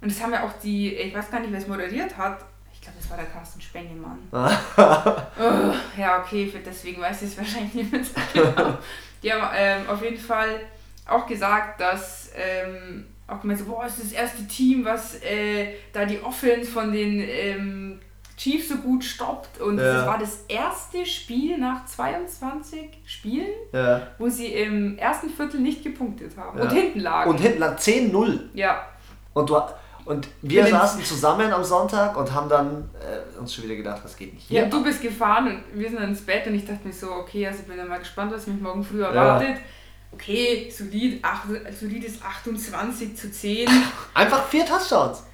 und 0.00 0.10
das 0.10 0.22
haben 0.22 0.32
ja 0.32 0.44
auch 0.44 0.52
die, 0.62 0.94
ich 0.94 1.14
weiß 1.14 1.30
gar 1.30 1.40
nicht, 1.40 1.50
wer 1.52 1.58
es 1.60 1.66
moderiert 1.66 2.16
hat. 2.16 2.44
Ich 2.72 2.80
glaube, 2.80 2.98
das 3.00 3.10
war 3.10 3.16
der 3.16 3.26
Carsten 3.26 3.60
Spengemann. 3.60 4.18
oh, 4.32 5.74
ja, 5.98 6.22
okay, 6.22 6.52
deswegen 6.64 7.00
weiß 7.00 7.22
ich 7.22 7.28
es 7.30 7.38
wahrscheinlich 7.38 7.74
nicht 7.74 7.92
mehr 7.92 8.04
so 8.04 8.12
genau. 8.32 8.78
Die 9.22 9.32
haben 9.32 9.50
ähm, 9.56 9.88
auf 9.88 10.02
jeden 10.02 10.18
Fall 10.18 10.60
auch 11.06 11.26
gesagt, 11.26 11.80
dass 11.80 12.30
ähm, 12.36 13.06
auch 13.26 13.40
gemeint 13.40 13.58
so, 13.58 13.64
boah, 13.64 13.84
es 13.86 13.98
ist 13.98 14.12
das 14.12 14.12
erste 14.12 14.46
Team, 14.46 14.84
was 14.84 15.20
äh, 15.22 15.74
da 15.92 16.04
die 16.04 16.20
Offense 16.20 16.70
von 16.70 16.92
den 16.92 17.18
ähm, 17.20 18.00
Chiefs 18.36 18.68
so 18.68 18.76
gut 18.76 19.02
stoppt. 19.02 19.60
Und 19.60 19.78
Ja. 19.78 19.94
das 19.94 20.06
war 20.06 20.18
das 20.18 20.44
erste 20.48 21.06
Spiel 21.06 21.56
nach 21.58 21.86
22 21.86 22.98
Spielen, 23.06 23.48
Ja. 23.72 24.02
wo 24.18 24.28
sie 24.28 24.46
im 24.46 24.98
ersten 24.98 25.30
Viertel 25.30 25.60
nicht 25.60 25.82
gepunktet 25.82 26.36
haben 26.36 26.58
Ja. 26.58 26.64
und 26.64 26.70
hinten 26.72 27.00
lagen. 27.00 27.30
Und 27.30 27.40
hinten 27.40 27.58
lag 27.60 27.76
10-0. 27.78 28.50
ja, 28.54 28.86
Und, 29.34 29.48
du, 29.50 29.58
und 30.04 30.28
wir 30.42 30.64
in- 30.66 30.70
saßen 30.70 31.02
zusammen 31.04 31.50
am 31.52 31.64
Sonntag 31.64 32.16
und 32.16 32.32
haben 32.32 32.48
dann 32.48 32.90
äh, 33.00 33.38
uns 33.38 33.54
schon 33.54 33.64
wieder 33.64 33.76
gedacht, 33.76 34.00
das 34.04 34.16
geht 34.16 34.34
nicht. 34.34 34.50
Ja, 34.50 34.66
du 34.66 34.82
bist 34.84 35.00
gefahren 35.02 35.46
und 35.48 35.62
wir 35.80 35.88
sind 35.88 36.00
dann 36.00 36.10
ins 36.10 36.20
Bett 36.20 36.46
und 36.46 36.54
ich 36.54 36.64
dachte 36.66 36.86
mir 36.86 36.92
so, 36.92 37.10
okay, 37.12 37.46
also 37.46 37.60
ich 37.60 37.66
bin 37.66 37.76
dann 37.76 37.88
mal 37.88 37.98
gespannt, 37.98 38.32
was 38.32 38.46
mich 38.46 38.60
morgen 38.60 38.84
früh 38.84 39.02
erwartet. 39.02 39.56
Okay, 40.12 40.70
solid, 40.70 41.18
ach, 41.22 41.44
solides 41.78 42.22
28 42.22 43.16
zu 43.16 43.30
10. 43.30 43.68
Einfach 44.14 44.44
vier 44.46 44.64
Touchdowns. 44.64 45.24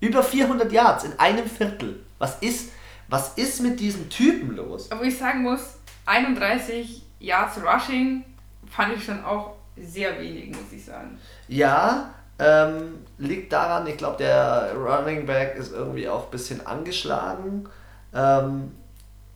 Über 0.00 0.22
400 0.22 0.72
Yards 0.72 1.04
in 1.04 1.18
einem 1.18 1.46
Viertel. 1.46 2.00
Was 2.22 2.36
ist, 2.40 2.70
was 3.08 3.30
ist 3.30 3.60
mit 3.62 3.80
diesem 3.80 4.08
Typen 4.08 4.54
los? 4.54 4.92
Aber 4.92 5.02
ich 5.02 5.18
sagen 5.18 5.42
muss, 5.42 5.78
31 6.06 7.02
Yards 7.18 7.58
Rushing 7.60 8.24
fand 8.70 8.96
ich 8.96 9.04
schon 9.04 9.24
auch 9.24 9.56
sehr 9.76 10.20
wenig, 10.20 10.50
muss 10.50 10.72
ich 10.72 10.84
sagen. 10.84 11.18
Ja, 11.48 12.14
ähm, 12.38 13.04
liegt 13.18 13.52
daran, 13.52 13.88
ich 13.88 13.96
glaube, 13.96 14.18
der 14.18 14.72
Running 14.76 15.26
Back 15.26 15.56
ist 15.56 15.72
irgendwie 15.72 16.08
auch 16.08 16.26
ein 16.26 16.30
bisschen 16.30 16.64
angeschlagen. 16.64 17.68
Ähm, 18.14 18.70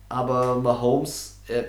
aber 0.07 0.55
Mahomes, 0.55 1.41
äh, 1.49 1.63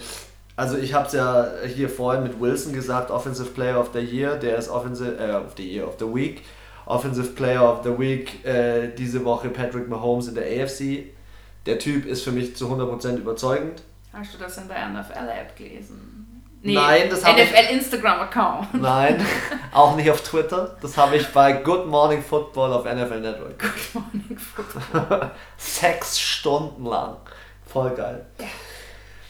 also 0.54 0.76
ich 0.78 0.94
habe 0.94 1.09
es 1.09 1.14
ja 1.14 1.48
hier 1.66 1.90
vorhin 1.90 2.22
mit 2.22 2.40
Wilson 2.40 2.72
gesagt, 2.72 3.11
Offensive 3.11 3.50
Player 3.50 3.81
of 3.81 3.90
the 3.92 3.98
Year, 3.98 4.37
der 4.37 4.57
ist 4.57 4.68
Offensive, 4.68 5.16
äh, 5.18 5.35
of 5.35 5.54
the 5.57 5.68
Year, 5.68 5.88
of 5.88 5.96
the 5.98 6.07
Week. 6.07 6.44
Offensive 6.88 7.29
Player 7.35 7.62
of 7.62 7.81
the 7.85 7.98
Week 7.98 8.44
äh, 8.46 8.88
diese 8.96 9.24
Woche 9.24 9.48
Patrick 9.51 9.88
Mahomes 9.88 10.29
in 10.29 10.35
der 10.35 10.44
AFC. 10.44 11.05
Der 11.66 11.79
Typ 11.79 12.07
ist 12.07 12.22
für 12.24 12.33
mich 12.33 12.57
zu 12.57 12.66
100% 12.66 13.16
überzeugend. 13.16 13.83
Hast 14.12 14.33
du 14.35 14.38
das 14.38 14.57
in 14.57 14.68
der 14.68 14.88
NFL-App 14.88 15.55
gelesen? 15.55 16.42
Nein, 16.62 17.09
das 17.11 17.24
hab 17.24 17.37
ich- 17.37 17.51
NFL 17.53 17.74
Instagram-Account. 17.74 18.74
Nein, 18.81 19.24
auch 19.72 19.94
nicht 19.96 20.11
auf 20.11 20.22
Twitter. 20.22 20.76
Das 20.80 20.97
habe 20.97 21.16
ich 21.16 21.28
bei 21.28 21.53
Good 21.53 21.86
Morning 21.86 22.22
Football 22.22 22.72
auf 22.72 22.84
NFL 22.84 23.20
Network. 23.20 23.62
Sechs 25.57 26.18
Stunden 26.18 26.84
lang. 26.86 27.16
Voll 27.66 27.91
geil. 27.91 28.26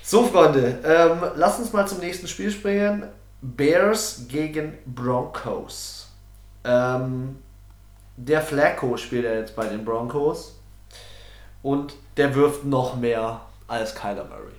So, 0.03 0.25
Freunde, 0.25 0.79
ähm, 0.85 1.33
lasst 1.35 1.59
uns 1.59 1.73
mal 1.73 1.87
zum 1.87 1.99
nächsten 1.99 2.29
Spiel 2.29 2.51
springen. 2.51 3.09
Bears 3.43 4.25
gegen 4.29 4.79
Broncos. 4.87 6.09
Ähm, 6.65 7.37
der 8.19 8.43
Flacco 8.43 8.97
spielt 8.97 9.25
ja 9.25 9.35
jetzt 9.35 9.55
bei 9.57 9.67
den 9.67 9.85
Broncos. 9.85 10.55
Und 11.63 11.95
der 12.17 12.35
wirft 12.35 12.65
noch 12.65 12.97
mehr 12.97 13.41
als 13.67 13.95
Kyler 13.95 14.25
Murray. 14.25 14.55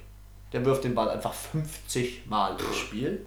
Der 0.54 0.64
wirft 0.66 0.84
den 0.84 0.96
Ball 0.96 1.10
einfach 1.10 1.34
50 1.34 2.26
Mal 2.28 2.56
im 2.60 2.74
Spiel. 2.74 3.26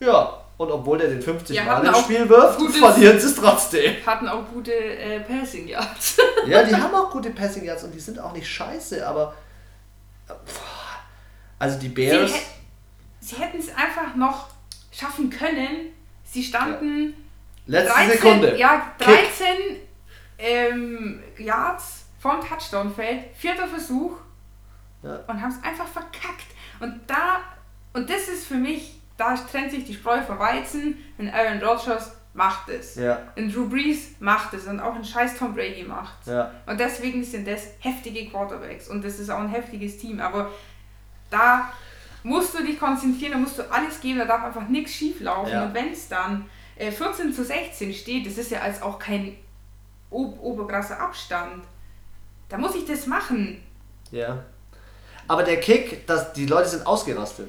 Ja, 0.00 0.44
und 0.56 0.70
obwohl 0.70 0.98
der 0.98 1.08
den 1.08 1.22
50 1.22 1.56
Ja, 1.56 1.64
Mal 1.64 1.84
im 1.86 1.94
Spiel 1.94 2.28
wirft, 2.28 2.60
verlieren 2.76 3.18
sie 3.18 3.26
es 3.26 3.36
trotzdem. 3.36 3.94
Hatten 4.06 4.28
auch 4.28 4.44
gute 4.52 4.72
äh, 4.74 5.20
Passing 5.20 5.68
Yards. 5.68 6.18
Ja, 6.46 6.62
die 6.62 6.74
haben 6.74 6.94
auch 6.94 7.10
gute 7.10 7.30
Passing 7.30 7.64
Yards 7.64 7.84
und 7.84 7.92
die 7.94 8.00
sind 8.00 8.18
auch 8.18 8.32
nicht 8.32 8.48
scheiße, 8.48 9.06
aber. 9.06 9.34
äh, 10.28 10.32
Also 11.58 11.78
die 11.78 11.88
Bears. 11.88 12.32
Sie, 13.20 13.34
sie 13.34 13.36
hätten 13.42 13.58
es 13.58 13.68
einfach 13.74 14.14
noch 14.16 14.48
schaffen 14.92 15.30
können. 15.30 15.92
Sie 16.24 16.42
standen 16.42 17.10
ja. 17.10 17.14
Letzte 17.68 17.92
13, 17.92 18.10
Sekunde. 18.10 18.58
Ja, 18.58 18.92
13 18.98 19.76
ähm, 20.38 21.22
Yards 21.36 22.06
vom 22.18 22.40
Touchdown-Feld, 22.40 23.36
vierter 23.36 23.68
Versuch 23.68 24.16
ja. 25.02 25.20
und 25.26 25.40
haben 25.40 25.50
es 25.50 25.62
einfach 25.62 25.86
verkackt. 25.86 26.46
Und 26.80 27.00
da, 27.06 27.40
und 27.92 28.08
das 28.08 28.28
ist 28.28 28.46
für 28.46 28.54
mich, 28.54 28.98
da 29.18 29.34
trennt 29.34 29.70
sich 29.70 29.84
die 29.84 29.94
Spreu 29.94 30.20
vom 30.22 30.38
Weizen, 30.38 30.96
wenn 31.18 31.28
Aaron 31.28 31.62
Rodgers 31.62 32.12
macht 32.32 32.70
es. 32.70 32.94
Ja. 32.94 33.18
Und 33.36 33.54
Drew 33.54 33.68
Brees 33.68 34.12
macht 34.18 34.54
es 34.54 34.66
und 34.66 34.80
auch 34.80 34.94
ein 34.94 35.04
scheiß 35.04 35.36
Tom 35.38 35.54
Brady 35.54 35.82
macht 35.82 36.26
ja. 36.26 36.50
Und 36.66 36.80
deswegen 36.80 37.22
sind 37.22 37.46
das 37.46 37.68
heftige 37.80 38.30
Quarterbacks 38.30 38.88
und 38.88 39.04
das 39.04 39.18
ist 39.18 39.28
auch 39.28 39.40
ein 39.40 39.48
heftiges 39.48 39.98
Team. 39.98 40.20
Aber 40.20 40.50
da 41.30 41.70
musst 42.22 42.58
du 42.58 42.64
dich 42.64 42.78
konzentrieren, 42.78 43.32
da 43.32 43.38
musst 43.38 43.58
du 43.58 43.70
alles 43.70 44.00
geben, 44.00 44.20
da 44.20 44.24
darf 44.24 44.44
einfach 44.44 44.68
nichts 44.68 44.92
schief 44.92 45.20
laufen. 45.20 45.52
Ja. 45.52 45.64
Und 45.64 45.74
wenn 45.74 45.92
es 45.92 46.08
dann 46.08 46.48
äh, 46.78 46.90
14 46.90 47.32
zu 47.32 47.44
16 47.44 47.92
steht, 47.92 48.26
das 48.26 48.38
ist 48.38 48.50
ja 48.50 48.60
als 48.60 48.80
auch 48.82 48.98
kein 48.98 49.36
ob 50.10 50.40
oberkrasser 50.40 50.98
Abstand, 50.98 51.64
da 52.48 52.56
muss 52.56 52.74
ich 52.74 52.86
das 52.86 53.06
machen. 53.06 53.62
Ja. 54.10 54.42
Aber 55.26 55.42
der 55.42 55.60
Kick, 55.60 56.06
das, 56.06 56.32
die 56.32 56.46
Leute 56.46 56.68
sind 56.68 56.86
ausgerastet. 56.86 57.48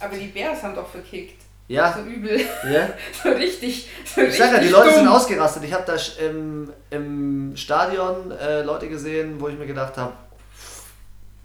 Aber 0.00 0.16
die 0.16 0.26
Bears 0.26 0.62
haben 0.62 0.74
doch 0.74 0.88
verkickt. 0.88 1.40
Ja. 1.68 1.92
So 1.92 2.00
übel. 2.00 2.40
Ja. 2.68 2.88
so 3.22 3.28
richtig. 3.28 3.88
So 4.04 4.22
ich 4.22 4.36
sag 4.36 4.52
ja, 4.52 4.58
die 4.58 4.68
Leute 4.68 4.88
dumm. 4.88 4.98
sind 5.00 5.08
ausgerastet. 5.08 5.64
Ich 5.64 5.72
habe 5.72 5.84
da 5.86 5.96
im, 6.24 6.72
im 6.90 7.56
Stadion 7.56 8.32
äh, 8.32 8.62
Leute 8.62 8.88
gesehen, 8.88 9.40
wo 9.40 9.48
ich 9.48 9.56
mir 9.56 9.66
gedacht 9.66 9.96
habe, 9.96 10.14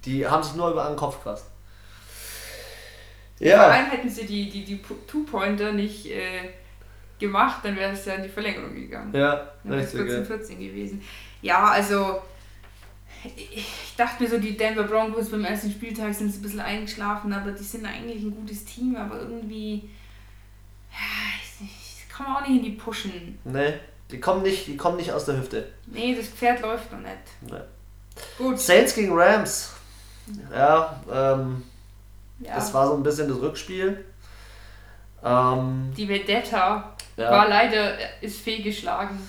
die 0.05 0.25
haben 0.25 0.41
sich 0.41 0.55
nur 0.55 0.71
über 0.71 0.87
einen 0.87 0.95
Kopf 0.95 1.17
gefasst. 1.17 1.45
Ja. 3.39 3.65
Vor 3.65 3.73
allem 3.73 3.85
hätten 3.87 4.09
sie 4.09 4.25
die, 4.25 4.49
die, 4.49 4.63
die 4.63 4.81
Two-Pointer 4.81 5.73
nicht 5.73 6.05
äh, 6.07 6.49
gemacht, 7.23 7.61
dann 7.63 7.75
wäre 7.75 7.93
es 7.93 8.05
ja 8.05 8.15
in 8.15 8.23
die 8.23 8.29
Verlängerung 8.29 8.75
gegangen. 8.75 9.13
Ja, 9.13 9.51
dann 9.63 9.79
es 9.79 9.91
14, 9.91 10.25
14 10.25 10.59
gewesen. 10.59 11.01
Ja, 11.41 11.65
also 11.65 12.21
ich 13.23 13.93
dachte 13.95 14.21
mir 14.21 14.29
so, 14.29 14.37
die 14.37 14.57
Denver 14.57 14.83
Broncos 14.83 15.29
beim 15.29 15.45
ersten 15.45 15.71
Spieltag 15.71 16.13
sind 16.13 16.35
ein 16.35 16.41
bisschen 16.41 16.59
eingeschlafen, 16.59 17.31
aber 17.31 17.51
die 17.51 17.63
sind 17.63 17.85
eigentlich 17.85 18.21
ein 18.21 18.35
gutes 18.35 18.65
Team, 18.65 18.95
aber 18.97 19.21
irgendwie 19.21 19.89
ja, 20.91 21.67
kann 22.09 22.25
man 22.27 22.35
auch 22.35 22.47
nicht 22.47 22.57
in 22.57 22.63
die 22.63 22.77
pushen. 22.77 23.39
Nee, 23.45 23.73
die 24.11 24.19
kommen 24.19 24.43
nicht, 24.43 24.67
die 24.67 24.77
kommen 24.77 24.97
nicht 24.97 25.11
aus 25.11 25.25
der 25.25 25.37
Hüfte. 25.37 25.69
Nee, 25.87 26.15
das 26.15 26.27
Pferd 26.27 26.61
läuft 26.61 26.91
noch 26.91 26.99
nicht. 26.99 27.17
Nee. 27.41 27.61
Gut. 28.37 28.59
Saints 28.59 28.93
gegen 28.93 29.13
Rams. 29.13 29.71
Ja, 30.53 31.01
ähm, 31.11 31.63
ja. 32.39 32.55
das 32.55 32.73
war 32.73 32.87
so 32.87 32.95
ein 32.95 33.03
bisschen 33.03 33.27
das 33.27 33.39
Rückspiel. 33.39 34.05
Ähm, 35.23 35.93
die 35.95 36.07
Vedetta 36.07 36.92
ja. 37.17 37.31
war 37.31 37.47
leider, 37.47 37.93
ist 38.21 38.41
fehlgeschlagen. 38.41 39.19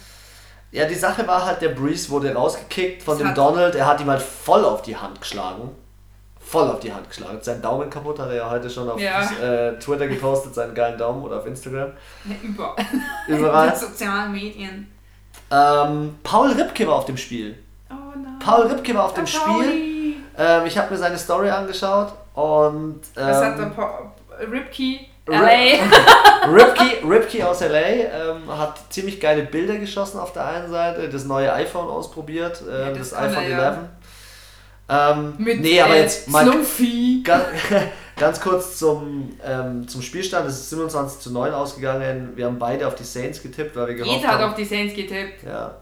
Ja, 0.71 0.87
die 0.87 0.95
Sache 0.95 1.27
war 1.27 1.45
halt, 1.45 1.63
der 1.63 1.69
Breeze 1.69 2.11
wurde 2.11 2.35
rausgekickt 2.35 3.03
von 3.03 3.17
das 3.17 3.29
dem 3.29 3.35
Donald. 3.35 3.77
Er 3.77 3.87
hat 3.87 4.01
ihm 4.01 4.11
halt 4.11 4.23
voll 4.23 4.65
auf 4.65 4.83
die 4.83 4.97
Hand 4.97 5.21
geschlagen. 5.21 5.71
Voll 6.41 6.69
auf 6.69 6.81
die 6.81 6.93
Hand 6.93 7.09
geschlagen. 7.09 7.39
Sein 7.41 7.63
Daumen 7.63 7.89
kaputt 7.89 8.19
hat 8.19 8.29
er 8.29 8.35
ja 8.35 8.51
heute 8.51 8.69
schon 8.69 8.91
auf 8.91 9.01
ja. 9.01 9.23
äh, 9.41 9.79
Twitter 9.79 10.09
gepostet, 10.09 10.55
seinen 10.55 10.75
geilen 10.75 10.99
Daumen 10.99 11.23
oder 11.23 11.39
auf 11.39 11.47
Instagram. 11.47 11.93
Ja, 12.25 12.35
überall. 12.43 12.75
Überall. 13.29 13.69
In 13.69 13.77
sozialen 13.77 14.33
Medien. 14.33 14.93
Ähm, 15.51 16.19
Paul 16.23 16.51
Ripke 16.53 16.87
war 16.87 16.97
auf 16.97 17.07
dem 17.07 17.17
Spiel. 17.17 17.57
Oh 17.89 17.95
nein. 18.17 18.39
Paul 18.41 18.67
Ripke 18.67 18.95
war 18.95 19.05
auf 19.05 19.15
dem 19.15 19.27
Spiel. 19.27 20.17
Ähm, 20.37 20.67
ich 20.67 20.77
habe 20.77 20.93
mir 20.93 20.99
seine 20.99 21.19
Story 21.19 21.51
angeschaut 21.51 22.13
und. 22.35 23.01
Ähm, 23.17 23.27
Was 23.27 23.45
hat 23.45 23.59
der 23.59 23.67
ähm, 23.67 23.75
pa 23.75 24.13
Ripke 24.41 25.07
LA. 25.27 25.79
Ripkey, 26.53 27.07
Ripkey 27.07 27.43
aus 27.43 27.61
LA 27.61 27.79
ähm, 27.79 28.59
hat 28.59 28.79
ziemlich 28.91 29.21
geile 29.21 29.45
Bilder 29.45 29.77
geschossen 29.77 30.19
auf 30.19 30.33
der 30.33 30.47
einen 30.47 30.71
Seite, 30.71 31.09
das 31.09 31.25
neue 31.25 31.53
iPhone 31.53 31.89
ausprobiert, 31.89 32.63
äh, 32.69 32.89
ja, 32.89 32.91
das, 32.91 33.11
das 33.11 33.19
iPhone 33.19 33.45
er, 33.45 33.67
11. 33.69 33.79
Ähm, 34.87 35.35
Mit 35.39 35.61
nee, 35.61 35.81
aber 35.81 35.97
jetzt 35.97 36.29
mal 36.29 36.45
ganz, 36.45 37.45
ganz 38.17 38.41
kurz 38.41 38.79
zum, 38.79 39.33
ähm, 39.43 39.89
zum 39.89 40.03
Spielstand. 40.03 40.47
Es 40.47 40.57
ist 40.57 40.71
27 40.71 41.21
zu 41.21 41.33
9 41.33 41.55
ausgegangen. 41.55 42.33
Wir 42.35 42.47
haben 42.47 42.59
beide 42.59 42.87
auf 42.87 42.95
die 42.95 43.05
Saints 43.05 43.43
getippt, 43.43 43.75
weil 43.77 43.89
wir 43.89 43.95
gehofft 43.95 44.17
Jeder 44.17 44.29
hat 44.29 44.43
auf 44.43 44.55
die 44.55 44.65
Saints 44.65 44.95
getippt. 44.95 45.43
Ja. 45.43 45.77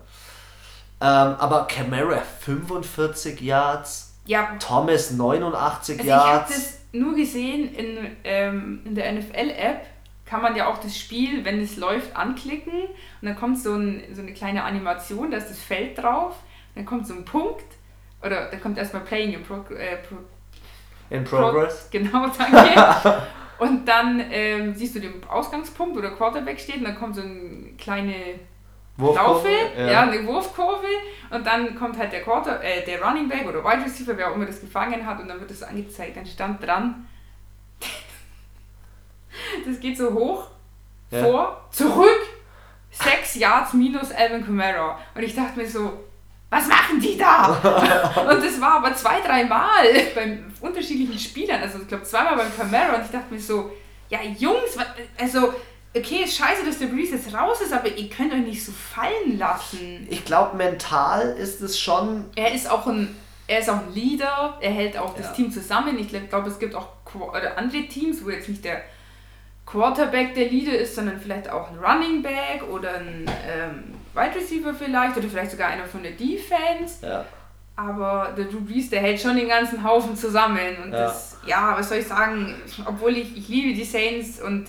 Ähm, 1.01 1.35
aber 1.39 1.67
Camara 1.67 2.23
45 2.41 3.41
Yards. 3.41 4.13
Ja. 4.25 4.51
Thomas 4.61 5.11
89 5.11 5.99
also 5.99 6.09
Yards. 6.09 6.79
Nur 6.93 7.15
gesehen 7.15 7.75
in, 7.75 8.17
ähm, 8.25 8.81
in 8.85 8.95
der 8.95 9.13
NFL-App 9.13 9.87
kann 10.27 10.43
man 10.43 10.57
ja 10.57 10.69
auch 10.69 10.79
das 10.79 10.97
Spiel, 10.97 11.45
wenn 11.45 11.61
es 11.61 11.77
läuft, 11.77 12.17
anklicken 12.17 12.73
und 12.73 13.29
dann 13.29 13.37
kommt 13.37 13.59
so, 13.59 13.75
ein, 13.75 14.03
so 14.13 14.23
eine 14.23 14.33
kleine 14.33 14.65
Animation, 14.65 15.31
da 15.31 15.39
ist 15.39 15.51
das 15.51 15.61
Feld 15.61 15.99
drauf, 15.99 16.37
dann 16.75 16.87
kommt 16.87 17.07
so 17.07 17.15
ein 17.15 17.25
Punkt 17.25 17.65
oder 18.23 18.51
da 18.51 18.57
kommt 18.57 18.79
erstmal 18.79 19.03
Playing 19.03 19.35
in, 19.35 19.43
Pro, 19.43 19.57
äh, 19.75 19.97
Pro, 19.97 20.17
in 21.11 21.25
Progress. 21.25 21.91
Pro, 21.91 21.99
genau, 21.99 22.27
danke. 22.29 23.23
und 23.59 23.87
dann 23.87 24.23
ähm, 24.31 24.75
siehst 24.75 24.95
du 24.95 25.01
den 25.01 25.23
Ausgangspunkt, 25.25 25.97
wo 25.97 26.01
der 26.01 26.13
Quarterback 26.13 26.61
steht 26.61 26.77
und 26.77 26.85
dann 26.85 26.99
kommt 26.99 27.17
so 27.17 27.23
eine 27.23 27.75
kleine 27.79 28.15
Laufe, 28.99 29.49
ja. 29.77 30.03
eine 30.03 30.27
Wurfkurve 30.27 30.87
und 31.31 31.47
dann 31.47 31.75
kommt 31.75 31.99
halt 31.99 32.13
der 32.13 32.23
Quarter, 32.23 32.63
äh, 32.63 32.85
der 32.85 33.03
Running 33.03 33.29
Back 33.29 33.47
oder 33.49 33.65
Wide 33.65 33.85
Receiver, 33.85 34.17
wer 34.17 34.31
auch 34.31 34.35
immer 34.35 34.47
das 34.47 34.61
gefangen 34.61 35.07
hat 35.07 35.21
und 35.21 35.29
dann 35.29 35.41
wird 35.41 35.51
das 35.51 35.63
angezeigt. 35.63 36.17
Dann 36.17 36.27
stand 36.27 36.63
dran, 36.63 37.09
das 39.67 39.81
geht 39.81 39.97
so 39.97 40.13
hoch, 40.13 40.49
ja. 41.11 41.25
vor, 41.25 41.69
zurück, 41.71 42.21
6 42.91 43.37
Yards 43.37 43.73
minus 43.73 44.13
Alvin 44.13 44.45
Kamara. 44.45 44.99
Und 45.15 45.23
ich 45.23 45.35
dachte 45.35 45.59
mir 45.59 45.67
so, 45.67 46.05
was 46.51 46.69
machen 46.69 47.01
die 47.01 47.17
da? 47.17 47.47
und 48.31 48.45
das 48.45 48.61
war 48.61 48.75
aber 48.75 48.95
zwei, 48.95 49.21
dreimal 49.21 49.85
bei 50.15 50.39
unterschiedlichen 50.61 51.19
Spielern. 51.19 51.63
Also 51.63 51.79
ich 51.79 51.89
glaube 51.89 52.05
zweimal 52.05 52.37
beim 52.37 52.55
Camara 52.55 52.97
und 52.97 53.07
ich 53.07 53.11
dachte 53.11 53.33
mir 53.33 53.41
so, 53.41 53.73
ja 54.11 54.19
Jungs, 54.23 54.77
also 55.19 55.55
okay, 55.95 56.25
ist 56.25 56.37
scheiße, 56.37 56.65
dass 56.65 56.79
der 56.79 56.87
Breeze 56.87 57.17
jetzt 57.17 57.35
raus 57.35 57.61
ist, 57.61 57.73
aber 57.73 57.89
ihr 57.89 58.09
könnt 58.09 58.33
euch 58.33 58.41
nicht 58.41 58.65
so 58.65 58.73
fallen 58.73 59.39
lassen. 59.39 60.07
Ich 60.11 60.25
glaube, 60.25 60.57
mental 60.57 61.37
ist 61.39 61.61
es 61.61 61.79
schon. 61.79 62.25
Er 62.35 62.53
ist 62.55 62.71
auch 62.71 62.87
ein, 62.87 63.15
er 63.47 63.61
ist 63.61 63.69
auch 63.69 63.79
ein 63.79 63.95
Leader, 63.95 64.57
er 64.61 64.71
hält 64.71 64.97
auch 64.97 65.15
das 65.15 65.27
ja. 65.27 65.33
Team 65.33 65.53
zusammen. 65.53 65.99
Ich 65.99 66.09
glaube, 66.09 66.49
es 66.49 66.59
gibt 66.59 66.75
auch 66.75 66.89
andere 67.57 67.83
Teams, 67.89 68.25
wo 68.25 68.31
jetzt 68.31 68.49
nicht 68.49 68.65
der 68.65 68.83
Quarterback 69.67 70.35
der 70.35 70.49
Leader 70.49 70.77
ist, 70.79 70.95
sondern 70.95 71.21
vielleicht 71.21 71.49
auch 71.49 71.71
ein 71.71 71.79
Running 71.79 72.23
Back 72.23 72.63
oder 72.71 72.95
ein 72.95 73.31
ähm, 73.47 73.95
Wide 74.15 74.35
Receiver 74.35 74.75
vielleicht 74.75 75.17
oder 75.17 75.29
vielleicht 75.29 75.51
sogar 75.51 75.69
einer 75.69 75.85
von 75.85 76.03
der 76.03 76.13
Defense. 76.13 77.07
Ja. 77.07 77.25
Aber 77.77 78.35
der 78.37 78.47
Drew 78.47 78.61
Brees, 78.61 78.91
der 78.91 79.01
hält 79.01 79.21
schon 79.21 79.37
den 79.37 79.49
ganzen 79.49 79.83
Haufen 79.83 80.15
zusammen. 80.15 80.77
Und 80.85 80.93
ja. 80.93 81.05
das, 81.05 81.39
ja, 81.47 81.75
was 81.77 81.89
soll 81.89 81.99
ich 81.99 82.07
sagen, 82.07 82.55
obwohl 82.85 83.17
ich, 83.17 83.37
ich 83.37 83.49
liebe 83.49 83.75
die 83.75 83.85
Saints 83.85 84.41
und 84.43 84.67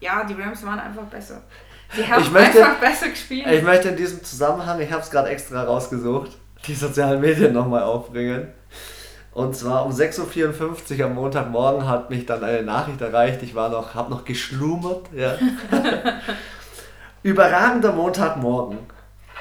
ja, 0.00 0.24
die 0.24 0.34
Rams 0.34 0.64
waren 0.64 0.78
einfach 0.78 1.04
besser. 1.04 1.42
Die 1.96 2.06
haben 2.06 2.22
ich 2.22 2.30
möchte, 2.30 2.64
einfach 2.64 2.80
besser 2.80 3.08
gespielt. 3.08 3.46
Ich 3.46 3.62
möchte 3.62 3.88
in 3.88 3.96
diesem 3.96 4.22
Zusammenhang, 4.22 4.80
ich 4.80 4.92
habe 4.92 5.02
es 5.02 5.10
gerade 5.10 5.30
extra 5.30 5.64
rausgesucht, 5.64 6.32
die 6.66 6.74
sozialen 6.74 7.20
Medien 7.20 7.52
nochmal 7.52 7.82
aufbringen. 7.82 8.48
Und 9.32 9.56
zwar 9.56 9.86
um 9.86 9.92
6.54 9.92 10.98
Uhr 10.98 11.06
am 11.06 11.14
Montagmorgen 11.14 11.86
hat 11.86 12.10
mich 12.10 12.26
dann 12.26 12.42
eine 12.42 12.62
Nachricht 12.62 13.00
erreicht. 13.00 13.42
Ich 13.42 13.54
war 13.54 13.68
noch, 13.68 13.94
habe 13.94 14.10
noch 14.10 14.24
geschlummert. 14.24 15.06
Ja. 15.14 15.36
Überragender 17.22 17.92
Montagmorgen. 17.92 18.78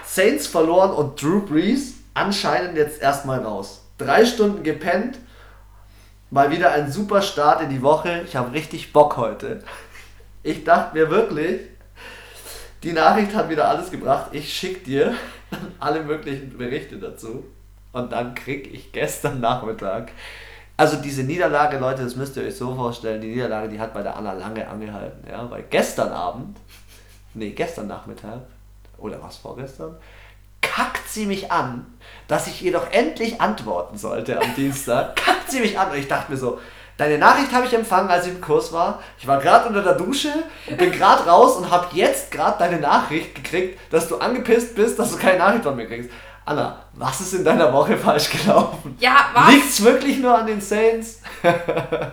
Saints 0.06 0.48
verloren 0.48 0.92
und 0.92 1.22
Drew 1.22 1.42
Brees 1.42 1.96
anscheinend 2.14 2.78
jetzt 2.78 3.02
erstmal 3.02 3.40
raus. 3.40 3.86
Drei 3.98 4.26
Stunden 4.26 4.64
gepennt. 4.64 5.20
Mal 6.30 6.52
wieder 6.52 6.72
ein 6.72 6.92
super 6.92 7.22
Start 7.22 7.62
in 7.62 7.70
die 7.70 7.82
Woche. 7.82 8.22
Ich 8.26 8.36
habe 8.36 8.54
richtig 8.54 8.94
Bock 8.94 9.18
heute. 9.18 9.64
Ich 10.48 10.64
dachte 10.64 10.98
mir 10.98 11.10
wirklich, 11.10 11.60
die 12.82 12.94
Nachricht 12.94 13.36
hat 13.36 13.50
wieder 13.50 13.68
alles 13.68 13.92
gebracht. 13.92 14.30
Ich 14.32 14.54
schicke 14.54 14.80
dir 14.80 15.14
alle 15.78 16.02
möglichen 16.02 16.58
Berichte 16.58 16.96
dazu. 16.96 17.44
Und 17.92 18.14
dann 18.14 18.34
krieg 18.34 18.74
ich 18.74 18.94
gestern 18.94 19.42
Nachmittag. 19.42 20.10
Also 20.78 21.02
diese 21.02 21.24
Niederlage, 21.24 21.80
Leute, 21.80 22.04
das 22.04 22.16
müsst 22.16 22.38
ihr 22.38 22.44
euch 22.44 22.56
so 22.56 22.74
vorstellen, 22.74 23.20
die 23.20 23.28
Niederlage, 23.28 23.68
die 23.68 23.78
hat 23.78 23.94
bei 23.94 24.02
der 24.02 24.16
Anna 24.16 24.32
lange 24.32 24.66
angehalten. 24.66 25.30
Ja? 25.30 25.52
Weil 25.52 25.64
gestern 25.64 26.14
Abend, 26.14 26.56
nee, 27.34 27.50
gestern 27.50 27.88
Nachmittag, 27.88 28.40
oder 29.00 29.22
was 29.22 29.36
vorgestern, 29.36 29.98
kackt 30.62 31.10
sie 31.10 31.26
mich 31.26 31.52
an, 31.52 31.86
dass 32.30 32.48
ich 32.48 32.64
ihr 32.64 32.72
doch 32.72 32.90
endlich 32.94 33.42
antworten 33.42 33.98
sollte 33.98 34.42
am 34.42 34.56
Dienstag. 34.56 35.18
kackt 35.18 35.52
sie 35.52 35.60
mich 35.60 35.78
an 35.78 35.92
und 35.92 35.98
ich 35.98 36.08
dachte 36.08 36.32
mir 36.32 36.38
so, 36.38 36.58
Deine 36.98 37.20
Nachricht 37.20 37.52
habe 37.52 37.68
ich 37.68 37.74
empfangen, 37.74 38.10
als 38.10 38.26
ich 38.26 38.34
im 38.34 38.42
Kurs 38.42 38.74
war. 38.74 39.02
Ich 39.20 39.28
war 39.28 39.40
gerade 39.40 39.68
unter 39.70 39.84
der 39.84 39.94
Dusche 39.94 40.32
und 40.68 40.78
bin 40.78 40.92
gerade 40.92 41.30
raus 41.30 41.58
und 41.58 41.70
habe 41.70 41.96
jetzt 41.96 42.32
gerade 42.32 42.58
deine 42.58 42.80
Nachricht 42.80 43.36
gekriegt, 43.36 43.80
dass 43.92 44.08
du 44.08 44.18
angepisst 44.18 44.76
bist, 44.76 44.98
dass 44.98 45.12
du 45.12 45.18
keine 45.18 45.38
Nachricht 45.38 45.64
von 45.64 45.76
mir 45.76 45.86
kriegst. 45.86 46.10
Anna, 46.46 46.84
was 46.94 47.22
ist 47.22 47.34
in 47.34 47.44
deiner 47.44 47.72
Woche 47.72 47.98
falsch 47.98 48.30
gelaufen? 48.32 48.96
Ja, 49.00 49.30
was? 49.34 49.54
Liegt's 49.54 49.84
wirklich 49.84 50.18
nur 50.20 50.38
an 50.38 50.48
den 50.48 50.62
Saints? 50.62 51.22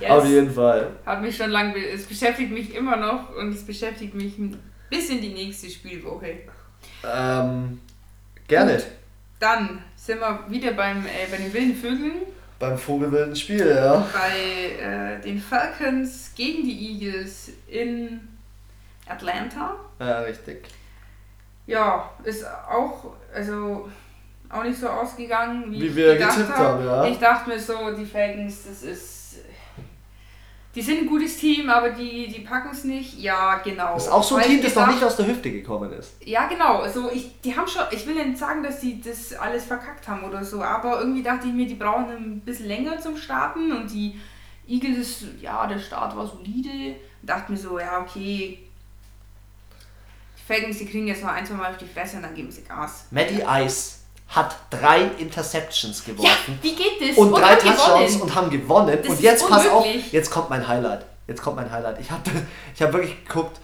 Yes. 0.00 0.10
Auf 0.10 0.26
jeden 0.26 0.52
Fall. 0.52 0.90
Hat 1.06 1.22
mich 1.22 1.36
schon 1.36 1.50
lange, 1.50 1.76
es 1.76 2.06
beschäftigt 2.06 2.50
mich 2.50 2.74
immer 2.74 2.96
noch 2.96 3.34
und 3.36 3.50
es 3.54 3.64
beschäftigt 3.64 4.14
mich 4.14 4.34
bis 4.90 5.10
in 5.10 5.20
die 5.20 5.32
nächste 5.32 5.70
Spielwoche. 5.70 6.40
Ähm, 7.06 7.80
gerne. 8.48 8.74
Gut. 8.74 8.86
Dann 9.40 9.82
sind 9.96 10.20
wir 10.20 10.44
wieder 10.48 10.72
beim, 10.72 11.06
äh, 11.06 11.30
bei 11.30 11.36
den 11.36 11.52
wilden 11.52 11.76
Vögeln, 11.76 12.22
Beim 12.68 12.78
vogelwilden 12.78 13.36
Spiel, 13.36 13.66
ja. 13.66 14.06
bei 14.12 14.82
äh, 14.82 15.20
den 15.20 15.38
Falcons 15.38 16.32
gegen 16.34 16.64
die 16.64 17.02
Eagles 17.02 17.50
in 17.66 18.20
Atlanta. 19.06 19.76
Ja, 19.98 20.20
richtig. 20.20 20.68
Ja, 21.66 22.10
ist 22.22 22.46
auch, 22.46 23.12
also 23.34 23.90
auch 24.48 24.62
nicht 24.62 24.78
so 24.78 24.88
ausgegangen, 24.88 25.70
wie, 25.70 25.82
Wie 25.82 25.96
wir 25.96 26.14
gedacht 26.14 26.36
getippt 26.36 26.56
hab. 26.56 26.66
haben, 26.66 26.86
ja. 26.86 27.04
Ich 27.04 27.18
dachte 27.18 27.50
mir 27.50 27.60
so, 27.60 27.94
die 27.96 28.06
Falcons, 28.06 28.64
das 28.66 28.82
ist. 28.82 29.13
Die 30.74 30.82
sind 30.82 31.02
ein 31.02 31.06
gutes 31.06 31.36
Team, 31.36 31.70
aber 31.70 31.90
die, 31.90 32.26
die 32.26 32.40
packen 32.40 32.70
es 32.72 32.82
nicht. 32.82 33.18
Ja, 33.20 33.58
genau. 33.58 33.94
Das 33.94 34.06
ist 34.06 34.10
auch 34.10 34.24
so 34.24 34.34
ein 34.34 34.42
Weil 34.42 34.48
Team, 34.48 34.62
das 34.62 34.74
noch 34.74 34.88
nicht 34.88 35.04
aus 35.04 35.16
der 35.16 35.26
Hüfte 35.26 35.52
gekommen 35.52 35.92
ist. 35.92 36.14
Ja, 36.24 36.48
genau. 36.48 36.80
Also 36.80 37.10
ich, 37.12 37.40
die 37.42 37.56
haben 37.56 37.68
schon, 37.68 37.82
ich 37.92 38.04
will 38.06 38.14
nicht 38.14 38.38
sagen, 38.38 38.62
dass 38.62 38.80
die 38.80 39.00
das 39.00 39.34
alles 39.34 39.66
verkackt 39.66 40.08
haben 40.08 40.24
oder 40.24 40.44
so, 40.44 40.62
aber 40.62 40.98
irgendwie 40.98 41.22
dachte 41.22 41.46
ich 41.46 41.52
mir, 41.52 41.66
die 41.66 41.74
brauchen 41.76 42.08
ein 42.10 42.40
bisschen 42.40 42.66
länger 42.66 42.98
zum 42.98 43.16
Starten 43.16 43.70
und 43.70 43.88
die 43.88 44.18
Eagles, 44.66 45.24
ja, 45.40 45.66
der 45.66 45.78
Start 45.78 46.16
war 46.16 46.26
solide. 46.26 46.96
Dachte 47.22 47.52
mir 47.52 47.58
so, 47.58 47.78
ja, 47.78 48.00
okay. 48.00 48.58
Die 50.36 50.52
Falcons, 50.52 50.78
die 50.78 50.86
kriegen 50.86 51.06
jetzt 51.06 51.22
mal 51.22 51.34
ein, 51.34 51.46
zwei 51.46 51.54
Mal 51.54 51.70
auf 51.70 51.78
die 51.78 51.86
Fresse 51.86 52.16
und 52.16 52.24
dann 52.24 52.34
geben 52.34 52.50
sie 52.50 52.62
Gas. 52.62 53.06
Matty 53.10 53.42
Ice 53.46 54.03
hat 54.34 54.56
drei 54.70 55.02
Interceptions 55.18 56.04
Ja, 56.06 56.12
geworfen 56.12 56.58
wie 56.62 56.74
geht 56.74 57.00
das? 57.00 57.16
und, 57.16 57.32
drei 57.32 57.56
haben 57.56 57.76
Touchdowns 57.76 58.16
und 58.16 58.34
haben 58.34 58.50
gewonnen. 58.50 58.98
Das 59.00 59.08
und 59.08 59.20
jetzt 59.20 59.48
pass 59.48 59.68
auf, 59.68 59.86
jetzt 60.10 60.30
kommt 60.30 60.50
mein 60.50 60.66
Highlight. 60.66 61.04
Jetzt 61.26 61.42
kommt 61.42 61.56
mein 61.56 61.70
Highlight. 61.70 62.00
Ich 62.00 62.10
habe 62.10 62.22
ich 62.74 62.82
hab 62.82 62.92
wirklich 62.92 63.24
geguckt, 63.24 63.60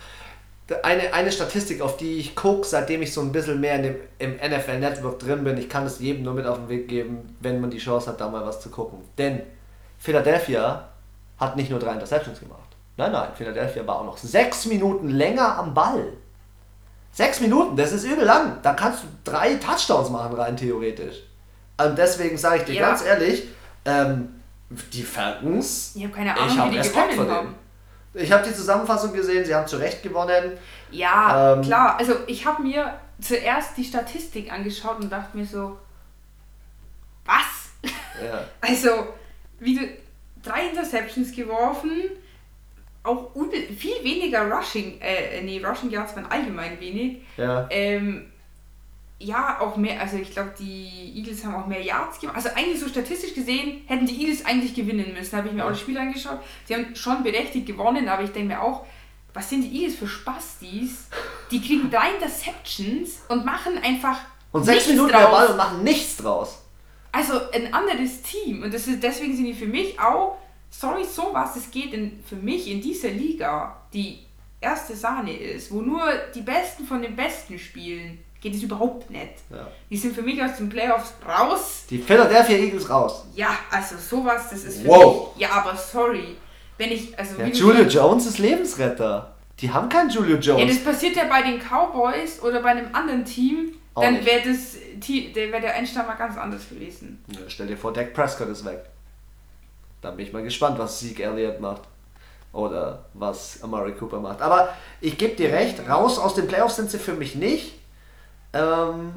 eine, 0.83 1.13
eine 1.13 1.33
Statistik, 1.33 1.81
auf 1.81 1.97
die 1.97 2.19
ich 2.19 2.37
gucke, 2.37 2.67
seitdem 2.67 3.03
ich 3.03 3.13
so 3.13 3.21
ein 3.21 3.33
bisschen 3.33 3.61
mehr 3.61 3.77
in 3.77 3.83
dem, 3.83 3.97
im 4.19 4.37
NFL 4.37 4.79
Network 4.79 5.19
drin 5.19 5.45
bin. 5.45 5.59
Ich 5.59 5.69
kann 5.69 5.85
es 5.85 5.99
jedem 5.99 6.23
nur 6.23 6.35
mit 6.35 6.47
auf 6.47 6.59
den 6.59 6.69
Weg 6.69 6.89
geben, 6.89 7.37
wenn 7.41 7.61
man 7.61 7.71
die 7.71 7.79
Chance 7.79 8.09
hat, 8.09 8.21
da 8.21 8.29
mal 8.29 8.47
was 8.47 8.61
zu 8.61 8.71
gucken. 8.71 9.01
Denn 9.19 9.43
Philadelphia 9.99 10.89
hat 11.39 11.57
nicht 11.57 11.71
nur 11.71 11.81
drei 11.81 11.93
Interceptions 11.95 12.39
gemacht. 12.39 12.61
Nein, 12.97 13.13
nein, 13.13 13.31
Philadelphia 13.35 13.87
war 13.87 14.01
auch 14.01 14.05
noch 14.05 14.19
sechs 14.19 14.67
Minuten 14.67 15.09
länger 15.09 15.59
am 15.59 15.75
Ball. 15.75 16.13
Sechs 17.13 17.41
Minuten, 17.41 17.77
das 17.77 17.93
ist 17.93 18.05
übel 18.05 18.25
lang. 18.25 18.59
Da 18.63 18.73
kannst 18.75 19.03
du 19.03 19.07
drei 19.25 19.55
Touchdowns 19.57 20.11
machen, 20.11 20.35
rein 20.35 20.57
theoretisch. 20.57 21.17
Und 21.77 21.97
deswegen 21.99 22.37
sage 22.39 22.59
ich 22.59 22.65
dir 22.65 22.75
Ja. 22.75 22.89
ganz 22.89 23.05
ehrlich, 23.05 23.45
ähm, 23.85 24.41
die 24.93 25.03
Falcons, 25.03 25.93
Ich 25.97 26.05
habe 26.05 26.13
keine 26.15 26.31
ich 26.31 26.37
Ahnung, 26.37 26.59
habe 26.59 26.69
wie 26.71 26.73
die 26.75 26.79
Respekt 26.79 27.11
gewonnen 27.11 27.29
denen. 27.29 27.39
haben. 27.39 27.55
Ich 28.15 28.31
habe 28.33 28.47
die 28.49 28.55
Zusammenfassung 28.55 29.13
gesehen, 29.13 29.45
sie 29.45 29.55
haben 29.55 29.67
zu 29.67 29.77
Recht 29.77 30.03
gewonnen. 30.03 30.53
Ja, 30.91 31.55
Ähm, 31.55 31.63
klar. 31.63 31.97
Also 31.99 32.15
ich 32.27 32.45
habe 32.47 32.63
mir 32.63 32.95
zuerst 33.21 33.77
die 33.77 33.85
Statistik 33.85 34.53
angeschaut 34.53 34.99
und 35.01 35.11
dachte 35.11 35.37
mir 35.37 35.47
so, 35.47 35.77
was? 37.25 37.91
Ja. 38.23 38.45
Also, 38.61 39.09
wie 39.59 39.75
du 39.77 39.87
drei 40.43 40.69
Interceptions 40.69 41.33
geworfen, 41.35 41.91
auch 43.03 43.35
übel, 43.35 43.63
viel 43.77 44.03
weniger 44.03 44.51
Rushing, 44.51 45.01
äh, 45.01 45.41
nee, 45.43 45.63
Rushing 45.65 45.91
Yards 45.91 46.15
waren 46.17 46.27
allgemein 46.27 46.79
wenig. 46.81 47.19
Ja. 47.37 47.67
Ähm, 47.71 48.27
ja, 49.19 49.61
auch 49.61 49.77
mehr, 49.77 50.01
also 50.01 50.17
ich 50.17 50.31
glaube, 50.31 50.53
die 50.59 51.13
Eagles 51.15 51.45
haben 51.45 51.55
auch 51.55 51.67
mehr 51.67 51.83
Yards 51.83 52.19
gemacht. 52.21 52.37
Also 52.37 52.49
eigentlich 52.55 52.81
so 52.81 52.89
statistisch 52.89 53.35
gesehen 53.35 53.83
hätten 53.87 54.07
die 54.07 54.19
Eagles 54.23 54.45
eigentlich 54.47 54.75
gewinnen 54.75 55.13
müssen. 55.13 55.37
Habe 55.37 55.49
ich 55.49 55.55
mir 55.55 55.65
auch 55.65 55.71
das 55.71 55.81
Spiel 55.81 55.99
angeschaut. 55.99 56.41
Sie 56.65 56.75
haben 56.75 56.95
schon 56.97 57.23
berechtigt 57.23 57.67
gewonnen, 57.67 58.09
aber 58.09 58.23
ich 58.23 58.33
denke 58.33 58.55
mir 58.55 58.63
auch, 58.63 58.87
was 59.35 59.51
sind 59.51 59.63
die 59.63 59.77
Eagles 59.83 59.97
für 59.99 60.09
Spastis? 60.09 61.09
Die 61.51 61.61
kriegen 61.61 61.91
drei 61.91 62.13
Interceptions 62.15 63.21
und 63.29 63.45
machen 63.45 63.79
einfach 63.83 64.19
Und 64.53 64.65
sechs 64.65 64.89
Minuten 64.89 65.13
draus. 65.13 65.21
der 65.21 65.29
Ball 65.31 65.47
und 65.49 65.57
machen 65.59 65.85
nichts 65.85 66.17
draus. 66.17 66.63
Also 67.13 67.35
ein 67.53 67.73
anderes 67.75 68.23
Team. 68.23 68.63
Und 68.63 68.73
das 68.73 68.87
ist, 68.87 69.03
deswegen 69.03 69.37
sind 69.37 69.45
die 69.45 69.55
für 69.55 69.67
mich 69.67 70.01
auch, 70.01 70.39
sorry, 70.71 71.05
sowas, 71.05 71.57
es 71.57 71.71
geht 71.71 71.93
in, 71.93 72.23
für 72.29 72.37
mich 72.37 72.69
in 72.71 72.81
dieser 72.81 73.09
Liga, 73.11 73.77
die 73.93 74.21
erste 74.61 74.95
Sahne 74.95 75.37
ist, 75.37 75.71
wo 75.73 75.81
nur 75.81 76.03
die 76.35 76.43
Besten 76.43 76.85
von 76.85 77.03
den 77.03 77.17
Besten 77.17 77.59
spielen, 77.59 78.19
geht 78.41 78.55
es 78.55 78.63
überhaupt 78.63 79.11
nicht. 79.11 79.35
Ja. 79.51 79.67
Die 79.91 79.97
sind 79.97 80.15
für 80.15 80.23
mich 80.23 80.43
aus 80.43 80.57
den 80.57 80.69
Playoffs 80.69 81.13
raus. 81.27 81.85
Die 81.91 81.99
Philadelphia 81.99 82.57
Eagles 82.57 82.89
raus. 82.89 83.25
Ja, 83.35 83.51
also 83.71 83.97
sowas, 83.99 84.49
das 84.51 84.65
ist 84.65 84.81
für 84.83 84.89
Wow. 84.89 85.35
mich. 85.35 85.43
Ja, 85.43 85.51
aber 85.53 85.77
sorry. 85.77 86.37
Wenn 86.79 86.93
ich, 86.93 87.19
also 87.19 87.39
Ja, 87.39 87.47
Julio 87.49 87.83
schon- 87.83 87.91
Jones 87.91 88.27
ist 88.27 88.39
Lebensretter. 88.39 89.35
Die 89.59 89.71
haben 89.71 89.91
keinen 89.91 90.09
Julio 90.09 90.37
Ja, 90.37 90.57
Jones. 90.57 90.77
das 90.77 90.85
passiert 90.85 91.17
ja 91.17 91.25
bei 91.25 91.43
den 91.43 91.59
Cowboys 91.61 92.41
oder 92.43 92.63
bei 92.63 92.71
einem 92.71 92.95
anderen 92.95 93.25
Team, 93.27 93.75
Auch 93.95 94.03
dann 94.03 94.25
wäre 94.25 94.43
wär 94.47 95.61
der 95.61 95.75
Einstand 95.75 96.09
mal 96.09 96.15
ganz 96.15 96.39
anders 96.39 96.67
gewesen. 96.71 97.23
Ja, 97.31 97.41
stell 97.49 97.67
dir 97.67 97.77
vor, 97.77 97.93
Dak 97.93 98.15
Prescott 98.15 98.49
ist 98.49 98.65
weg. 98.65 98.85
Dann 100.03 100.17
bin 100.17 100.27
ich 100.27 100.33
mal 100.33 100.43
gespannt, 100.43 100.79
was 100.79 100.99
Zeke 100.99 101.23
Elliott 101.25 101.61
macht. 101.61 101.83
Oder 102.53 103.05
was 103.15 103.63
Amari 103.63 103.93
Cooper 103.93 104.19
macht. 104.19 104.43
Aber 104.43 104.71
ich 105.01 105.17
gebe 105.17 105.37
dir 105.37 105.53
recht, 105.53 105.89
raus 105.89 106.19
aus 106.19 106.35
den 106.35 106.49
Playoffs 106.49 106.77
sind 106.77 106.91
sie 106.91 106.99
für 106.99 107.13
mich 107.13 107.37
nicht. 107.37 107.75
Ähm, 108.53 109.13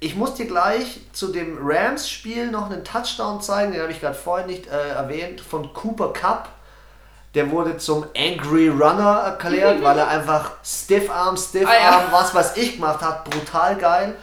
ich 0.00 0.14
muss 0.14 0.34
dir 0.34 0.46
gleich 0.46 1.00
zu 1.12 1.28
dem 1.28 1.56
Rams-Spiel 1.60 2.50
noch 2.50 2.70
einen 2.70 2.84
Touchdown 2.84 3.40
zeigen, 3.40 3.72
den 3.72 3.80
habe 3.80 3.92
ich 3.92 4.00
gerade 4.00 4.14
vorhin 4.14 4.48
nicht 4.48 4.66
äh, 4.66 4.90
erwähnt, 4.90 5.40
von 5.40 5.72
Cooper 5.72 6.12
Cup. 6.12 6.50
Der 7.34 7.50
wurde 7.50 7.78
zum 7.78 8.04
Angry 8.16 8.68
Runner 8.68 9.22
erklärt, 9.24 9.82
weil 9.82 9.98
er 9.98 10.08
einfach 10.08 10.52
Stiff 10.62 11.10
Arm, 11.10 11.36
Stiff 11.38 11.66
Ah, 11.66 11.74
ja. 11.74 11.90
Arm, 11.98 12.04
was 12.10 12.34
weiß 12.34 12.56
ich 12.58 12.74
gemacht 12.74 13.00
hat. 13.00 13.24
Brutal 13.24 13.76
geil. 13.76 14.16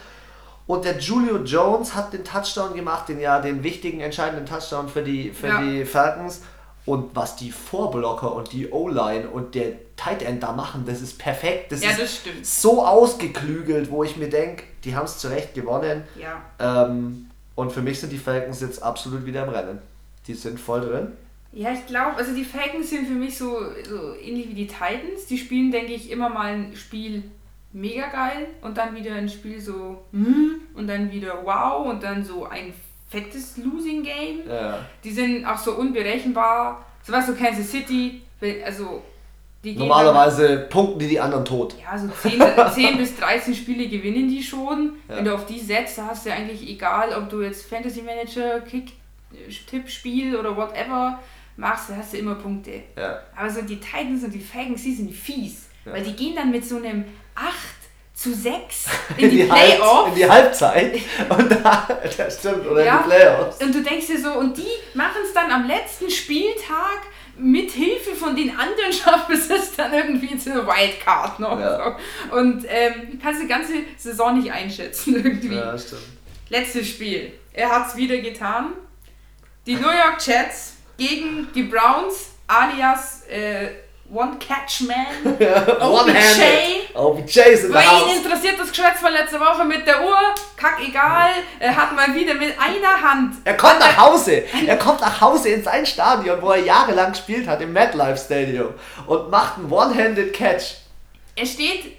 Und 0.66 0.84
der 0.84 0.98
Julio 0.98 1.38
Jones 1.44 1.94
hat 1.94 2.12
den 2.12 2.24
Touchdown 2.24 2.74
gemacht, 2.74 3.08
den 3.08 3.20
ja 3.20 3.40
den 3.40 3.62
wichtigen, 3.62 4.00
entscheidenden 4.00 4.46
Touchdown 4.46 4.88
für 4.88 5.02
die, 5.02 5.30
für 5.30 5.48
Ja. 5.48 5.60
die 5.62 5.84
Falcons. 5.84 6.42
Und 6.86 7.14
was 7.16 7.36
die 7.36 7.50
Vorblocker 7.50 8.34
und 8.34 8.52
die 8.52 8.70
O-Line 8.70 9.28
und 9.28 9.54
der 9.54 9.72
Tight 9.96 10.22
End 10.22 10.42
da 10.42 10.52
machen, 10.52 10.84
das 10.86 11.00
ist 11.00 11.18
perfekt. 11.18 11.72
Das 11.72 11.82
Ja, 11.82 11.90
ist 11.90 12.00
das 12.00 12.16
stimmt. 12.16 12.44
so 12.46 12.84
ausgeklügelt, 12.84 13.90
wo 13.90 14.04
ich 14.04 14.16
mir 14.18 14.28
denke, 14.28 14.64
die 14.84 14.94
haben 14.94 15.06
es 15.06 15.16
zu 15.18 15.28
Recht 15.28 15.54
gewonnen. 15.54 16.04
Ja. 16.20 16.42
Ähm, 16.86 17.30
und 17.54 17.72
für 17.72 17.80
mich 17.80 18.00
sind 18.00 18.12
die 18.12 18.18
Falcons 18.18 18.60
jetzt 18.60 18.82
absolut 18.82 19.24
wieder 19.24 19.44
im 19.44 19.48
Rennen. 19.50 19.78
Die 20.26 20.34
sind 20.34 20.60
voll 20.60 20.80
drin. 20.82 21.12
Ja, 21.52 21.72
ich 21.72 21.86
glaube, 21.86 22.16
also 22.16 22.34
die 22.34 22.44
Falcons 22.44 22.90
sind 22.90 23.06
für 23.06 23.14
mich 23.14 23.38
so, 23.38 23.60
so 23.88 24.14
ähnlich 24.16 24.48
wie 24.48 24.54
die 24.54 24.66
Titans. 24.66 25.24
Die 25.28 25.38
spielen, 25.38 25.70
denke 25.70 25.92
ich, 25.92 26.10
immer 26.10 26.28
mal 26.28 26.52
ein 26.52 26.74
Spiel 26.76 27.22
mega 27.74 28.08
geil 28.08 28.46
und 28.62 28.78
dann 28.78 28.94
wieder 28.94 29.14
ein 29.14 29.28
Spiel 29.28 29.60
so 29.60 30.02
hm, 30.12 30.60
und 30.74 30.86
dann 30.86 31.10
wieder 31.10 31.44
wow 31.44 31.86
und 31.86 32.02
dann 32.02 32.24
so 32.24 32.46
ein 32.46 32.72
fettes 33.10 33.58
Losing 33.58 34.02
Game. 34.02 34.48
Ja. 34.48 34.78
Die 35.02 35.10
sind 35.10 35.44
auch 35.44 35.58
so 35.58 35.72
unberechenbar. 35.72 36.84
So 37.02 37.12
was 37.12 37.26
so 37.26 37.34
Kansas 37.34 37.70
City, 37.70 38.22
also 38.64 39.02
die 39.62 39.74
gehen 39.74 39.88
Normalerweise 39.88 40.66
punkten 40.70 40.98
die 40.98 41.08
die 41.08 41.20
anderen 41.20 41.44
tot. 41.44 41.72
Dann, 41.72 41.80
ja, 41.80 41.98
so 41.98 42.08
10, 42.28 42.86
10 42.86 42.98
bis 42.98 43.16
13 43.16 43.54
Spiele 43.54 43.88
gewinnen 43.88 44.28
die 44.28 44.42
schon. 44.42 44.94
Ja. 45.08 45.16
Wenn 45.16 45.24
du 45.24 45.34
auf 45.34 45.46
die 45.46 45.58
setzt, 45.58 45.98
da 45.98 46.06
hast 46.06 46.26
du 46.26 46.32
eigentlich 46.32 46.68
egal, 46.68 47.14
ob 47.14 47.28
du 47.28 47.42
jetzt 47.42 47.66
Fantasy 47.66 48.02
Manager, 48.02 48.60
Kick, 48.60 48.92
Tippspiel 49.68 50.36
oder 50.36 50.56
whatever 50.56 51.18
machst, 51.56 51.90
da 51.90 51.96
hast 51.96 52.12
du 52.12 52.18
immer 52.18 52.34
Punkte. 52.34 52.82
Ja. 52.96 53.20
Aber 53.36 53.50
so 53.50 53.62
die 53.62 53.80
Titans 53.80 54.24
und 54.24 54.32
die 54.32 54.40
Falcons, 54.40 54.82
die 54.82 54.94
sind 54.94 55.12
fies. 55.12 55.68
Ja. 55.84 55.92
Weil 55.92 56.02
die 56.02 56.14
gehen 56.14 56.34
dann 56.36 56.50
mit 56.50 56.64
so 56.66 56.76
einem 56.76 57.04
8 57.34 57.52
zu 58.14 58.32
6 58.32 58.86
In, 59.16 59.24
in 59.24 59.30
die, 59.30 59.36
die, 59.44 59.50
Halb, 59.50 59.62
in 59.72 59.76
Playoffs. 59.78 60.14
die 60.14 60.30
Halbzeit. 60.30 61.00
Und 61.28 61.50
da, 61.50 61.88
das 62.16 62.38
stimmt, 62.38 62.66
oder 62.66 62.84
Ja. 62.84 62.96
in 62.98 63.02
die 63.02 63.08
Playoffs. 63.08 63.62
Und 63.62 63.74
du 63.74 63.82
denkst 63.82 64.06
dir 64.06 64.20
so, 64.20 64.32
und 64.34 64.56
die 64.56 64.68
machen 64.94 65.20
es 65.24 65.32
dann 65.34 65.50
am 65.50 65.66
letzten 65.66 66.08
Spieltag 66.10 67.00
mit 67.36 67.72
Hilfe 67.72 68.14
von 68.14 68.36
den 68.36 68.50
anderen 68.56 68.92
schaffen 68.92 69.36
sie 69.36 69.54
es 69.54 69.72
dann 69.76 69.92
irgendwie 69.92 70.38
zu 70.38 70.52
einer 70.52 70.64
Wildcard 70.66 71.40
noch. 71.40 71.58
Ja. 71.58 71.96
So. 72.30 72.36
Und 72.36 72.64
ähm, 72.68 73.18
kannst 73.20 73.42
die 73.42 73.48
ganze 73.48 73.72
Saison 73.96 74.38
nicht 74.38 74.52
einschätzen 74.52 75.16
irgendwie. 75.16 75.56
Ja, 75.56 75.76
stimmt. 75.76 76.02
Letztes 76.48 76.88
Spiel. 76.88 77.32
Er 77.52 77.70
hat 77.70 77.88
es 77.88 77.96
wieder 77.96 78.18
getan. 78.18 78.74
Die 79.66 79.74
New 79.74 79.90
York 79.90 80.18
Jets 80.24 80.74
gegen 80.96 81.48
die 81.54 81.64
Browns, 81.64 82.30
alias 82.46 83.22
äh, 83.28 83.68
One 84.10 84.38
Catch 84.38 84.82
Man. 84.82 85.34
One-handed. 85.80 86.94
OBJ 86.94 87.40
ist 87.40 87.64
in 87.64 87.72
der 87.72 87.82
ihn 87.82 87.88
Haus. 87.88 88.16
interessiert 88.16 88.58
das 88.58 88.68
Geschwätz 88.68 89.00
von 89.00 89.12
letzter 89.12 89.40
Woche 89.40 89.64
mit 89.64 89.86
der 89.86 90.04
Uhr. 90.04 90.18
Kack 90.56 90.78
egal. 90.86 91.30
Er 91.58 91.74
hat 91.74 91.96
mal 91.96 92.14
wieder 92.14 92.34
mit 92.34 92.54
einer 92.58 93.02
Hand. 93.02 93.36
Er 93.44 93.56
kommt 93.56 93.80
nach 93.80 93.96
Hause. 93.96 94.44
Er 94.66 94.76
kommt 94.76 95.00
nach 95.00 95.20
Hause 95.20 95.48
in 95.48 95.64
sein 95.64 95.86
Stadion, 95.86 96.40
wo 96.42 96.50
er 96.50 96.62
jahrelang 96.62 97.12
gespielt 97.12 97.48
hat, 97.48 97.60
im 97.62 97.72
MetLife 97.72 98.18
Stadium. 98.18 98.74
Und 99.06 99.30
macht 99.30 99.56
einen 99.58 99.72
One-Handed 99.72 100.32
Catch. 100.32 100.74
Er 101.34 101.46
steht 101.46 101.96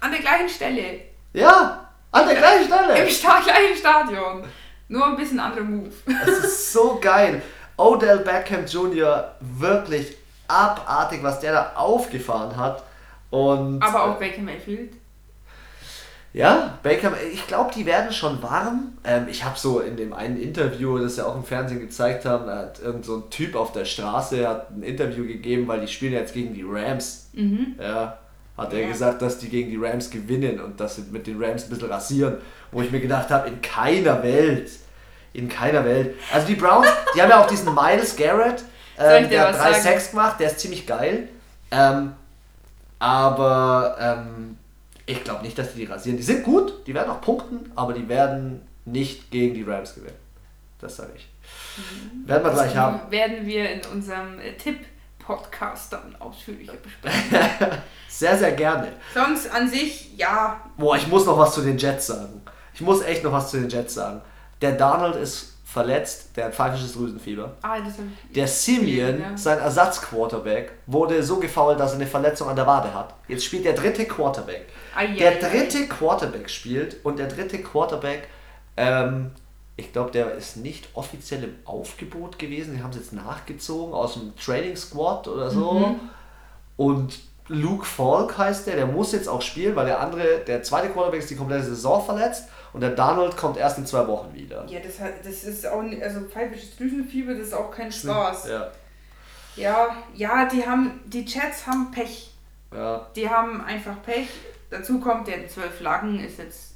an 0.00 0.12
der 0.12 0.20
gleichen 0.20 0.48
Stelle. 0.48 1.00
Ja, 1.32 1.88
an 2.12 2.26
der 2.28 2.36
gleichen 2.36 2.70
Im 2.70 3.08
Stelle. 3.08 3.10
Sta 3.10 3.40
gleichen 3.40 3.76
Stadion. 3.76 4.44
Nur 4.88 5.06
ein 5.06 5.16
bisschen 5.16 5.40
anderer 5.40 5.64
Move. 5.64 5.90
Das 6.06 6.38
ist 6.38 6.72
so 6.72 6.98
geil. 7.00 7.42
Odell 7.76 8.18
Beckham 8.18 8.66
Jr. 8.66 9.34
wirklich 9.40 10.16
abartig, 10.54 11.22
was 11.22 11.40
der 11.40 11.52
da 11.52 11.72
aufgefahren 11.76 12.56
hat. 12.56 12.82
Und, 13.30 13.82
Aber 13.82 14.04
auch 14.04 14.18
Baker 14.18 14.40
Mayfield. 14.42 14.92
Ja, 16.32 16.78
Baker, 16.82 17.12
ich 17.32 17.46
glaube, 17.46 17.70
die 17.74 17.86
werden 17.86 18.12
schon 18.12 18.42
warm. 18.42 18.98
Ähm, 19.04 19.26
ich 19.30 19.44
habe 19.44 19.56
so 19.56 19.78
in 19.78 19.96
dem 19.96 20.12
einen 20.12 20.36
Interview, 20.36 20.98
das 20.98 21.16
ja 21.16 21.26
auch 21.26 21.36
im 21.36 21.44
Fernsehen 21.44 21.78
gezeigt 21.78 22.24
haben, 22.24 22.46
da 22.46 22.56
hat 22.58 22.80
irgend 22.80 23.04
so 23.04 23.16
ein 23.18 23.30
Typ 23.30 23.54
auf 23.54 23.70
der 23.70 23.84
Straße 23.84 24.46
hat 24.48 24.70
ein 24.72 24.82
Interview 24.82 25.24
gegeben, 25.26 25.68
weil 25.68 25.80
die 25.80 25.86
spielen 25.88 26.12
jetzt 26.12 26.34
gegen 26.34 26.52
die 26.52 26.64
Rams. 26.68 27.28
Mhm. 27.34 27.76
Ja, 27.80 28.18
hat 28.56 28.72
er 28.72 28.80
Ja. 28.80 28.88
gesagt, 28.88 29.22
dass 29.22 29.38
die 29.38 29.48
gegen 29.48 29.70
die 29.70 29.76
Rams 29.76 30.10
gewinnen 30.10 30.58
und 30.60 30.80
dass 30.80 30.96
sie 30.96 31.02
mit 31.12 31.28
den 31.28 31.40
Rams 31.42 31.64
ein 31.64 31.70
bisschen 31.70 31.88
rasieren. 31.90 32.38
Wo 32.72 32.82
ich 32.82 32.90
mir 32.90 33.00
gedacht 33.00 33.30
habe, 33.30 33.46
in 33.48 33.62
keiner 33.62 34.20
Welt, 34.24 34.70
in 35.34 35.48
keiner 35.48 35.84
Welt. 35.84 36.16
Also 36.32 36.48
die 36.48 36.56
Browns, 36.56 36.88
die 37.14 37.22
haben 37.22 37.30
ja 37.30 37.40
auch 37.44 37.46
diesen 37.46 37.72
Miles 37.72 38.16
Garrett, 38.16 38.64
ähm, 38.98 39.28
der 39.28 39.48
hat 39.48 39.54
drei 39.54 39.72
sagen? 39.72 39.82
Sacks 39.82 40.10
gemacht, 40.10 40.40
der 40.40 40.50
ist 40.50 40.60
ziemlich 40.60 40.86
geil. 40.86 41.28
Ähm, 41.70 42.12
aber 42.98 43.96
ähm, 44.00 44.58
ich 45.06 45.22
glaube 45.24 45.42
nicht, 45.42 45.58
dass 45.58 45.72
die 45.74 45.80
die 45.80 45.92
rasieren. 45.92 46.16
Die 46.16 46.22
sind 46.22 46.44
gut, 46.44 46.86
die 46.86 46.94
werden 46.94 47.10
auch 47.10 47.20
punkten, 47.20 47.70
aber 47.74 47.92
die 47.92 48.08
werden 48.08 48.66
nicht 48.84 49.30
gegen 49.30 49.54
die 49.54 49.62
Rams 49.62 49.94
gewinnen. 49.94 50.16
Das 50.80 50.96
sage 50.96 51.12
ich. 51.16 51.28
Mhm. 51.76 52.28
Werden 52.28 52.44
wir 52.44 52.50
gleich 52.52 52.72
Das 52.72 52.76
haben. 52.76 53.10
werden 53.10 53.46
wir 53.46 53.70
in 53.70 53.80
unserem 53.92 54.38
äh, 54.38 54.52
Tipp-Podcast 54.52 55.92
dann 55.92 56.14
ausführlicher 56.18 56.74
besprechen. 56.74 57.38
Sehr, 58.08 58.38
sehr 58.38 58.52
gerne. 58.52 58.92
Sonst 59.12 59.52
an 59.52 59.68
sich, 59.68 60.16
ja, 60.16 60.60
Boah, 60.76 60.96
ich 60.96 61.08
muss 61.08 61.26
noch 61.26 61.36
was 61.36 61.52
zu 61.52 61.62
den 61.62 61.76
Jets 61.78 62.06
sagen. 62.06 62.42
Ich 62.72 62.80
muss 62.80 63.02
echt 63.02 63.24
noch 63.24 63.32
was 63.32 63.50
zu 63.50 63.58
den 63.58 63.68
Jets 63.68 63.94
sagen. 63.94 64.20
Der 64.62 64.72
Donald 64.72 65.16
ist 65.16 65.53
verletzt, 65.74 66.28
der 66.36 66.46
hat 66.46 66.54
pfeifisches 66.54 66.94
Drüsenfieber. 66.94 67.52
ah, 67.62 67.78
das. 67.80 67.94
Der 68.34 68.46
Simeon, 68.48 69.20
Ja. 69.20 69.36
sein 69.36 69.58
Ersatzquarterback, 69.58 70.72
wurde 70.86 71.22
so 71.22 71.36
gefoult, 71.38 71.78
dass 71.78 71.90
er 71.92 71.96
eine 71.96 72.06
Verletzung 72.06 72.48
an 72.48 72.56
der 72.56 72.66
Wade 72.66 72.94
hat. 72.94 73.12
Jetzt 73.28 73.44
spielt 73.44 73.64
der 73.66 73.74
dritte 73.74 74.06
Quarterback. 74.06 74.66
Ai, 74.96 75.08
Der 75.08 75.32
ai, 75.32 75.34
ai. 75.36 75.38
dritte 75.50 75.86
Quarterback 75.88 76.48
spielt 76.48 77.04
und 77.04 77.18
der 77.18 77.26
dritte 77.26 77.58
Quarterback, 77.58 78.28
ähm, 78.76 79.32
ich 79.76 79.92
glaube, 79.92 80.12
der 80.12 80.32
ist 80.34 80.56
nicht 80.58 80.88
offiziell 80.94 81.42
im 81.44 81.54
Aufgebot 81.64 82.38
gewesen. 82.38 82.76
Die 82.76 82.82
haben 82.82 82.90
es 82.90 82.96
jetzt 82.96 83.12
nachgezogen 83.12 83.92
aus 83.92 84.14
dem 84.14 84.32
Training 84.36 84.76
Squad 84.76 85.26
oder 85.26 85.50
so. 85.50 85.72
Mhm. 85.72 86.00
Und 86.76 87.18
Luke 87.48 87.84
Falk 87.84 88.38
heißt 88.38 88.66
der, 88.68 88.76
der 88.76 88.86
muss 88.86 89.12
jetzt 89.12 89.28
auch 89.28 89.42
spielen, 89.42 89.76
weil 89.76 89.86
der 89.86 90.00
andere, 90.00 90.38
der 90.46 90.62
zweite 90.62 90.88
Quarterback 90.90 91.20
ist 91.20 91.30
die 91.30 91.36
komplette 91.36 91.64
Saison 91.64 92.02
verletzt 92.04 92.44
und 92.74 92.80
der 92.82 92.90
Donald 92.90 93.34
kommt 93.38 93.56
erst 93.56 93.78
in 93.78 93.86
zwei 93.86 94.06
Wochen 94.06 94.34
wieder. 94.34 94.66
Ja, 94.68 94.80
das, 94.80 95.00
hat, 95.00 95.24
das 95.24 95.44
ist 95.44 95.66
auch 95.66 95.80
nicht, 95.82 96.02
also 96.02 96.20
pfeifisches 96.20 96.76
Drüsenfieber, 96.76 97.32
das 97.32 97.46
ist 97.48 97.54
auch 97.54 97.70
kein 97.70 97.90
Spaß. 97.90 98.48
Ja, 98.48 98.70
Ja, 99.56 99.96
ja, 100.14 100.44
die 100.46 100.66
haben, 100.66 101.00
die 101.06 101.22
Jets 101.24 101.66
haben 101.66 101.90
Pech. 101.90 102.30
ja. 102.74 103.06
Die 103.16 103.28
haben 103.30 103.64
einfach 103.64 104.02
Pech. 104.02 104.28
Dazu 104.70 104.98
kommt, 105.00 105.26
der 105.28 105.38
hat 105.38 105.50
zwölf 105.50 105.72
Flaggen, 105.78 106.18
ist 106.22 106.38
jetzt 106.38 106.74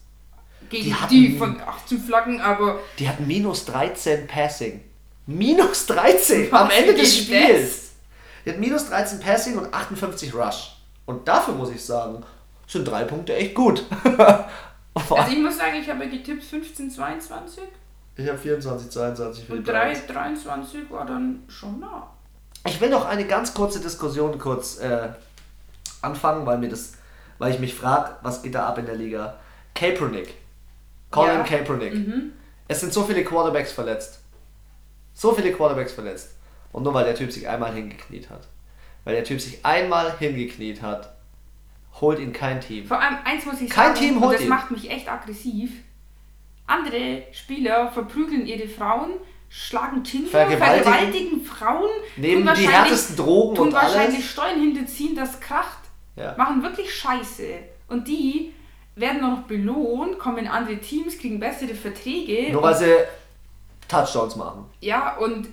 gegen 0.71 0.85
Die 0.85 0.91
die, 1.11 1.39
hatten- 1.39 1.39
von 1.39 1.61
18 1.61 1.99
Flaggen, 2.01 2.41
aber 2.41 2.79
Die 2.99 3.09
hatten 3.09 3.27
minus 3.27 3.65
13 3.67 4.27
Passing. 4.27 4.83
Minus 5.27 5.87
13 5.87 6.53
am 6.55 6.71
Ende 6.71 6.95
des 6.95 7.19
Spiels. 7.19 7.91
Die 8.47 8.51
hat 8.51 8.59
minus 8.59 8.89
13 8.89 9.21
Passing 9.21 9.59
und 9.59 9.75
58 9.75 10.33
Rush. 10.35 10.77
Und 11.07 11.27
dafür 11.29 11.55
muss 11.55 11.71
ich 11.71 11.85
sagen, 11.85 12.23
sind 12.67 12.87
drei 12.87 13.05
Punkte 13.05 13.35
echt 13.35 13.55
gut. 13.55 13.85
also 15.11 15.33
ich 15.33 15.39
muss 15.39 15.57
sagen, 15.57 15.77
ich 15.81 15.89
habe 15.89 16.09
getippt 16.09 16.45
15, 16.45 16.91
22 16.91 17.65
ich 18.19 18.29
habe 18.29 18.37
24, 18.37 18.91
22 18.91 19.45
für 19.45 19.53
die 19.53 19.59
und 19.59 19.69
3, 19.69 19.93
Browns. 19.93 20.07
23 20.07 20.91
war 20.91 21.07
dann 21.07 21.45
schon 21.47 21.79
nah. 21.79 22.11
Ich 22.67 22.81
will 22.81 22.91
noch 22.91 23.07
eine 23.07 23.25
ganz 23.25 23.55
kurze 23.55 23.81
Diskussion 23.81 24.37
kurz 24.41 24.81
äh, 24.81 25.11
anfangen, 26.03 26.45
weil 26.45 26.59
mir 26.59 26.69
das, 26.69 26.95
weil 27.39 27.55
ich 27.55 27.61
mich 27.61 27.77
frage, 27.77 28.17
was 28.23 28.43
geht 28.43 28.57
da 28.57 28.67
ab 28.67 28.77
in 28.79 28.87
der 28.87 28.97
Liga? 28.97 29.39
Kaepernick. 29.75 30.35
Colin 31.13 31.37
Ja. 31.37 31.43
Kaepernick. 31.45 31.95
Mhm. 31.95 32.33
Es 32.67 32.81
sind 32.81 32.93
so 32.93 33.05
viele 33.05 33.23
Quarterbacks 33.23 33.71
verletzt. 33.71 34.21
So 35.15 35.33
viele 35.33 35.53
Quarterbacks 35.53 35.93
verletzt. 35.93 36.35
Und 36.73 36.83
nur 36.83 36.95
weil 36.95 37.05
der 37.05 37.15
Typ 37.15 37.31
sich 37.31 37.49
einmal 37.49 37.73
hingekniet 37.73 38.31
hat. 38.31 38.49
Weil 39.05 39.15
der 39.15 39.25
Typ 39.25 39.41
sich 39.41 39.65
einmal 39.65 40.19
hingekniet 40.19 40.83
hat, 40.83 41.15
holt 42.01 42.19
ihn 42.19 42.33
kein 42.33 42.61
Team. 42.61 42.87
Vor 42.87 43.01
allem 43.01 43.17
eins 43.25 43.45
muss 43.47 43.61
ich 43.61 43.71
Kein 43.71 43.95
sagen, 43.95 43.99
Team 44.07 44.21
holt 44.21 44.35
das 44.35 44.43
ihn. 44.43 44.49
macht 44.49 44.71
mich 44.71 44.91
echt 44.91 45.11
aggressiv. 45.11 45.71
Andere 46.67 47.23
Spieler 47.33 47.91
verprügeln 47.93 48.47
ihre 48.47 48.69
Frauen, 48.69 49.13
schlagen 49.49 50.03
Kinder, 50.03 50.29
Vergewaltigen. 50.29 50.85
vergewaltigen 50.85 51.41
Frauen, 51.45 51.91
Nehmen 52.17 52.45
tun 52.47 52.55
die 52.55 52.69
härtesten 52.69 53.17
Drogen 53.17 53.55
tun 53.57 53.67
und 53.69 53.73
wahrscheinlich 53.73 54.17
alles. 54.19 54.31
Steuern 54.31 54.61
hinterziehen, 54.61 55.15
das 55.17 55.41
kracht, 55.41 55.79
Ja. 56.17 56.35
machen 56.37 56.63
wirklich 56.63 56.95
Scheiße. 56.95 57.45
Und 57.89 58.07
die 58.07 58.53
werden 58.97 59.21
noch 59.23 59.43
belohnt, 59.45 60.19
kommen 60.19 60.39
in 60.39 60.49
andere 60.49 60.77
Teams, 60.79 61.17
kriegen 61.19 61.41
bessere 61.41 61.75
Verträge. 61.75 62.53
Nur 62.53 62.63
weil 62.63 62.75
sie 62.77 62.93
Touchdowns 63.89 64.37
machen. 64.37 64.67
Ja, 64.81 65.17
und 65.17 65.49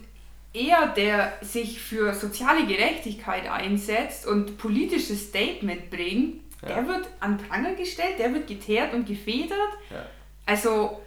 er, 0.56 0.88
der 0.88 1.34
sich 1.41 1.80
für 1.82 2.14
soziale 2.14 2.66
Gerechtigkeit 2.66 3.49
einsetzt 3.49 4.26
und 4.26 4.58
politisches 4.58 5.28
Statement 5.30 5.89
bringt, 5.89 6.41
Ja. 6.62 6.70
der 6.76 6.88
wird 6.88 7.08
an 7.20 7.38
Pranger 7.38 7.74
gestellt, 7.76 8.18
der 8.18 8.34
wird 8.34 8.47
geteert 8.47 8.93
und 8.93 9.06
gefedert. 9.06 9.60
Ja. 9.91 10.06
Also, 10.45 11.01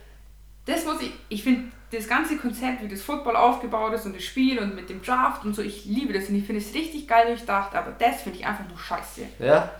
das 0.66 0.84
muss 0.84 1.00
ich, 1.00 1.10
ich 1.28 1.42
finde 1.42 1.72
das 1.90 2.06
ganze 2.06 2.36
Konzept, 2.36 2.82
wie 2.82 2.88
das 2.88 3.00
Football 3.00 3.34
aufgebaut 3.36 3.94
ist 3.94 4.04
und 4.04 4.14
das 4.14 4.22
Spiel 4.24 4.58
und 4.58 4.74
mit 4.74 4.90
dem 4.90 5.00
Draft 5.02 5.44
und 5.44 5.54
so, 5.54 5.62
ich 5.62 5.86
liebe 5.86 6.12
das 6.12 6.28
und 6.28 6.34
ich 6.34 6.44
finde 6.44 6.60
es 6.60 6.74
richtig 6.74 7.08
geil 7.08 7.26
durchdacht, 7.28 7.74
aber 7.74 7.92
das 7.98 8.20
finde 8.22 8.38
ich 8.38 8.46
einfach 8.46 8.68
nur 8.68 8.78
scheiße. 8.78 9.22
Ja? 9.38 9.70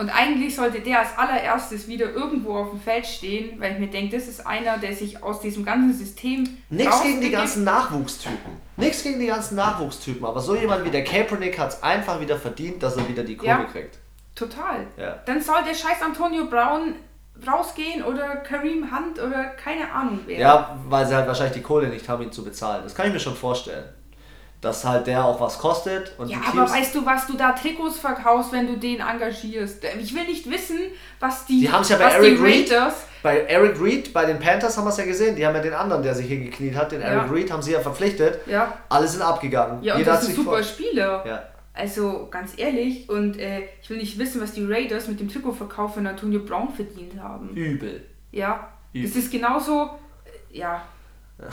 Und 0.00 0.08
eigentlich 0.08 0.56
sollte 0.56 0.80
der 0.80 1.00
als 1.00 1.18
allererstes 1.18 1.86
wieder 1.86 2.10
irgendwo 2.10 2.56
auf 2.56 2.70
dem 2.70 2.80
Feld 2.80 3.06
stehen, 3.06 3.60
weil 3.60 3.72
ich 3.72 3.78
mir 3.78 3.88
denke, 3.88 4.16
das 4.16 4.28
ist 4.28 4.46
einer, 4.46 4.78
der 4.78 4.94
sich 4.94 5.22
aus 5.22 5.42
diesem 5.42 5.62
ganzen 5.62 5.92
System 5.92 6.48
Nichts 6.70 7.02
gegen 7.02 7.20
die 7.20 7.28
ganzen 7.30 7.64
Nachwuchstypen. 7.64 8.38
Nichts 8.78 9.02
gegen 9.02 9.20
die 9.20 9.26
ganzen 9.26 9.56
Nachwuchstypen. 9.56 10.24
Aber 10.24 10.40
so 10.40 10.56
jemand 10.56 10.86
wie 10.86 10.90
der 10.90 11.04
Kaepernick 11.04 11.58
hat 11.58 11.74
es 11.74 11.82
einfach 11.82 12.18
wieder 12.18 12.38
verdient, 12.38 12.82
dass 12.82 12.96
er 12.96 13.06
wieder 13.10 13.24
die 13.24 13.36
Kohle 13.36 13.50
Ja. 13.50 13.64
kriegt. 13.64 13.98
Total. 14.34 14.86
Ja. 14.96 15.18
Dann 15.26 15.42
soll 15.42 15.62
der 15.68 15.74
scheiß 15.74 16.00
Antonio 16.02 16.46
Brown 16.46 16.94
rausgehen 17.46 18.02
oder 18.02 18.36
Kareem 18.36 18.90
Hunt 18.90 19.18
oder 19.18 19.44
keine 19.62 19.92
Ahnung 19.92 20.20
wer. 20.24 20.38
Ja, 20.38 20.78
weil 20.88 21.06
sie 21.06 21.14
halt 21.14 21.26
wahrscheinlich 21.26 21.56
die 21.58 21.62
Kohle 21.62 21.88
nicht 21.88 22.08
haben, 22.08 22.22
ihn 22.22 22.32
zu 22.32 22.42
bezahlen. 22.42 22.84
Das 22.84 22.94
kann 22.94 23.08
ich 23.08 23.12
mir 23.12 23.20
schon 23.20 23.36
vorstellen. 23.36 23.84
Dass 24.60 24.84
halt 24.84 25.06
der 25.06 25.24
auch 25.24 25.40
was 25.40 25.58
kostet 25.58 26.12
und 26.18 26.28
Ja, 26.28 26.36
aber 26.46 26.68
weißt 26.70 26.94
du, 26.94 27.06
was 27.06 27.26
du 27.26 27.34
da 27.34 27.52
Trikots 27.52 27.98
verkaufst, 27.98 28.52
wenn 28.52 28.66
du 28.66 28.76
den 28.76 29.00
engagierst? 29.00 29.82
Ich 29.98 30.14
will 30.14 30.24
nicht 30.26 30.50
wissen, 30.50 30.78
was 31.18 31.46
die, 31.46 31.60
Die 31.60 31.72
haben's 31.72 31.88
ja 31.88 31.96
bei 31.96 32.10
Eric 32.10 32.36
die 32.36 32.42
Reed. 32.42 32.70
Raiders. 32.70 32.94
Bei 33.22 33.38
Eric 33.40 33.80
Reed, 33.80 34.12
bei 34.12 34.26
den 34.26 34.38
Panthers 34.38 34.76
haben 34.76 34.84
wir 34.84 34.90
es 34.90 34.98
ja 34.98 35.06
gesehen, 35.06 35.34
die 35.36 35.46
haben 35.46 35.54
ja 35.54 35.62
den 35.62 35.72
anderen, 35.72 36.02
der 36.02 36.14
sich 36.14 36.26
hingekniet 36.28 36.74
hat, 36.76 36.92
den 36.92 37.00
Ja. 37.00 37.06
Eric 37.06 37.32
Reed, 37.32 37.50
haben 37.50 37.62
sie 37.62 37.72
ja 37.72 37.80
verpflichtet. 37.80 38.40
Ja, 38.46 38.74
Alle 38.90 39.08
sind 39.08 39.22
abgegangen. 39.22 39.82
ja 39.82 39.94
und 39.94 40.00
Jeder 40.00 40.12
das 40.12 40.26
sich 40.26 40.34
super. 40.34 40.62
Spieler. 40.62 41.24
Ja. 41.26 41.42
Also 41.72 42.28
ganz 42.30 42.52
ehrlich, 42.58 43.08
und 43.08 43.38
äh, 43.38 43.62
ich 43.82 43.88
will 43.88 43.96
nicht 43.96 44.18
wissen, 44.18 44.42
was 44.42 44.52
die 44.52 44.66
Raiders 44.70 45.08
mit 45.08 45.20
dem 45.20 45.30
Trikotverkauf 45.30 45.94
von 45.94 46.06
Antonio 46.06 46.40
Brown 46.40 46.68
verdient 46.74 47.18
haben. 47.18 47.50
Übel. 47.54 48.04
Ja, 48.32 48.68
Übel. 48.92 49.08
das 49.08 49.16
ist 49.16 49.32
genauso. 49.32 49.90
äh, 50.52 50.58
Ja, 50.58 50.82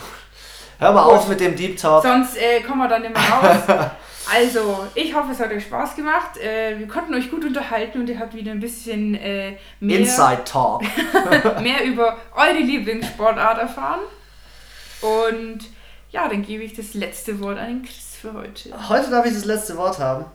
Hör 0.78 0.92
mal 0.92 1.04
Gut. 1.04 1.12
auf 1.14 1.28
mit 1.28 1.40
dem 1.40 1.56
Deep 1.56 1.76
Talk. 1.76 2.02
Sonst 2.02 2.36
äh, 2.36 2.60
kommen 2.60 2.78
wir 2.78 2.88
dann 2.88 3.02
mehr 3.02 3.12
raus. 3.12 3.90
Also, 4.30 4.86
ich 4.94 5.14
hoffe, 5.14 5.32
es 5.32 5.40
hat 5.40 5.50
euch 5.50 5.62
Spaß 5.62 5.96
gemacht. 5.96 6.36
Äh, 6.36 6.78
wir 6.78 6.86
konnten 6.86 7.14
euch 7.14 7.30
gut 7.30 7.46
unterhalten 7.46 8.00
und 8.00 8.10
ihr 8.10 8.18
habt 8.18 8.34
wieder 8.34 8.52
ein 8.52 8.60
bisschen 8.60 9.14
äh, 9.14 9.56
mehr, 9.80 10.00
Inside 10.00 10.44
Talk. 10.44 10.82
mehr 11.62 11.82
über 11.86 12.18
eure 12.36 12.58
Lieblingssportart 12.58 13.58
erfahren. 13.58 14.00
Und 15.00 15.60
ja, 16.10 16.28
dann 16.28 16.42
gebe 16.42 16.62
ich 16.62 16.74
das 16.74 16.92
letzte 16.92 17.40
Wort 17.40 17.56
an 17.56 17.68
den 17.68 17.82
Chris 17.82 18.18
für 18.20 18.34
heute. 18.34 18.70
Heute 18.90 19.10
darf 19.10 19.24
ich 19.24 19.32
das 19.32 19.46
letzte 19.46 19.78
Wort 19.78 19.98
haben. 19.98 20.26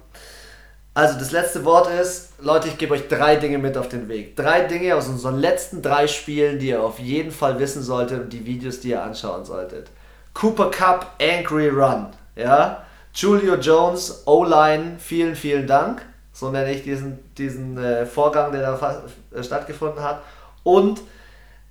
Also 0.96 1.20
das 1.20 1.32
letzte 1.32 1.64
Wort 1.64 1.88
ist, 1.88 2.34
Leute, 2.40 2.70
ich 2.70 2.80
gebe 2.80 2.96
euch 2.96 3.08
drei 3.08 3.36
Dinge 3.36 3.60
mit 3.60 3.78
auf 3.78 3.90
den 3.90 4.08
Weg. 4.10 4.36
Drei 4.36 4.62
Dinge 4.62 4.96
aus 4.96 5.08
unseren 5.08 5.38
letzten 5.38 5.84
drei 5.84 6.08
Spielen, 6.08 6.58
die 6.58 6.70
ihr 6.70 6.82
auf 6.82 6.98
jeden 6.98 7.32
Fall 7.32 7.60
wissen 7.60 7.84
solltet 7.84 8.22
und 8.22 8.34
die 8.34 8.46
Videos, 8.48 8.80
die 8.80 8.90
ihr 8.90 9.04
anschauen 9.04 9.46
solltet. 9.46 9.92
Cooper 10.34 10.72
Cup 10.72 11.16
Angry 11.22 11.70
Run. 11.70 12.08
Ja? 12.36 12.84
Julio 13.14 13.56
Jones, 13.56 14.24
O-Line, 14.26 14.98
vielen, 15.00 15.36
vielen 15.36 15.68
Dank. 15.68 16.04
So 16.32 16.50
nenne 16.50 16.72
ich 16.72 16.84
diesen, 16.84 17.20
diesen 17.36 17.78
äh, 17.78 18.06
Vorgang, 18.06 18.52
der 18.52 18.62
da 18.62 19.04
äh, 19.32 19.44
stattgefunden 19.44 20.04
hat. 20.04 20.22
Und 20.64 21.02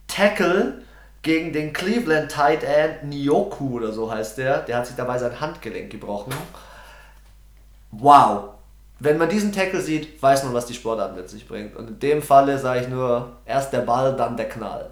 Tackle 0.07 0.83
gegen 1.23 1.53
den 1.53 1.73
Cleveland 1.73 2.31
Tight 2.31 2.63
End 2.63 3.05
Nyoku 3.05 3.77
oder 3.77 3.93
so 3.93 4.11
heißt 4.13 4.39
der. 4.39 4.59
Der 4.59 4.79
hat 4.79 4.87
sich 4.87 4.97
dabei 4.97 5.19
sein 5.19 5.41
Handgelenk 5.41 5.91
gebrochen. 5.91 6.33
Wow. 7.91 8.51
Wenn 9.01 9.19
man 9.19 9.29
diesen 9.29 9.53
Tackle 9.53 9.81
sieht, 9.81 10.23
weiß 10.23 10.45
man, 10.45 10.55
was 10.55 10.67
die 10.67 10.75
Sportart 10.75 11.17
mit 11.17 11.29
sich 11.29 11.49
bringt. 11.49 11.75
Und 11.75 11.89
in 11.89 11.99
dem 11.99 12.23
Falle 12.23 12.59
sage 12.59 12.83
ich 12.83 12.89
nur, 12.89 13.33
erst 13.45 13.73
der 13.73 13.81
Ball, 13.81 14.15
dann 14.15 14.37
der 14.37 14.49
Knall. 14.49 14.91